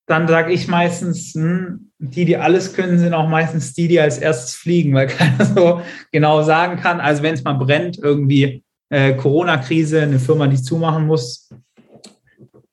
dann 0.07 0.29
sage 0.29 0.53
ich 0.53 0.69
meistens, 0.69 1.35
hm, 1.35 1.91
die, 1.99 2.25
die 2.25 2.37
alles 2.37 2.75
können, 2.75 2.99
sind 2.99 3.15
auch 3.15 3.29
meistens 3.29 3.73
die, 3.73 3.89
die 3.89 4.01
als 4.01 4.19
erstes 4.19 4.55
fliegen, 4.55 4.95
weil 4.95 5.07
keiner 5.09 5.45
so 5.45 5.81
genau 6.13 6.43
sagen 6.43 6.81
kann. 6.81 7.01
Also 7.01 7.23
wenn 7.23 7.35
es 7.35 7.45
mal 7.45 7.55
brennt, 7.55 7.99
irgendwie 7.99 8.63
äh, 8.91 9.15
Corona-Krise, 9.15 10.03
eine 10.03 10.19
Firma, 10.19 10.47
die 10.47 10.61
zumachen 10.61 11.07
muss, 11.07 11.49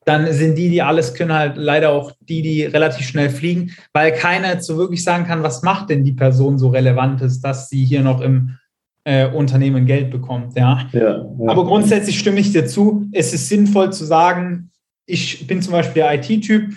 dann 0.03 0.31
sind 0.33 0.57
die, 0.57 0.69
die 0.69 0.81
alles 0.81 1.13
können, 1.13 1.31
halt 1.31 1.57
leider 1.57 1.91
auch 1.91 2.11
die, 2.21 2.41
die 2.41 2.63
relativ 2.63 3.07
schnell 3.07 3.29
fliegen, 3.29 3.71
weil 3.93 4.11
keiner 4.11 4.59
so 4.59 4.77
wirklich 4.77 5.03
sagen 5.03 5.25
kann, 5.25 5.43
was 5.43 5.61
macht 5.61 5.89
denn 5.89 6.03
die 6.03 6.13
Person 6.13 6.57
so 6.57 6.69
relevant 6.69 7.21
ist, 7.21 7.41
dass 7.41 7.69
sie 7.69 7.85
hier 7.85 8.01
noch 8.01 8.19
im 8.19 8.57
äh, 9.03 9.27
Unternehmen 9.27 9.85
Geld 9.85 10.11
bekommt. 10.11 10.55
Ja? 10.57 10.89
Ja, 10.91 10.99
ja. 10.99 11.25
Aber 11.47 11.65
grundsätzlich 11.65 12.19
stimme 12.19 12.39
ich 12.39 12.51
dir 12.51 12.65
zu, 12.65 13.07
es 13.11 13.33
ist 13.33 13.47
sinnvoll 13.47 13.93
zu 13.93 14.05
sagen, 14.05 14.71
ich 15.05 15.45
bin 15.47 15.61
zum 15.61 15.73
Beispiel 15.73 16.03
der 16.03 16.15
IT-Typ 16.15 16.73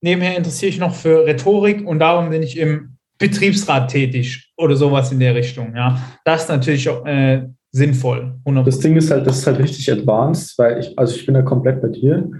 Nebenher 0.00 0.36
interessiere 0.36 0.70
ich 0.70 0.78
noch 0.78 0.94
für 0.94 1.26
Rhetorik 1.26 1.86
und 1.86 1.98
darum 1.98 2.30
bin 2.30 2.42
ich 2.42 2.56
im 2.56 2.96
Betriebsrat 3.18 3.90
tätig 3.90 4.52
oder 4.56 4.76
sowas 4.76 5.10
in 5.10 5.18
der 5.18 5.34
Richtung. 5.34 5.74
Ja, 5.74 6.00
das 6.24 6.42
ist 6.42 6.48
natürlich 6.48 6.88
auch, 6.88 7.04
äh, 7.04 7.48
sinnvoll. 7.72 8.34
100%. 8.44 8.66
Das 8.66 8.78
Ding 8.80 8.96
ist 8.96 9.10
halt, 9.10 9.26
das 9.26 9.38
ist 9.38 9.46
halt 9.46 9.58
richtig 9.58 9.90
advanced, 9.90 10.58
weil 10.58 10.80
ich, 10.80 10.98
also 10.98 11.14
ich 11.14 11.26
bin 11.26 11.34
da 11.34 11.42
komplett 11.42 11.82
bei 11.82 11.88
dir. 11.88 12.30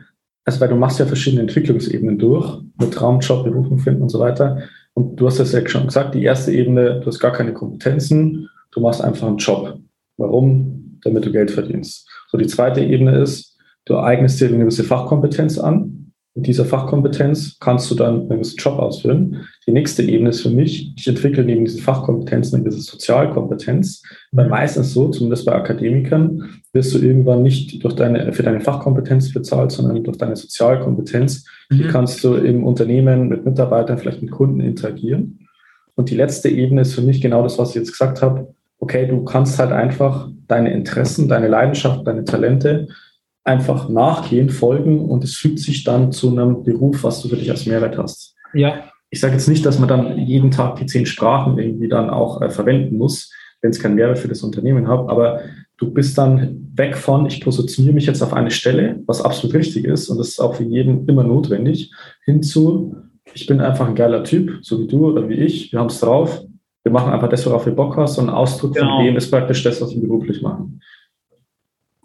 Also, 0.44 0.60
weil 0.60 0.68
du 0.68 0.76
machst 0.76 0.98
ja 0.98 1.04
verschiedene 1.04 1.42
Entwicklungsebenen 1.42 2.18
durch, 2.18 2.62
mit 2.80 2.94
Traumjob, 2.94 3.44
Berufung 3.44 3.78
finden 3.78 4.02
und 4.02 4.08
so 4.08 4.18
weiter. 4.18 4.62
Und 4.94 5.16
du 5.16 5.26
hast 5.26 5.38
das 5.38 5.52
ja 5.52 5.66
schon 5.68 5.86
gesagt, 5.86 6.14
die 6.14 6.22
erste 6.22 6.52
Ebene, 6.52 7.00
du 7.00 7.06
hast 7.06 7.20
gar 7.20 7.32
keine 7.32 7.52
Kompetenzen, 7.52 8.48
du 8.72 8.80
machst 8.80 9.02
einfach 9.02 9.26
einen 9.26 9.36
Job. 9.36 9.78
Warum? 10.16 10.98
Damit 11.04 11.26
du 11.26 11.32
Geld 11.32 11.50
verdienst. 11.50 12.08
So, 12.28 12.38
die 12.38 12.46
zweite 12.46 12.80
Ebene 12.80 13.18
ist, 13.18 13.58
du 13.84 13.98
eignest 13.98 14.40
dir 14.40 14.48
eine 14.48 14.58
gewisse 14.58 14.84
Fachkompetenz 14.84 15.58
an, 15.58 16.07
mit 16.38 16.46
dieser 16.46 16.64
Fachkompetenz 16.64 17.56
kannst 17.58 17.90
du 17.90 17.96
dann 17.96 18.20
einen 18.20 18.28
gewissen 18.28 18.58
Job 18.58 18.78
ausführen. 18.78 19.48
Die 19.66 19.72
nächste 19.72 20.04
Ebene 20.04 20.30
ist 20.30 20.42
für 20.42 20.50
mich, 20.50 20.94
ich 20.96 21.08
entwickle 21.08 21.42
neben 21.42 21.64
diesen 21.64 21.84
Kompetenzen 21.84 22.54
eine 22.54 22.64
gewisse 22.64 22.82
Sozialkompetenz. 22.82 24.04
Weil 24.30 24.48
meistens 24.48 24.92
so, 24.94 25.08
zumindest 25.08 25.46
bei 25.46 25.52
Akademikern, 25.52 26.48
wirst 26.72 26.94
du 26.94 27.00
irgendwann 27.00 27.42
nicht 27.42 27.82
durch 27.82 27.94
deine, 27.96 28.32
für 28.32 28.44
deine 28.44 28.60
Fachkompetenz 28.60 29.32
bezahlt, 29.32 29.72
sondern 29.72 30.04
durch 30.04 30.16
deine 30.16 30.36
Sozialkompetenz. 30.36 31.44
Mhm. 31.70 31.78
Wie 31.78 31.88
kannst 31.88 32.22
du 32.22 32.34
im 32.34 32.62
Unternehmen 32.62 33.28
mit 33.28 33.44
Mitarbeitern, 33.44 33.98
vielleicht 33.98 34.22
mit 34.22 34.30
Kunden 34.30 34.60
interagieren? 34.60 35.40
Und 35.96 36.08
die 36.08 36.16
letzte 36.16 36.50
Ebene 36.50 36.82
ist 36.82 36.94
für 36.94 37.02
mich 37.02 37.20
genau 37.20 37.42
das, 37.42 37.58
was 37.58 37.70
ich 37.70 37.74
jetzt 37.74 37.90
gesagt 37.90 38.22
habe. 38.22 38.54
Okay, 38.78 39.08
du 39.08 39.24
kannst 39.24 39.58
halt 39.58 39.72
einfach 39.72 40.30
deine 40.46 40.72
Interessen, 40.72 41.28
deine 41.28 41.48
Leidenschaft, 41.48 42.06
deine 42.06 42.24
Talente 42.24 42.86
einfach 43.48 43.88
nachgehen, 43.88 44.50
folgen 44.50 45.00
und 45.00 45.24
es 45.24 45.34
fügt 45.34 45.58
sich 45.58 45.82
dann 45.82 46.12
zu 46.12 46.30
einem 46.30 46.62
Beruf, 46.62 47.02
was 47.02 47.22
du 47.22 47.28
für 47.28 47.36
dich 47.36 47.50
als 47.50 47.66
Mehrwert 47.66 47.96
hast. 47.96 48.34
Ja. 48.52 48.84
Ich 49.10 49.20
sage 49.20 49.32
jetzt 49.32 49.48
nicht, 49.48 49.64
dass 49.64 49.78
man 49.78 49.88
dann 49.88 50.18
jeden 50.18 50.50
Tag 50.50 50.76
die 50.76 50.86
zehn 50.86 51.06
Sprachen 51.06 51.58
irgendwie 51.58 51.88
dann 51.88 52.10
auch 52.10 52.42
äh, 52.42 52.50
verwenden 52.50 52.98
muss, 52.98 53.32
wenn 53.62 53.70
es 53.70 53.80
keinen 53.80 53.94
Mehrwert 53.94 54.18
für 54.18 54.28
das 54.28 54.42
Unternehmen 54.42 54.86
hat, 54.86 55.08
aber 55.08 55.40
du 55.78 55.90
bist 55.90 56.18
dann 56.18 56.70
weg 56.74 56.96
von, 56.96 57.26
ich 57.26 57.40
positioniere 57.40 57.94
mich 57.94 58.06
jetzt 58.06 58.22
auf 58.22 58.34
eine 58.34 58.50
Stelle, 58.50 59.00
was 59.06 59.22
absolut 59.22 59.56
richtig 59.56 59.86
ist 59.86 60.10
und 60.10 60.18
das 60.18 60.28
ist 60.28 60.40
auch 60.40 60.56
für 60.56 60.64
jeden 60.64 61.08
immer 61.08 61.24
notwendig, 61.24 61.92
hinzu, 62.24 62.96
ich 63.32 63.46
bin 63.46 63.60
einfach 63.60 63.88
ein 63.88 63.94
geiler 63.94 64.24
Typ, 64.24 64.58
so 64.62 64.78
wie 64.80 64.86
du 64.86 65.06
oder 65.06 65.28
wie 65.28 65.34
ich, 65.34 65.72
wir 65.72 65.80
haben 65.80 65.86
es 65.86 66.00
drauf, 66.00 66.42
wir 66.84 66.92
machen 66.92 67.12
einfach 67.12 67.28
das, 67.28 67.46
worauf 67.46 67.66
wir 67.66 67.74
Bock 67.74 67.96
hast 67.96 68.18
und 68.18 68.28
ein 68.28 68.34
Ausdruck 68.34 68.74
genau. 68.74 68.96
von 68.96 69.06
dem 69.06 69.16
ist 69.16 69.30
praktisch 69.30 69.62
das, 69.62 69.80
was 69.80 69.94
wir 69.94 70.02
beruflich 70.02 70.42
machen. 70.42 70.80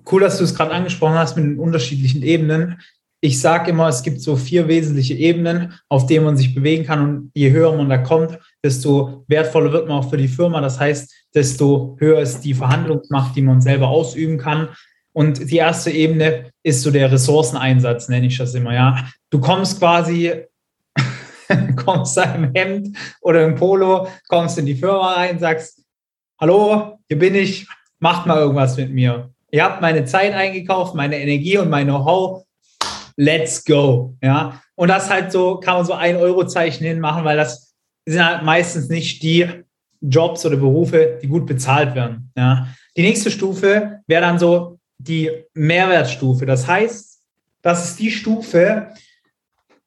Cool, 0.09 0.21
dass 0.21 0.37
du 0.37 0.43
es 0.43 0.55
gerade 0.55 0.71
angesprochen 0.71 1.15
hast 1.15 1.35
mit 1.35 1.45
den 1.45 1.59
unterschiedlichen 1.59 2.23
Ebenen. 2.23 2.81
Ich 3.21 3.39
sage 3.39 3.71
immer, 3.71 3.87
es 3.87 4.03
gibt 4.03 4.19
so 4.19 4.35
vier 4.35 4.67
wesentliche 4.67 5.13
Ebenen, 5.13 5.73
auf 5.87 6.07
denen 6.07 6.25
man 6.25 6.35
sich 6.35 6.53
bewegen 6.53 6.85
kann 6.85 7.01
und 7.01 7.31
je 7.33 7.51
höher 7.51 7.73
man 7.73 7.87
da 7.87 7.97
kommt, 7.97 8.37
desto 8.61 9.23
wertvoller 9.27 9.71
wird 9.71 9.87
man 9.87 9.99
auch 9.99 10.09
für 10.09 10.17
die 10.17 10.27
Firma. 10.27 10.59
Das 10.59 10.77
heißt, 10.77 11.13
desto 11.33 11.95
höher 11.99 12.19
ist 12.19 12.41
die 12.41 12.53
Verhandlungsmacht, 12.53 13.35
die 13.35 13.41
man 13.41 13.61
selber 13.61 13.87
ausüben 13.87 14.37
kann. 14.37 14.69
Und 15.13 15.51
die 15.51 15.57
erste 15.57 15.91
Ebene 15.91 16.51
ist 16.63 16.81
so 16.81 16.91
der 16.91 17.11
Ressourceneinsatz, 17.11 18.09
nenne 18.09 18.27
ich 18.27 18.37
das 18.37 18.55
immer, 18.55 18.73
ja. 18.73 19.07
Du 19.29 19.39
kommst 19.39 19.79
quasi, 19.79 20.33
kommst 21.77 22.17
da 22.17 22.23
im 22.35 22.51
Hemd 22.53 22.97
oder 23.21 23.45
im 23.45 23.55
Polo, 23.55 24.07
kommst 24.27 24.57
in 24.57 24.65
die 24.65 24.75
Firma 24.75 25.13
rein, 25.13 25.39
sagst, 25.39 25.83
hallo, 26.41 26.99
hier 27.07 27.19
bin 27.19 27.35
ich, 27.35 27.67
macht 27.99 28.25
mal 28.25 28.39
irgendwas 28.39 28.75
mit 28.75 28.91
mir. 28.91 29.32
Ihr 29.53 29.63
habt 29.63 29.81
meine 29.81 30.03
Zeit 30.05 30.33
eingekauft, 30.33 30.95
meine 30.95 31.19
Energie 31.19 31.59
und 31.59 31.69
mein 31.69 31.85
Know-how. 31.85 32.43
Let's 33.15 33.63
go. 33.63 34.17
Ja. 34.19 34.59
Und 34.73 34.87
das 34.87 35.11
halt 35.11 35.31
so, 35.31 35.59
kann 35.59 35.75
man 35.75 35.85
so 35.85 35.93
ein 35.93 36.15
Euro-Zeichen 36.15 36.83
hinmachen, 36.83 37.23
weil 37.23 37.37
das 37.37 37.71
sind 38.03 38.25
halt 38.25 38.41
meistens 38.43 38.89
nicht 38.89 39.21
die 39.21 39.47
Jobs 40.01 40.43
oder 40.47 40.57
Berufe, 40.57 41.19
die 41.21 41.27
gut 41.27 41.45
bezahlt 41.45 41.93
werden. 41.93 42.31
Ja. 42.35 42.67
Die 42.97 43.03
nächste 43.03 43.29
Stufe 43.29 43.99
wäre 44.07 44.21
dann 44.23 44.39
so 44.39 44.79
die 44.97 45.29
Mehrwertstufe. 45.53 46.47
Das 46.47 46.65
heißt, 46.65 47.19
das 47.61 47.85
ist 47.85 47.99
die 47.99 48.09
Stufe, 48.09 48.87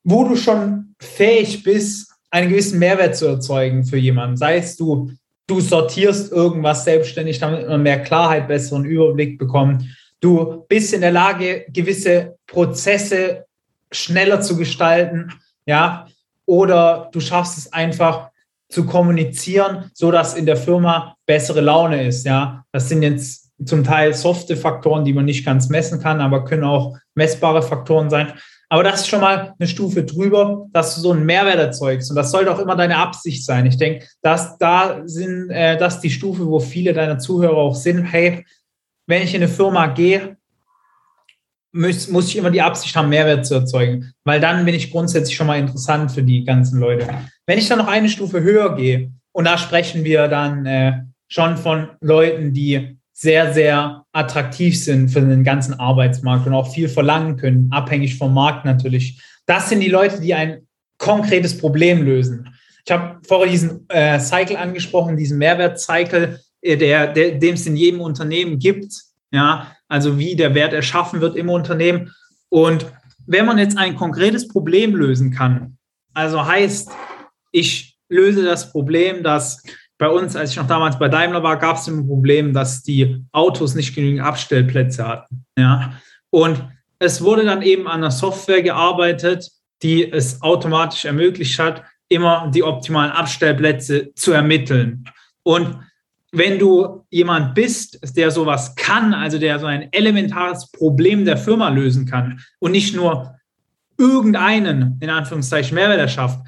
wo 0.05 0.23
du 0.23 0.37
schon 0.37 0.95
fähig 1.01 1.65
bist, 1.65 2.13
einen 2.31 2.51
gewissen 2.51 2.79
Mehrwert 2.79 3.17
zu 3.17 3.27
erzeugen 3.27 3.85
für 3.85 3.99
jemanden. 3.99 4.37
Sei 4.37 4.59
es 4.59 4.77
du, 4.77 5.11
du 5.47 5.61
sortierst 5.61 6.33
irgendwas 6.33 6.85
selbstständig, 6.85 7.39
damit 7.39 7.69
man 7.69 7.83
mehr 7.83 8.03
Klarheit, 8.03 8.49
besseren 8.49 8.85
Überblick 8.85 9.39
bekommt. 9.39 9.85
Du 10.21 10.65
bist 10.69 10.93
in 10.93 11.03
der 11.03 11.13
Lage, 11.13 11.67
gewisse 11.69 12.37
Prozesse 12.47 13.47
schneller 13.93 14.41
zu 14.41 14.57
gestalten, 14.57 15.33
ja, 15.67 16.07
oder 16.47 17.09
du 17.13 17.21
schaffst 17.21 17.59
es 17.59 17.73
einfach, 17.73 18.31
zu 18.69 18.85
kommunizieren, 18.85 19.91
so 19.95 20.11
dass 20.11 20.35
in 20.35 20.47
der 20.47 20.57
Firma 20.57 21.17
bessere 21.25 21.61
Laune 21.61 22.07
ist. 22.07 22.27
Ja, 22.27 22.65
das 22.73 22.89
sind 22.89 23.03
jetzt 23.03 23.53
zum 23.65 23.85
Teil 23.85 24.13
softe 24.13 24.57
Faktoren, 24.57 25.05
die 25.05 25.13
man 25.13 25.25
nicht 25.25 25.45
ganz 25.45 25.69
messen 25.69 26.01
kann, 26.01 26.21
aber 26.21 26.45
können 26.45 26.65
auch 26.65 26.97
messbare 27.15 27.63
Faktoren 27.63 28.11
sein. 28.11 28.33
Aber 28.69 28.83
das 28.83 29.03
ist 29.03 29.09
schon 29.09 29.21
mal 29.21 29.55
eine 29.59 29.69
Stufe 29.69 30.05
drüber, 30.05 30.67
dass 30.73 30.97
du 30.97 31.01
so 31.01 31.13
einen 31.13 31.25
Mehrwert 31.25 31.59
erzeugst. 31.59 32.11
Und 32.11 32.17
das 32.17 32.33
sollte 32.33 32.53
auch 32.53 32.59
immer 32.59 32.75
deine 32.75 32.97
Absicht 32.97 33.45
sein. 33.45 33.67
Ich 33.67 33.77
denke, 33.77 34.07
dass 34.23 34.59
da 34.59 35.03
sind, 35.05 35.51
äh, 35.51 35.77
das 35.77 36.01
die 36.01 36.11
Stufe, 36.11 36.47
wo 36.47 36.59
viele 36.59 36.93
deiner 36.93 37.19
Zuhörer 37.19 37.57
auch 37.57 37.77
sind. 37.77 38.05
Hey, 38.05 38.45
wenn 39.07 39.23
ich 39.23 39.35
in 39.35 39.43
eine 39.43 39.53
Firma 39.53 39.87
gehe, 39.87 40.37
muss, 41.73 42.09
muss 42.09 42.29
ich 42.29 42.37
immer 42.37 42.51
die 42.51 42.63
Absicht 42.63 42.97
haben, 42.97 43.09
Mehrwert 43.09 43.47
zu 43.47 43.55
erzeugen, 43.55 44.13
weil 44.25 44.41
dann 44.41 44.65
bin 44.65 44.75
ich 44.75 44.91
grundsätzlich 44.91 45.37
schon 45.37 45.47
mal 45.47 45.59
interessant 45.59 46.11
für 46.11 46.23
die 46.23 46.45
ganzen 46.45 46.81
Leute. 46.81 47.07
Wenn 47.45 47.59
ich 47.59 47.69
dann 47.69 47.79
noch 47.79 47.89
eine 47.89 48.09
Stufe 48.09 48.41
höher 48.41 48.75
gehe, 48.75 49.13
und 49.33 49.45
da 49.45 49.59
sprechen 49.59 50.03
wir 50.03 50.29
dann 50.29 50.65
äh, 50.65 51.03
schon 51.29 51.59
von 51.59 51.91
Leuten, 52.01 52.55
die 52.55 52.96
sehr, 53.19 53.55
sehr 53.55 54.05
attraktiv 54.13 54.79
sind 54.79 55.09
für 55.09 55.23
den 55.23 55.43
ganzen 55.43 55.81
Arbeitsmarkt 55.81 56.47
und 56.47 56.53
auch 56.53 56.71
viel 56.71 56.87
verlangen 56.87 57.39
können, 57.39 57.69
abhängig 57.71 58.19
vom 58.19 58.35
Markt 58.35 58.67
natürlich. 58.67 59.19
Das 59.47 59.71
sind 59.71 59.81
die 59.81 59.89
Leute, 59.89 60.21
die 60.21 60.35
ein 60.35 60.67
konkretes 60.99 61.57
Problem 61.57 62.03
lösen. 62.03 62.55
Ich 62.85 62.93
habe 62.93 63.19
vorher 63.27 63.51
diesen 63.51 63.89
äh, 63.89 64.21
Cycle 64.21 64.59
angesprochen, 64.59 65.17
diesen 65.17 65.39
Mehrwertcycle, 65.39 66.39
äh, 66.61 66.77
der, 66.77 67.11
der, 67.15 67.39
dem 67.39 67.55
es 67.55 67.67
in 67.67 67.77
jedem 67.77 68.03
Unternehmen 68.03 68.59
gibt. 68.59 68.93
Ja, 69.31 69.73
also 69.89 70.19
wie 70.19 70.37
der 70.37 70.55
Wert 70.55 70.75
erschaffen 70.75 71.23
wird 71.23 71.37
im 71.37 71.49
Unternehmen. 71.49 72.13
Und 72.51 72.85
wenn 73.27 73.47
man 73.47 73.57
jetzt 73.57 73.79
ein 73.79 73.97
konkretes 73.97 74.47
Problem 74.47 74.95
lösen 74.95 75.31
kann, 75.31 75.79
also 76.13 76.45
heißt, 76.45 76.91
ich 77.51 77.97
löse 78.11 78.45
das 78.45 78.71
Problem, 78.71 79.23
dass 79.23 79.63
bei 79.99 80.09
uns, 80.09 80.37
als 80.37 80.51
ich 80.51 80.57
noch 80.57 80.67
damals 80.67 80.99
bei 80.99 81.09
Daimler 81.09 81.43
war, 81.43 81.59
gab 81.59 81.77
es 81.77 81.87
ein 81.87 82.07
Problem, 82.07 82.53
dass 82.53 82.83
die 82.83 83.25
Autos 83.33 83.75
nicht 83.75 83.95
genügend 83.95 84.21
Abstellplätze 84.23 85.07
hatten. 85.07 85.47
Ja? 85.59 85.95
Und 86.31 86.63
es 86.99 87.23
wurde 87.23 87.45
dann 87.45 87.63
eben 87.63 87.87
an 87.87 87.99
einer 87.99 88.11
Software 88.11 88.63
gearbeitet, 88.63 89.51
die 89.83 90.11
es 90.11 90.43
automatisch 90.43 91.05
ermöglicht 91.05 91.59
hat, 91.59 91.83
immer 92.09 92.51
die 92.55 92.63
optimalen 92.63 93.13
Abstellplätze 93.13 94.13
zu 94.15 94.33
ermitteln. 94.33 95.05
Und 95.43 95.79
wenn 96.33 96.59
du 96.59 97.05
jemand 97.11 97.55
bist, 97.55 97.99
der 98.17 98.31
sowas 98.31 98.75
kann, 98.75 99.15
also 99.15 99.39
der 99.39 99.59
so 99.59 99.67
ein 99.67 99.93
elementares 99.93 100.71
Problem 100.71 101.25
der 101.25 101.37
Firma 101.37 101.69
lösen 101.69 102.07
kann 102.07 102.41
und 102.59 102.73
nicht 102.73 102.95
nur 102.95 103.35
irgendeinen, 103.99 104.99
in 105.01 105.09
Anführungszeichen, 105.09 105.75
Mehrwert 105.75 106.01
erschafft, 106.01 106.41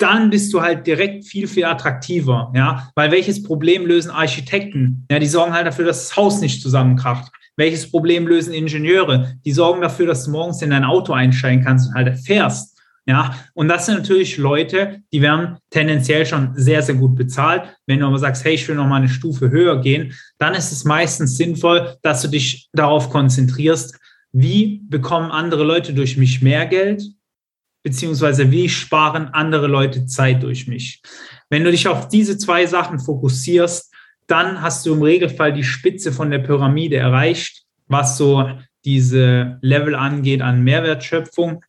dann 0.00 0.30
bist 0.30 0.52
du 0.52 0.62
halt 0.62 0.86
direkt 0.86 1.26
viel, 1.26 1.46
viel 1.46 1.64
attraktiver, 1.64 2.52
ja, 2.54 2.90
weil 2.94 3.10
welches 3.10 3.42
Problem 3.42 3.86
lösen 3.86 4.10
Architekten? 4.10 5.06
Ja, 5.10 5.18
die 5.18 5.26
sorgen 5.26 5.52
halt 5.52 5.66
dafür, 5.66 5.84
dass 5.84 6.08
das 6.08 6.16
Haus 6.16 6.40
nicht 6.40 6.62
zusammenkracht. 6.62 7.30
Welches 7.56 7.90
Problem 7.90 8.26
lösen 8.26 8.54
Ingenieure? 8.54 9.34
Die 9.44 9.52
sorgen 9.52 9.82
dafür, 9.82 10.06
dass 10.06 10.24
du 10.24 10.30
morgens 10.30 10.62
in 10.62 10.70
dein 10.70 10.84
Auto 10.84 11.12
einsteigen 11.12 11.62
kannst 11.62 11.88
und 11.88 11.94
halt 11.94 12.18
fährst. 12.18 12.78
Ja, 13.06 13.34
und 13.54 13.68
das 13.68 13.86
sind 13.86 13.98
natürlich 13.98 14.36
Leute, 14.36 15.02
die 15.12 15.20
werden 15.20 15.56
tendenziell 15.70 16.24
schon 16.26 16.52
sehr, 16.54 16.82
sehr 16.82 16.94
gut 16.94 17.16
bezahlt. 17.16 17.62
Wenn 17.86 18.00
du 18.00 18.06
aber 18.06 18.18
sagst, 18.18 18.44
hey, 18.44 18.54
ich 18.54 18.68
will 18.68 18.76
noch 18.76 18.86
mal 18.86 18.96
eine 18.96 19.08
Stufe 19.08 19.50
höher 19.50 19.80
gehen, 19.80 20.14
dann 20.38 20.54
ist 20.54 20.70
es 20.70 20.84
meistens 20.84 21.36
sinnvoll, 21.36 21.96
dass 22.02 22.22
du 22.22 22.28
dich 22.28 22.68
darauf 22.72 23.10
konzentrierst, 23.10 23.98
wie 24.32 24.82
bekommen 24.88 25.30
andere 25.30 25.64
Leute 25.64 25.92
durch 25.92 26.16
mich 26.16 26.40
mehr 26.40 26.66
Geld, 26.66 27.02
beziehungsweise 27.82 28.50
wie 28.50 28.68
sparen 28.68 29.28
andere 29.28 29.66
Leute 29.66 30.06
Zeit 30.06 30.42
durch 30.42 30.66
mich. 30.66 31.02
Wenn 31.48 31.64
du 31.64 31.70
dich 31.70 31.88
auf 31.88 32.08
diese 32.08 32.38
zwei 32.38 32.66
Sachen 32.66 32.98
fokussierst, 32.98 33.92
dann 34.26 34.62
hast 34.62 34.86
du 34.86 34.94
im 34.94 35.02
Regelfall 35.02 35.52
die 35.52 35.64
Spitze 35.64 36.12
von 36.12 36.30
der 36.30 36.38
Pyramide 36.38 36.96
erreicht, 36.96 37.64
was 37.88 38.16
so 38.16 38.48
diese 38.84 39.58
Level 39.60 39.94
angeht 39.94 40.42
an 40.42 40.62
Mehrwertschöpfung 40.62 41.64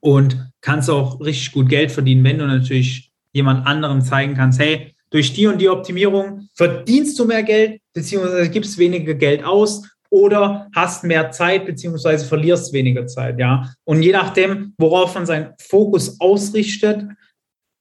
und 0.00 0.50
kannst 0.60 0.90
auch 0.90 1.20
richtig 1.20 1.52
gut 1.52 1.68
Geld 1.68 1.92
verdienen, 1.92 2.24
wenn 2.24 2.38
du 2.38 2.46
natürlich 2.46 3.12
jemand 3.32 3.66
anderem 3.66 4.02
zeigen 4.02 4.34
kannst, 4.34 4.58
hey, 4.58 4.94
durch 5.10 5.32
die 5.32 5.46
und 5.46 5.60
die 5.60 5.68
Optimierung 5.68 6.48
verdienst 6.54 7.18
du 7.18 7.24
mehr 7.24 7.42
Geld, 7.42 7.80
beziehungsweise 7.92 8.50
gibst 8.50 8.78
weniger 8.78 9.14
Geld 9.14 9.44
aus 9.44 9.88
oder 10.14 10.68
hast 10.72 11.02
mehr 11.02 11.32
Zeit, 11.32 11.66
beziehungsweise 11.66 12.24
verlierst 12.24 12.72
weniger 12.72 13.06
Zeit, 13.08 13.38
ja. 13.38 13.72
Und 13.82 14.02
je 14.02 14.12
nachdem, 14.12 14.72
worauf 14.78 15.14
man 15.14 15.26
seinen 15.26 15.54
Fokus 15.58 16.20
ausrichtet, 16.20 17.04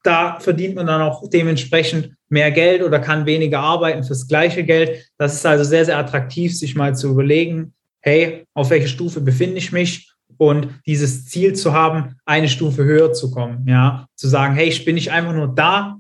da 0.02 0.40
verdient 0.40 0.76
man 0.76 0.88
dann 0.88 1.02
auch 1.02 1.30
dementsprechend 1.30 2.16
mehr 2.28 2.52
Geld 2.52 2.82
oder 2.82 3.00
kann 3.00 3.28
weniger 3.28 3.60
arbeiten 3.60 4.04
fürs 4.04 4.28
gleiche 4.28 4.64
Geld. 4.64 5.12
Das 5.18 5.36
ist 5.36 5.46
also 5.46 5.64
sehr, 5.64 5.86
sehr 5.86 6.00
attraktiv, 6.00 6.58
sich 6.58 6.76
mal 6.76 6.96
zu 6.96 7.10
überlegen, 7.10 7.74
hey, 8.02 8.46
auf 8.56 8.72
welche 8.72 8.88
Stufe 8.88 9.22
befinde 9.22 9.58
ich 9.58 9.72
mich 9.72 10.12
und 10.38 10.68
dieses 10.88 11.28
Ziel 11.28 11.54
zu 11.54 11.72
haben, 11.72 12.16
eine 12.26 12.50
Stufe 12.50 12.84
höher 12.84 13.14
zu 13.14 13.30
kommen, 13.30 13.66
ja, 13.68 14.08
zu 14.16 14.28
sagen, 14.28 14.56
hey, 14.56 14.68
ich 14.68 14.84
bin 14.84 14.96
nicht 14.96 15.12
einfach 15.12 15.34
nur 15.34 15.54
da, 15.54 16.00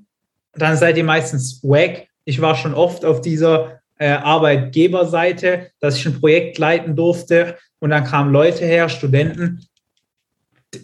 dann 0.53 0.75
seid 0.77 0.97
ihr 0.97 1.03
meistens 1.03 1.61
wack. 1.63 2.07
Ich 2.25 2.41
war 2.41 2.55
schon 2.55 2.73
oft 2.73 3.05
auf 3.05 3.21
dieser 3.21 3.82
äh, 4.03 4.19
Arbeitgeberseite, 4.21 5.71
dass 5.79 5.95
ich 5.95 6.05
ein 6.05 6.19
Projekt 6.19 6.57
leiten 6.57 6.93
durfte 6.93 7.55
und 7.79 7.91
dann 7.91 8.03
kamen 8.03 8.33
Leute 8.33 8.65
her, 8.65 8.89
Studenten, 8.89 9.65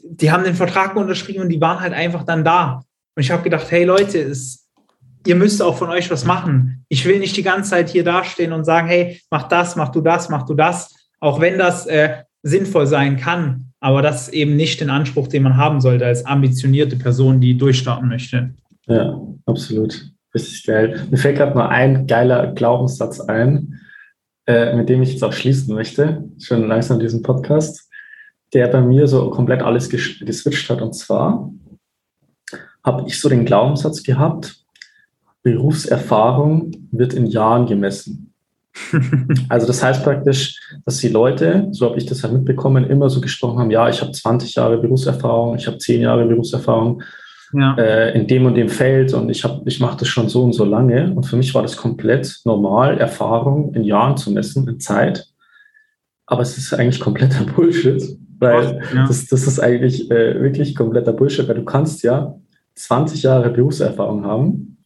die 0.03 0.31
haben 0.31 0.45
den 0.45 0.55
Vertrag 0.55 0.95
unterschrieben 0.95 1.41
und 1.41 1.49
die 1.49 1.59
waren 1.59 1.81
halt 1.81 1.91
einfach 1.91 2.23
dann 2.23 2.45
da. 2.45 2.81
Und 3.15 3.21
ich 3.21 3.29
habe 3.29 3.43
gedacht, 3.43 3.69
hey 3.71 3.83
Leute, 3.83 4.19
es, 4.19 4.69
ihr 5.25 5.35
müsst 5.35 5.61
auch 5.61 5.77
von 5.77 5.89
euch 5.89 6.09
was 6.09 6.23
machen. 6.23 6.85
Ich 6.87 7.03
will 7.03 7.19
nicht 7.19 7.35
die 7.35 7.43
ganze 7.43 7.71
Zeit 7.71 7.89
hier 7.89 8.05
dastehen 8.05 8.53
und 8.53 8.63
sagen, 8.63 8.87
hey, 8.87 9.19
mach 9.29 9.49
das, 9.49 9.75
mach 9.75 9.89
du 9.89 9.99
das, 9.99 10.29
mach 10.29 10.45
du 10.45 10.53
das. 10.53 10.95
Auch 11.19 11.41
wenn 11.41 11.57
das 11.57 11.87
äh, 11.87 12.23
sinnvoll 12.41 12.87
sein 12.87 13.17
kann, 13.17 13.73
aber 13.81 14.01
das 14.01 14.27
ist 14.27 14.33
eben 14.33 14.55
nicht 14.55 14.79
den 14.79 14.89
Anspruch, 14.89 15.27
den 15.27 15.43
man 15.43 15.57
haben 15.57 15.81
sollte 15.81 16.05
als 16.05 16.25
ambitionierte 16.25 16.95
Person, 16.95 17.41
die 17.41 17.57
durchstarten 17.57 18.07
möchte. 18.07 18.53
Ja, 18.87 19.19
absolut. 19.45 20.09
Richtig 20.33 20.65
geil. 20.65 21.07
Mir 21.09 21.17
fällt 21.17 21.37
gerade 21.37 21.55
mal 21.55 21.69
ein 21.69 22.05
geiler 22.05 22.53
Glaubenssatz 22.53 23.19
ein, 23.19 23.79
äh, 24.45 24.75
mit 24.75 24.89
dem 24.89 25.01
ich 25.01 25.11
jetzt 25.11 25.23
auch 25.23 25.33
schließen 25.33 25.73
möchte, 25.73 26.29
schon 26.39 26.67
langsam 26.67 26.99
diesen 26.99 27.23
Podcast, 27.23 27.89
der 28.53 28.67
bei 28.67 28.81
mir 28.81 29.07
so 29.07 29.29
komplett 29.31 29.61
alles 29.61 29.89
ges 29.89 30.19
geswitcht 30.19 30.69
hat. 30.69 30.81
Und 30.81 30.93
zwar 30.93 31.51
habe 32.83 33.05
ich 33.07 33.19
so 33.19 33.29
den 33.29 33.45
Glaubenssatz 33.45 34.03
gehabt, 34.03 34.63
Berufserfahrung 35.41 36.71
wird 36.91 37.13
in 37.13 37.25
Jahren 37.25 37.65
gemessen. 37.65 38.33
also 39.49 39.65
das 39.65 39.83
heißt 39.83 40.03
praktisch, 40.03 40.59
dass 40.85 40.97
die 40.97 41.09
Leute, 41.09 41.67
so 41.71 41.87
habe 41.87 41.97
ich 41.97 42.05
das 42.05 42.23
halt 42.23 42.33
mitbekommen, 42.33 42.89
immer 42.89 43.09
so 43.09 43.19
gesprochen 43.19 43.59
haben, 43.59 43.71
ja, 43.71 43.89
ich 43.89 44.01
habe 44.01 44.11
20 44.11 44.55
Jahre 44.55 44.77
Berufserfahrung, 44.77 45.55
ich 45.55 45.67
habe 45.67 45.77
10 45.77 46.01
Jahre 46.01 46.25
Berufserfahrung 46.25 47.01
ja. 47.53 47.75
äh, 47.75 48.17
in 48.17 48.27
dem 48.27 48.45
und 48.45 48.55
dem 48.55 48.69
Feld 48.69 49.13
und 49.13 49.29
ich, 49.29 49.45
ich 49.65 49.79
mache 49.79 49.97
das 49.97 50.07
schon 50.07 50.29
so 50.29 50.43
und 50.43 50.53
so 50.53 50.65
lange. 50.65 51.13
Und 51.13 51.25
für 51.25 51.37
mich 51.37 51.53
war 51.53 51.61
das 51.61 51.77
komplett 51.77 52.39
normal, 52.45 52.97
Erfahrung 52.97 53.73
in 53.73 53.83
Jahren 53.83 54.17
zu 54.17 54.31
messen, 54.31 54.67
in 54.67 54.79
Zeit. 54.79 55.27
Aber 56.25 56.41
es 56.41 56.57
ist 56.57 56.73
eigentlich 56.73 56.99
kompletter 56.99 57.43
Bullshit, 57.55 58.17
weil 58.39 58.81
ja. 58.93 59.07
das, 59.07 59.27
das 59.27 59.47
ist 59.47 59.59
eigentlich 59.59 60.09
äh, 60.11 60.41
wirklich 60.41 60.75
kompletter 60.75 61.13
Bullshit, 61.13 61.47
weil 61.47 61.55
du 61.55 61.65
kannst 61.65 62.03
ja 62.03 62.35
20 62.75 63.23
Jahre 63.23 63.49
Berufserfahrung 63.49 64.25
haben 64.25 64.77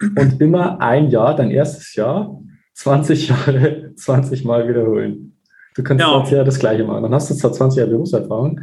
und 0.00 0.40
immer 0.40 0.80
ein 0.80 1.10
Jahr, 1.10 1.36
dein 1.36 1.50
erstes 1.50 1.94
Jahr, 1.94 2.40
20 2.74 3.28
Jahre, 3.28 3.92
20 3.96 4.44
Mal 4.44 4.68
wiederholen. 4.68 5.36
Du 5.74 5.82
kannst 5.82 6.00
ja. 6.02 6.10
20 6.10 6.32
Jahre 6.32 6.44
das 6.44 6.58
Gleiche 6.58 6.84
machen. 6.84 7.02
Dann 7.02 7.14
hast 7.14 7.30
du 7.30 7.34
zwar 7.34 7.52
20 7.52 7.78
Jahre 7.78 7.90
Berufserfahrung, 7.90 8.60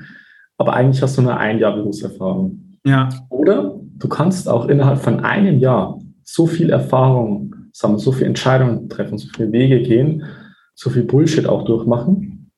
aber 0.57 0.73
eigentlich 0.73 1.01
hast 1.01 1.17
du 1.17 1.21
nur 1.21 1.37
ein 1.37 1.59
Jahr 1.59 1.75
Berufserfahrung. 1.75 2.62
Ja. 2.85 3.09
Oder 3.29 3.79
du 3.97 4.07
kannst 4.07 4.49
auch 4.49 4.67
innerhalb 4.67 4.99
von 4.99 5.21
einem 5.21 5.59
Jahr 5.59 5.99
so 6.23 6.47
viel 6.47 6.69
Erfahrung 6.69 7.55
sammeln, 7.71 7.99
so 7.99 8.11
viele 8.11 8.27
Entscheidungen 8.27 8.89
treffen, 8.89 9.17
so 9.17 9.27
viele 9.35 9.51
Wege 9.51 9.81
gehen, 9.81 10.23
so 10.75 10.89
viel 10.89 11.03
Bullshit 11.03 11.47
auch 11.47 11.65
durchmachen, 11.65 12.51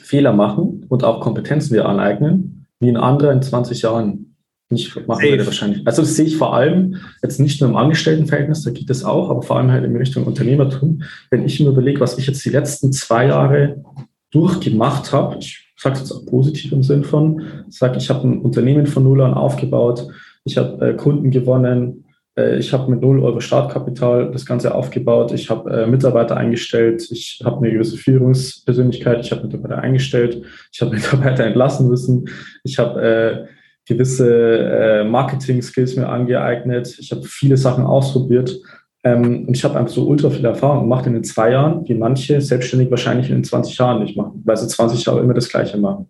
Fehler 0.00 0.32
machen 0.32 0.86
und 0.88 1.04
auch 1.04 1.20
Kompetenzen 1.20 1.74
dir 1.74 1.86
aneignen, 1.86 2.66
wie 2.80 2.88
ein 2.88 2.96
anderer 2.96 3.32
in 3.32 3.42
20 3.42 3.82
Jahren 3.82 4.36
nicht 4.70 4.94
machen 5.08 5.22
würde 5.22 5.44
wahrscheinlich. 5.44 5.84
Also 5.86 6.02
das 6.02 6.14
sehe 6.14 6.26
ich 6.26 6.36
vor 6.36 6.54
allem 6.54 6.96
jetzt 7.22 7.40
nicht 7.40 7.60
nur 7.60 7.70
im 7.70 7.76
Angestelltenverhältnis, 7.76 8.62
da 8.62 8.70
geht 8.70 8.88
es 8.88 9.04
auch, 9.04 9.30
aber 9.30 9.42
vor 9.42 9.56
allem 9.56 9.72
halt 9.72 9.84
in 9.84 9.96
Richtung 9.96 10.24
Unternehmertum. 10.24 11.02
Wenn 11.30 11.44
ich 11.44 11.58
mir 11.58 11.68
überlege, 11.68 12.00
was 12.00 12.18
ich 12.18 12.26
jetzt 12.26 12.44
die 12.44 12.50
letzten 12.50 12.92
zwei 12.92 13.26
Jahre 13.26 13.82
durchgemacht 14.30 15.12
habe, 15.12 15.38
ich 15.38 15.69
sage 15.80 15.94
es 15.94 16.00
jetzt 16.00 16.12
auch 16.12 16.26
positiv 16.26 16.72
im 16.72 16.82
Sinn 16.82 17.04
von, 17.04 17.42
sage, 17.68 17.98
ich 17.98 18.10
habe 18.10 18.28
ein 18.28 18.40
Unternehmen 18.40 18.86
von 18.86 19.02
Null 19.02 19.22
an 19.22 19.34
aufgebaut, 19.34 20.06
ich 20.44 20.58
habe 20.58 20.90
äh, 20.90 20.94
Kunden 20.94 21.30
gewonnen, 21.30 22.04
äh, 22.36 22.58
ich 22.58 22.72
habe 22.72 22.90
mit 22.90 23.00
null 23.00 23.22
Euro 23.22 23.40
Startkapital 23.40 24.30
das 24.30 24.44
Ganze 24.44 24.74
aufgebaut, 24.74 25.32
ich 25.32 25.48
habe 25.48 25.70
äh, 25.70 25.86
Mitarbeiter 25.86 26.36
eingestellt, 26.36 27.08
ich 27.10 27.40
habe 27.44 27.58
eine 27.58 27.72
gewisse 27.72 27.96
Führungspersönlichkeit, 27.96 29.20
ich 29.20 29.32
habe 29.32 29.44
Mitarbeiter 29.44 29.78
eingestellt, 29.78 30.42
ich 30.70 30.80
habe 30.82 30.90
Mitarbeiter 30.94 31.44
entlassen 31.44 31.88
müssen, 31.88 32.28
ich 32.62 32.78
habe 32.78 33.02
äh, 33.02 33.46
gewisse 33.86 34.58
äh, 34.58 35.04
Marketing-Skills 35.04 35.96
mir 35.96 36.08
angeeignet. 36.08 36.96
Ich 37.00 37.10
habe 37.10 37.22
viele 37.24 37.56
Sachen 37.56 37.84
ausprobiert. 37.84 38.56
Ähm, 39.02 39.46
und 39.46 39.56
ich 39.56 39.64
habe 39.64 39.78
einfach 39.78 39.92
so 39.92 40.06
ultra 40.06 40.30
viel 40.30 40.44
Erfahrung 40.44 40.82
gemacht 40.82 41.06
in 41.06 41.14
den 41.14 41.24
zwei 41.24 41.52
Jahren, 41.52 41.88
wie 41.88 41.94
manche 41.94 42.40
selbstständig 42.40 42.90
wahrscheinlich 42.90 43.30
in 43.30 43.36
den 43.36 43.44
20 43.44 43.78
Jahren 43.78 44.02
nicht 44.02 44.16
machen, 44.16 44.42
weil 44.44 44.56
sie 44.56 44.68
20 44.68 45.04
Jahre 45.04 45.20
immer 45.20 45.34
das 45.34 45.48
Gleiche 45.48 45.78
machen. 45.78 46.06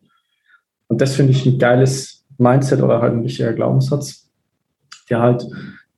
Und 0.88 1.00
das 1.00 1.14
finde 1.14 1.32
ich 1.32 1.46
ein 1.46 1.58
geiles 1.58 2.24
Mindset 2.38 2.82
oder 2.82 3.00
halt 3.00 3.12
ein 3.12 3.22
wichtiger 3.22 3.52
Glaubenssatz, 3.52 4.28
der 5.08 5.20
halt 5.20 5.46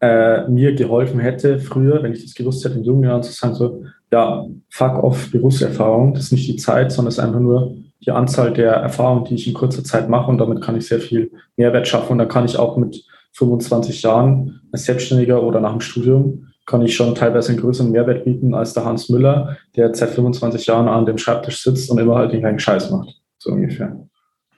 äh, 0.01 0.47
mir 0.49 0.75
geholfen 0.75 1.21
hätte, 1.21 1.59
früher, 1.61 2.03
wenn 2.03 2.13
ich 2.13 2.25
das 2.25 2.35
gewusst 2.35 2.65
hätte, 2.65 2.77
in 2.77 2.85
jungen 2.85 3.05
Jahren 3.05 3.23
zu 3.23 3.33
sagen, 3.33 3.55
so, 3.55 3.85
ja, 4.11 4.45
fuck 4.69 5.03
off 5.03 5.31
Berufserfahrung, 5.31 6.13
das 6.13 6.25
ist 6.25 6.33
nicht 6.33 6.49
die 6.49 6.57
Zeit, 6.57 6.93
sondern 6.93 7.09
es 7.09 7.19
ist 7.19 7.25
einfach 7.25 7.41
nur 7.41 7.75
die 8.05 8.11
Anzahl 8.11 8.53
der 8.53 8.73
Erfahrungen, 8.73 9.25
die 9.25 9.37
ich 9.37 9.47
in 9.47 9.55
kurzer 9.55 9.85
Zeit 9.85 10.09
mache 10.09 10.31
und 10.31 10.39
damit 10.39 10.61
kann 10.61 10.77
ich 10.77 10.87
sehr 10.87 10.99
viel 11.01 11.31
Mehrwert 11.57 11.89
schaffen 11.89 12.13
und 12.13 12.19
dann 12.19 12.29
kann 12.29 12.45
ich 12.45 12.59
auch 12.59 12.77
mit 12.77 13.05
25 13.33 14.03
Jahren 14.03 14.61
als 14.73 14.85
Selbstständiger 14.85 15.43
oder 15.43 15.61
nach 15.61 15.71
dem 15.71 15.81
Studium 15.81 16.49
kann 16.73 16.81
ich 16.81 16.97
schon 16.97 17.15
teilweise 17.15 17.51
einen 17.51 17.61
größeren 17.61 17.93
Mehrwert 17.93 18.25
bieten 18.25 18.55
als 18.55 18.73
der 18.73 18.87
Hans 18.87 19.11
Müller, 19.11 19.59
der 19.77 19.95
seit 19.95 20.09
25 20.09 20.67
Jahren 20.67 20.89
an 20.89 21.05
dem 21.05 21.19
Schreibtisch 21.19 21.63
sitzt 21.63 21.91
und 21.91 21.99
immer 21.99 22.15
halt 22.15 22.33
den 22.33 22.41
kleinen 22.41 22.59
Scheiß 22.59 22.91
macht, 22.91 23.15
so 23.37 23.53
ungefähr. 23.53 23.95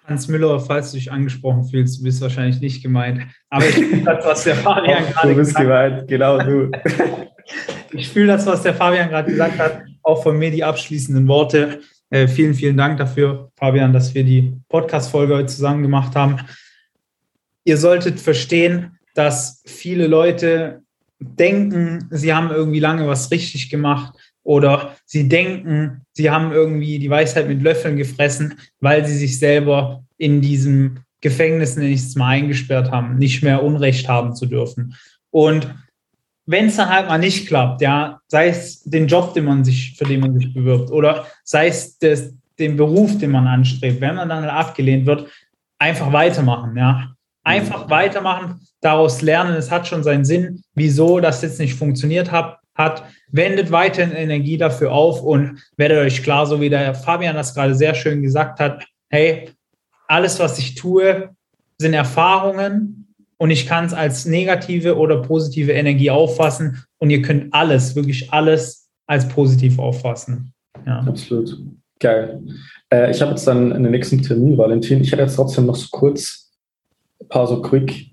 Hans 0.05 0.29
Müller, 0.29 0.61
falls 0.61 0.93
du 0.93 0.97
dich 0.97 1.11
angesprochen 1.11 1.65
fühlst, 1.65 1.99
du 1.99 2.05
bist 2.05 2.23
wahrscheinlich 2.23 2.61
nicht 2.61 2.85
gemeint. 2.85 3.23
Aber 3.51 3.67
ich 3.67 3.75
fühle 3.75 4.05
das, 4.05 4.25
was 4.25 4.45
der 4.45 4.55
Fabian 4.55 5.03
gerade 5.13 5.29
Du 5.29 5.35
bist 5.35 5.57
gemeint, 5.57 6.07
genau 6.07 6.39
du. 6.39 6.71
ich 7.91 8.09
fühle 8.09 8.29
das, 8.29 8.47
was 8.47 8.63
der 8.63 8.75
Fabian 8.75 9.09
gerade 9.09 9.33
gesagt 9.33 9.59
hat. 9.59 9.83
Auch 10.05 10.23
von 10.23 10.39
mir 10.39 10.53
die 10.53 10.63
abschließenden 10.63 11.27
Worte. 11.27 11.81
Äh, 12.11 12.29
vielen, 12.29 12.55
vielen 12.55 12.77
Dank 12.77 12.99
dafür, 12.99 13.51
Fabian, 13.57 13.93
dass 13.93 14.15
wir 14.15 14.23
die 14.23 14.55
Podcast-Folge 14.69 15.35
heute 15.35 15.47
zusammen 15.47 15.83
gemacht 15.83 16.15
haben. 16.15 16.37
Ihr 17.65 17.77
solltet 17.77 18.21
verstehen, 18.21 19.01
dass 19.17 19.63
viele 19.67 20.07
Leute 20.07 20.84
denken, 21.19 22.07
sie 22.11 22.35
haben 22.35 22.51
irgendwie 22.51 22.81
lange 22.81 23.07
was 23.07 23.31
richtig 23.31 23.71
gemacht 23.71 24.15
oder 24.43 24.97
sie 25.07 25.29
denken, 25.29 26.03
sie 26.13 26.31
haben 26.31 26.53
irgendwie 26.53 26.99
die 26.99 27.11
Weisheit 27.11 27.49
mit 27.49 27.63
Löffeln 27.63 27.97
gefressen, 27.97 28.59
weil 28.81 29.07
sie 29.07 29.17
sich 29.17 29.39
selber 29.39 30.05
in 30.19 30.41
diesem 30.41 30.99
Gefängnis, 31.21 31.77
es 31.77 32.17
mal, 32.17 32.29
eingesperrt 32.29 32.91
haben, 32.91 33.17
nicht 33.17 33.43
mehr 33.43 33.63
Unrecht 33.63 34.09
haben 34.09 34.35
zu 34.35 34.47
dürfen. 34.47 34.95
Und 35.31 35.75
wenn 36.47 36.67
es 36.67 36.77
dann 36.77 36.91
halt 36.91 37.09
mal 37.09 37.19
nicht 37.19 37.49
klappt, 37.49 37.81
ja, 37.81 38.21
sei 38.29 38.49
es 38.49 38.83
den 38.83 39.07
Job, 39.09 39.33
den 39.33 39.47
man 39.47 39.65
sich, 39.65 39.97
für 39.97 40.05
den 40.05 40.21
man 40.21 40.39
sich 40.39 40.53
bewirbt, 40.53 40.91
oder 40.91 41.27
sei 41.43 41.69
es 41.69 41.99
das, 41.99 42.35
den 42.59 42.77
Beruf, 42.77 43.17
den 43.19 43.31
man 43.31 43.47
anstrebt, 43.47 44.01
wenn 44.03 44.17
man 44.17 44.29
dann 44.29 44.43
halt 44.43 44.53
abgelehnt 44.53 45.07
wird, 45.07 45.29
einfach 45.79 46.13
weitermachen, 46.13 46.77
ja. 46.77 47.14
Einfach 47.45 47.87
mhm. 47.87 47.91
weitermachen, 47.91 48.61
daraus 48.81 49.23
lernen, 49.23 49.55
es 49.55 49.71
hat 49.71 49.87
schon 49.87 50.03
seinen 50.03 50.25
Sinn, 50.25 50.63
wieso 50.75 51.21
das 51.21 51.43
jetzt 51.43 51.61
nicht 51.61 51.75
funktioniert 51.75 52.33
hat, 52.33 52.59
hat, 52.75 53.05
wendet 53.31 53.71
weiterhin 53.71 54.17
Energie 54.17 54.57
dafür 54.57 54.93
auf 54.93 55.23
und 55.23 55.63
werdet 55.77 55.99
euch 55.99 56.23
klar, 56.23 56.47
so 56.47 56.61
wie 56.61 56.71
der 56.71 56.95
Fabian 56.95 57.37
das 57.37 57.55
gerade 57.55 57.75
sehr 57.75 57.95
schön 57.95 58.23
gesagt 58.23 58.59
hat, 58.59 58.85
hey, 59.11 59.51
alles, 60.09 60.41
was 60.41 60.59
ich 60.59 60.75
tue, 60.75 61.31
sind 61.79 61.95
Erfahrungen, 61.95 63.05
und 63.39 63.51
ich 63.51 63.67
kann 63.67 63.85
es 63.85 63.93
als 63.93 64.27
negative 64.27 64.97
oder 64.97 65.21
positive 65.21 65.73
Energie 65.73 66.11
auffassen 66.11 66.83
und 66.99 67.11
ihr 67.11 67.23
könnt 67.23 67.53
alles, 67.53 67.95
wirklich 67.97 68.33
alles 68.33 68.89
als 69.07 69.29
positiv 69.29 69.79
auffassen. 69.79 70.53
Ja. 70.87 71.01
Absolut. 71.01 71.59
Geil. 72.01 72.43
Äh, 72.91 73.11
ich 73.11 73.21
habe 73.21 73.33
jetzt 73.33 73.47
dann 73.47 73.73
in 73.73 73.83
den 73.83 73.93
nächsten 73.93 74.23
Termin, 74.23 74.57
Valentin. 74.57 75.01
Ich 75.01 75.13
hätte 75.13 75.23
jetzt 75.23 75.37
trotzdem 75.37 75.67
noch 75.67 75.77
so 75.77 75.89
kurz 75.91 76.44
ein 77.21 77.29
paar 77.29 77.47
so 77.47 77.63
Quick 77.63 78.11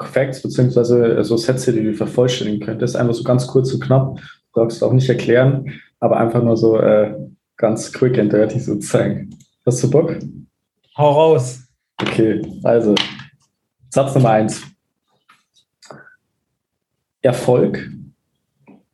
Facts 0.00 0.42
beziehungsweise 0.42 1.24
so 1.24 1.36
Sätze, 1.36 1.72
die 1.72 1.82
du 1.82 1.94
vervollständigen 1.94 2.64
könntest. 2.64 2.96
Einfach 2.96 3.14
so 3.14 3.24
ganz 3.24 3.46
kurz 3.46 3.72
und 3.72 3.80
knapp. 3.80 4.20
Brauchst 4.52 4.80
du 4.80 4.86
auch 4.86 4.92
nicht 4.92 5.08
erklären, 5.08 5.72
aber 6.00 6.18
einfach 6.18 6.42
nur 6.42 6.56
so 6.56 6.78
äh, 6.78 7.14
ganz 7.56 7.92
quick 7.92 8.18
and 8.18 8.32
dirty 8.32 8.60
sozusagen. 8.60 9.36
Hast 9.66 9.82
du 9.82 9.90
Bock? 9.90 10.16
Hau 10.96 11.12
raus. 11.12 11.60
Okay, 12.00 12.40
also 12.62 12.94
Satz 13.90 14.14
Nummer 14.14 14.30
eins. 14.30 14.62
Erfolg 17.20 17.90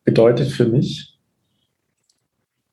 bedeutet 0.04 0.48
für 0.48 0.66
mich 0.66 1.18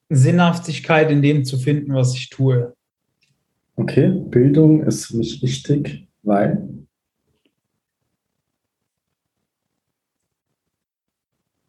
Sinnhaftigkeit 0.10 1.12
in 1.12 1.22
dem 1.22 1.46
zu 1.46 1.58
finden, 1.58 1.94
was 1.94 2.16
ich 2.16 2.30
tue. 2.30 2.74
Okay, 3.76 4.10
Bildung 4.10 4.84
ist 4.84 5.06
für 5.06 5.18
mich 5.18 5.42
wichtig, 5.42 6.08
weil 6.24 6.68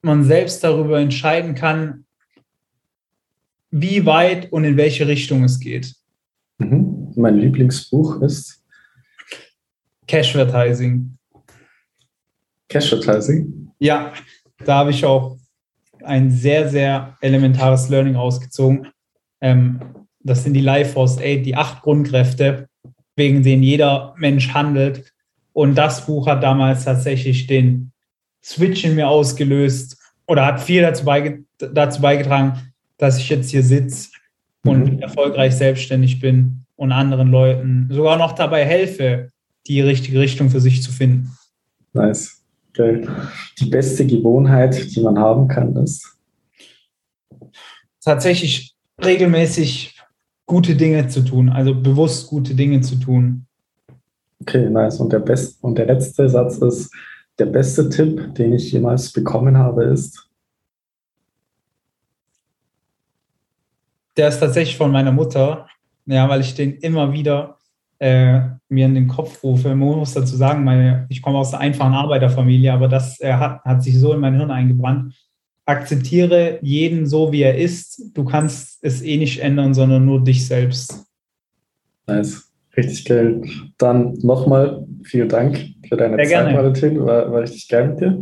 man 0.02 0.24
selbst 0.24 0.62
darüber 0.64 1.00
entscheiden 1.00 1.54
kann, 1.54 2.04
wie 3.70 4.04
weit 4.04 4.52
und 4.52 4.64
in 4.64 4.76
welche 4.76 5.06
Richtung 5.06 5.44
es 5.44 5.58
geht. 5.58 5.94
Mhm. 6.58 7.12
Mein 7.16 7.38
Lieblingsbuch 7.38 8.20
ist 8.20 8.62
Cashvertising. 10.06 11.16
Cashvertising? 12.68 13.70
Ja, 13.78 14.12
da 14.64 14.78
habe 14.78 14.90
ich 14.90 15.04
auch 15.04 15.38
ein 16.02 16.30
sehr, 16.30 16.68
sehr 16.68 17.16
elementares 17.20 17.88
Learning 17.88 18.16
ausgezogen. 18.16 18.88
Ähm, 19.40 19.80
das 20.24 20.44
sind 20.44 20.54
die 20.54 20.60
Life 20.60 20.92
Force 20.92 21.18
8, 21.18 21.44
die 21.44 21.56
acht 21.56 21.82
Grundkräfte, 21.82 22.68
wegen 23.16 23.42
denen 23.42 23.62
jeder 23.62 24.14
Mensch 24.16 24.52
handelt. 24.54 25.12
Und 25.52 25.74
das 25.74 26.06
Buch 26.06 26.26
hat 26.26 26.42
damals 26.42 26.84
tatsächlich 26.84 27.46
den 27.46 27.92
Switch 28.42 28.84
in 28.84 28.94
mir 28.94 29.08
ausgelöst 29.08 29.98
oder 30.26 30.46
hat 30.46 30.60
viel 30.60 30.82
dazu, 30.82 31.04
beige 31.04 31.44
dazu 31.58 32.00
beigetragen, 32.00 32.72
dass 32.96 33.18
ich 33.18 33.28
jetzt 33.28 33.50
hier 33.50 33.62
sitze 33.62 34.10
und 34.64 34.94
mhm. 34.94 34.98
erfolgreich 35.00 35.54
selbstständig 35.54 36.20
bin 36.20 36.64
und 36.76 36.92
anderen 36.92 37.30
Leuten 37.30 37.88
sogar 37.90 38.16
noch 38.16 38.32
dabei 38.32 38.64
helfe, 38.64 39.28
die 39.66 39.80
richtige 39.80 40.18
Richtung 40.20 40.50
für 40.50 40.60
sich 40.60 40.82
zu 40.82 40.90
finden. 40.90 41.36
Nice. 41.92 42.42
Okay. 42.70 43.06
Die 43.60 43.66
beste 43.66 44.06
Gewohnheit, 44.06 44.94
die 44.94 45.00
man 45.02 45.18
haben 45.18 45.46
kann, 45.46 45.76
ist? 45.76 46.16
Tatsächlich 48.02 48.74
regelmäßig 49.04 49.91
gute 50.46 50.76
Dinge 50.76 51.08
zu 51.08 51.22
tun, 51.24 51.48
also 51.48 51.74
bewusst 51.74 52.28
gute 52.28 52.54
Dinge 52.54 52.80
zu 52.80 52.96
tun. 52.96 53.46
Okay, 54.40 54.68
nice. 54.68 54.98
Und 55.00 55.12
der, 55.12 55.20
best 55.20 55.62
und 55.62 55.78
der 55.78 55.86
letzte 55.86 56.28
Satz 56.28 56.58
ist, 56.58 56.92
der 57.38 57.46
beste 57.46 57.88
Tipp, 57.88 58.34
den 58.34 58.52
ich 58.52 58.72
jemals 58.72 59.12
bekommen 59.12 59.56
habe, 59.56 59.84
ist? 59.84 60.28
der 64.16 64.28
ist 64.28 64.40
tatsächlich 64.40 64.76
von 64.76 64.90
meiner 64.90 65.12
Mutter, 65.12 65.66
ja, 66.06 66.28
weil 66.28 66.40
ich 66.40 66.54
den 66.54 66.74
immer 66.74 67.12
wieder 67.12 67.56
äh, 67.98 68.40
mir 68.68 68.86
in 68.86 68.94
den 68.94 69.08
Kopf 69.08 69.42
rufe. 69.42 69.68
Man 69.68 69.98
muss 69.98 70.14
dazu 70.14 70.36
sagen, 70.36 70.64
meine, 70.64 71.06
ich 71.08 71.22
komme 71.22 71.38
aus 71.38 71.54
einer 71.54 71.62
einfachen 71.62 71.94
Arbeiterfamilie, 71.94 72.72
aber 72.72 72.88
das 72.88 73.20
äh, 73.20 73.32
hat, 73.32 73.62
hat 73.64 73.82
sich 73.82 73.98
so 73.98 74.12
in 74.12 74.20
mein 74.20 74.34
Hirn 74.34 74.50
eingebrannt. 74.50 75.14
Akzeptiere 75.64 76.58
jeden 76.62 77.06
so, 77.06 77.32
wie 77.32 77.42
er 77.42 77.56
ist. 77.56 78.10
Du 78.14 78.24
kannst 78.24 78.78
es 78.82 79.02
eh 79.02 79.16
nicht 79.16 79.40
ändern, 79.40 79.74
sondern 79.74 80.04
nur 80.04 80.22
dich 80.22 80.46
selbst. 80.46 81.06
Nice. 82.06 82.52
Richtig 82.76 83.04
geil. 83.04 83.42
Dann 83.78 84.14
nochmal 84.22 84.86
vielen 85.04 85.28
Dank 85.28 85.58
für 85.88 85.96
deine 85.96 86.24
Sehr 86.24 86.44
Zeit, 86.44 86.56
Valentin. 86.56 87.04
War, 87.04 87.30
war 87.30 87.42
richtig 87.42 87.68
geil 87.68 87.88
mit 87.88 88.00
dir. 88.00 88.20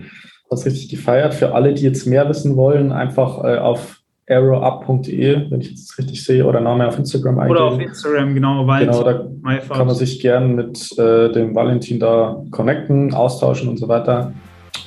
Hast 0.50 0.66
richtig 0.66 0.88
gefeiert. 0.88 1.34
Für 1.34 1.54
alle, 1.54 1.72
die 1.72 1.84
jetzt 1.84 2.06
mehr 2.06 2.28
wissen 2.28 2.56
wollen, 2.56 2.90
einfach 2.90 3.44
äh, 3.44 3.58
auf 3.58 4.00
arrowup.de, 4.28 5.50
wenn 5.50 5.60
ich 5.60 5.72
das 5.72 5.98
richtig 5.98 6.24
sehe, 6.24 6.44
oder 6.44 6.60
Name 6.60 6.86
auf 6.86 6.98
Instagram 6.98 7.38
eingeben. 7.38 7.58
Oder 7.58 7.64
auf 7.64 7.80
Instagram, 7.80 8.34
genau. 8.34 8.66
Wald, 8.66 8.88
genau, 8.88 9.02
da 9.02 9.28
kann 9.68 9.86
man 9.86 9.96
sich 9.96 10.20
gern 10.20 10.54
mit 10.54 10.98
äh, 10.98 11.32
dem 11.32 11.54
Valentin 11.54 11.98
da 11.98 12.42
connecten, 12.50 13.12
austauschen 13.12 13.68
und 13.68 13.78
so 13.78 13.88
weiter. 13.88 14.32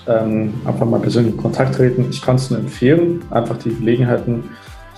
Ähm, 0.07 0.53
einfach 0.65 0.85
mal 0.85 0.99
persönlich 0.99 1.33
in 1.33 1.41
Kontakt 1.41 1.75
treten. 1.75 2.07
Ich 2.09 2.21
kann 2.21 2.35
es 2.35 2.49
nur 2.49 2.59
empfehlen, 2.59 3.21
einfach 3.29 3.57
die 3.57 3.73
Gelegenheiten 3.73 4.43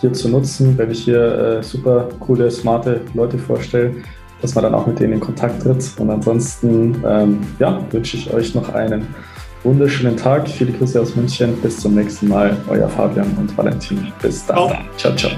hier 0.02 0.14
zu 0.14 0.30
nutzen, 0.30 0.78
wenn 0.78 0.92
ich 0.92 1.04
hier 1.04 1.60
äh, 1.60 1.64
super 1.64 2.10
coole, 2.20 2.50
smarte 2.50 3.02
Leute 3.14 3.38
vorstelle, 3.38 3.96
dass 4.42 4.56
man 4.56 4.64
dann 4.64 4.74
auch 4.74 4.88
mit 4.88 5.00
denen 5.00 5.14
in 5.14 5.20
Kontakt 5.20 5.62
tritt. 5.62 5.92
Und 6.00 6.10
ansonsten 6.10 7.04
ähm, 7.08 7.40
ja, 7.60 7.80
wünsche 7.92 8.18
ich 8.18 8.34
euch 8.34 8.56
noch 8.56 8.74
einen 8.74 9.08
wunderschönen 9.64 10.18
Tag. 10.18 10.48
Viele 10.48 10.72
Grüße 10.72 11.02
aus 11.02 11.16
München. 11.16 11.56
Bis 11.62 11.80
zum 11.80 11.96
nächsten 11.96 12.28
Mal. 12.28 12.56
Euer 12.68 12.88
Fabian 12.90 13.28
und 13.38 13.58
Valentin. 13.58 14.12
Bis 14.22 14.46
dann. 14.46 14.72
Ciao, 14.98 15.16
ciao. 15.16 15.32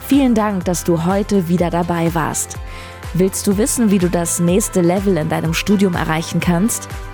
Vielen 0.00 0.34
Dank, 0.34 0.64
dass 0.66 0.84
du 0.84 1.04
heute 1.04 1.48
wieder 1.48 1.70
dabei 1.70 2.14
warst. 2.14 2.58
Willst 3.14 3.46
du 3.46 3.56
wissen, 3.56 3.90
wie 3.90 3.98
du 3.98 4.10
das 4.10 4.40
nächste 4.40 4.80
Level 4.80 5.16
in 5.16 5.28
deinem 5.28 5.54
Studium 5.54 5.94
erreichen 5.94 6.40
kannst? 6.40 6.88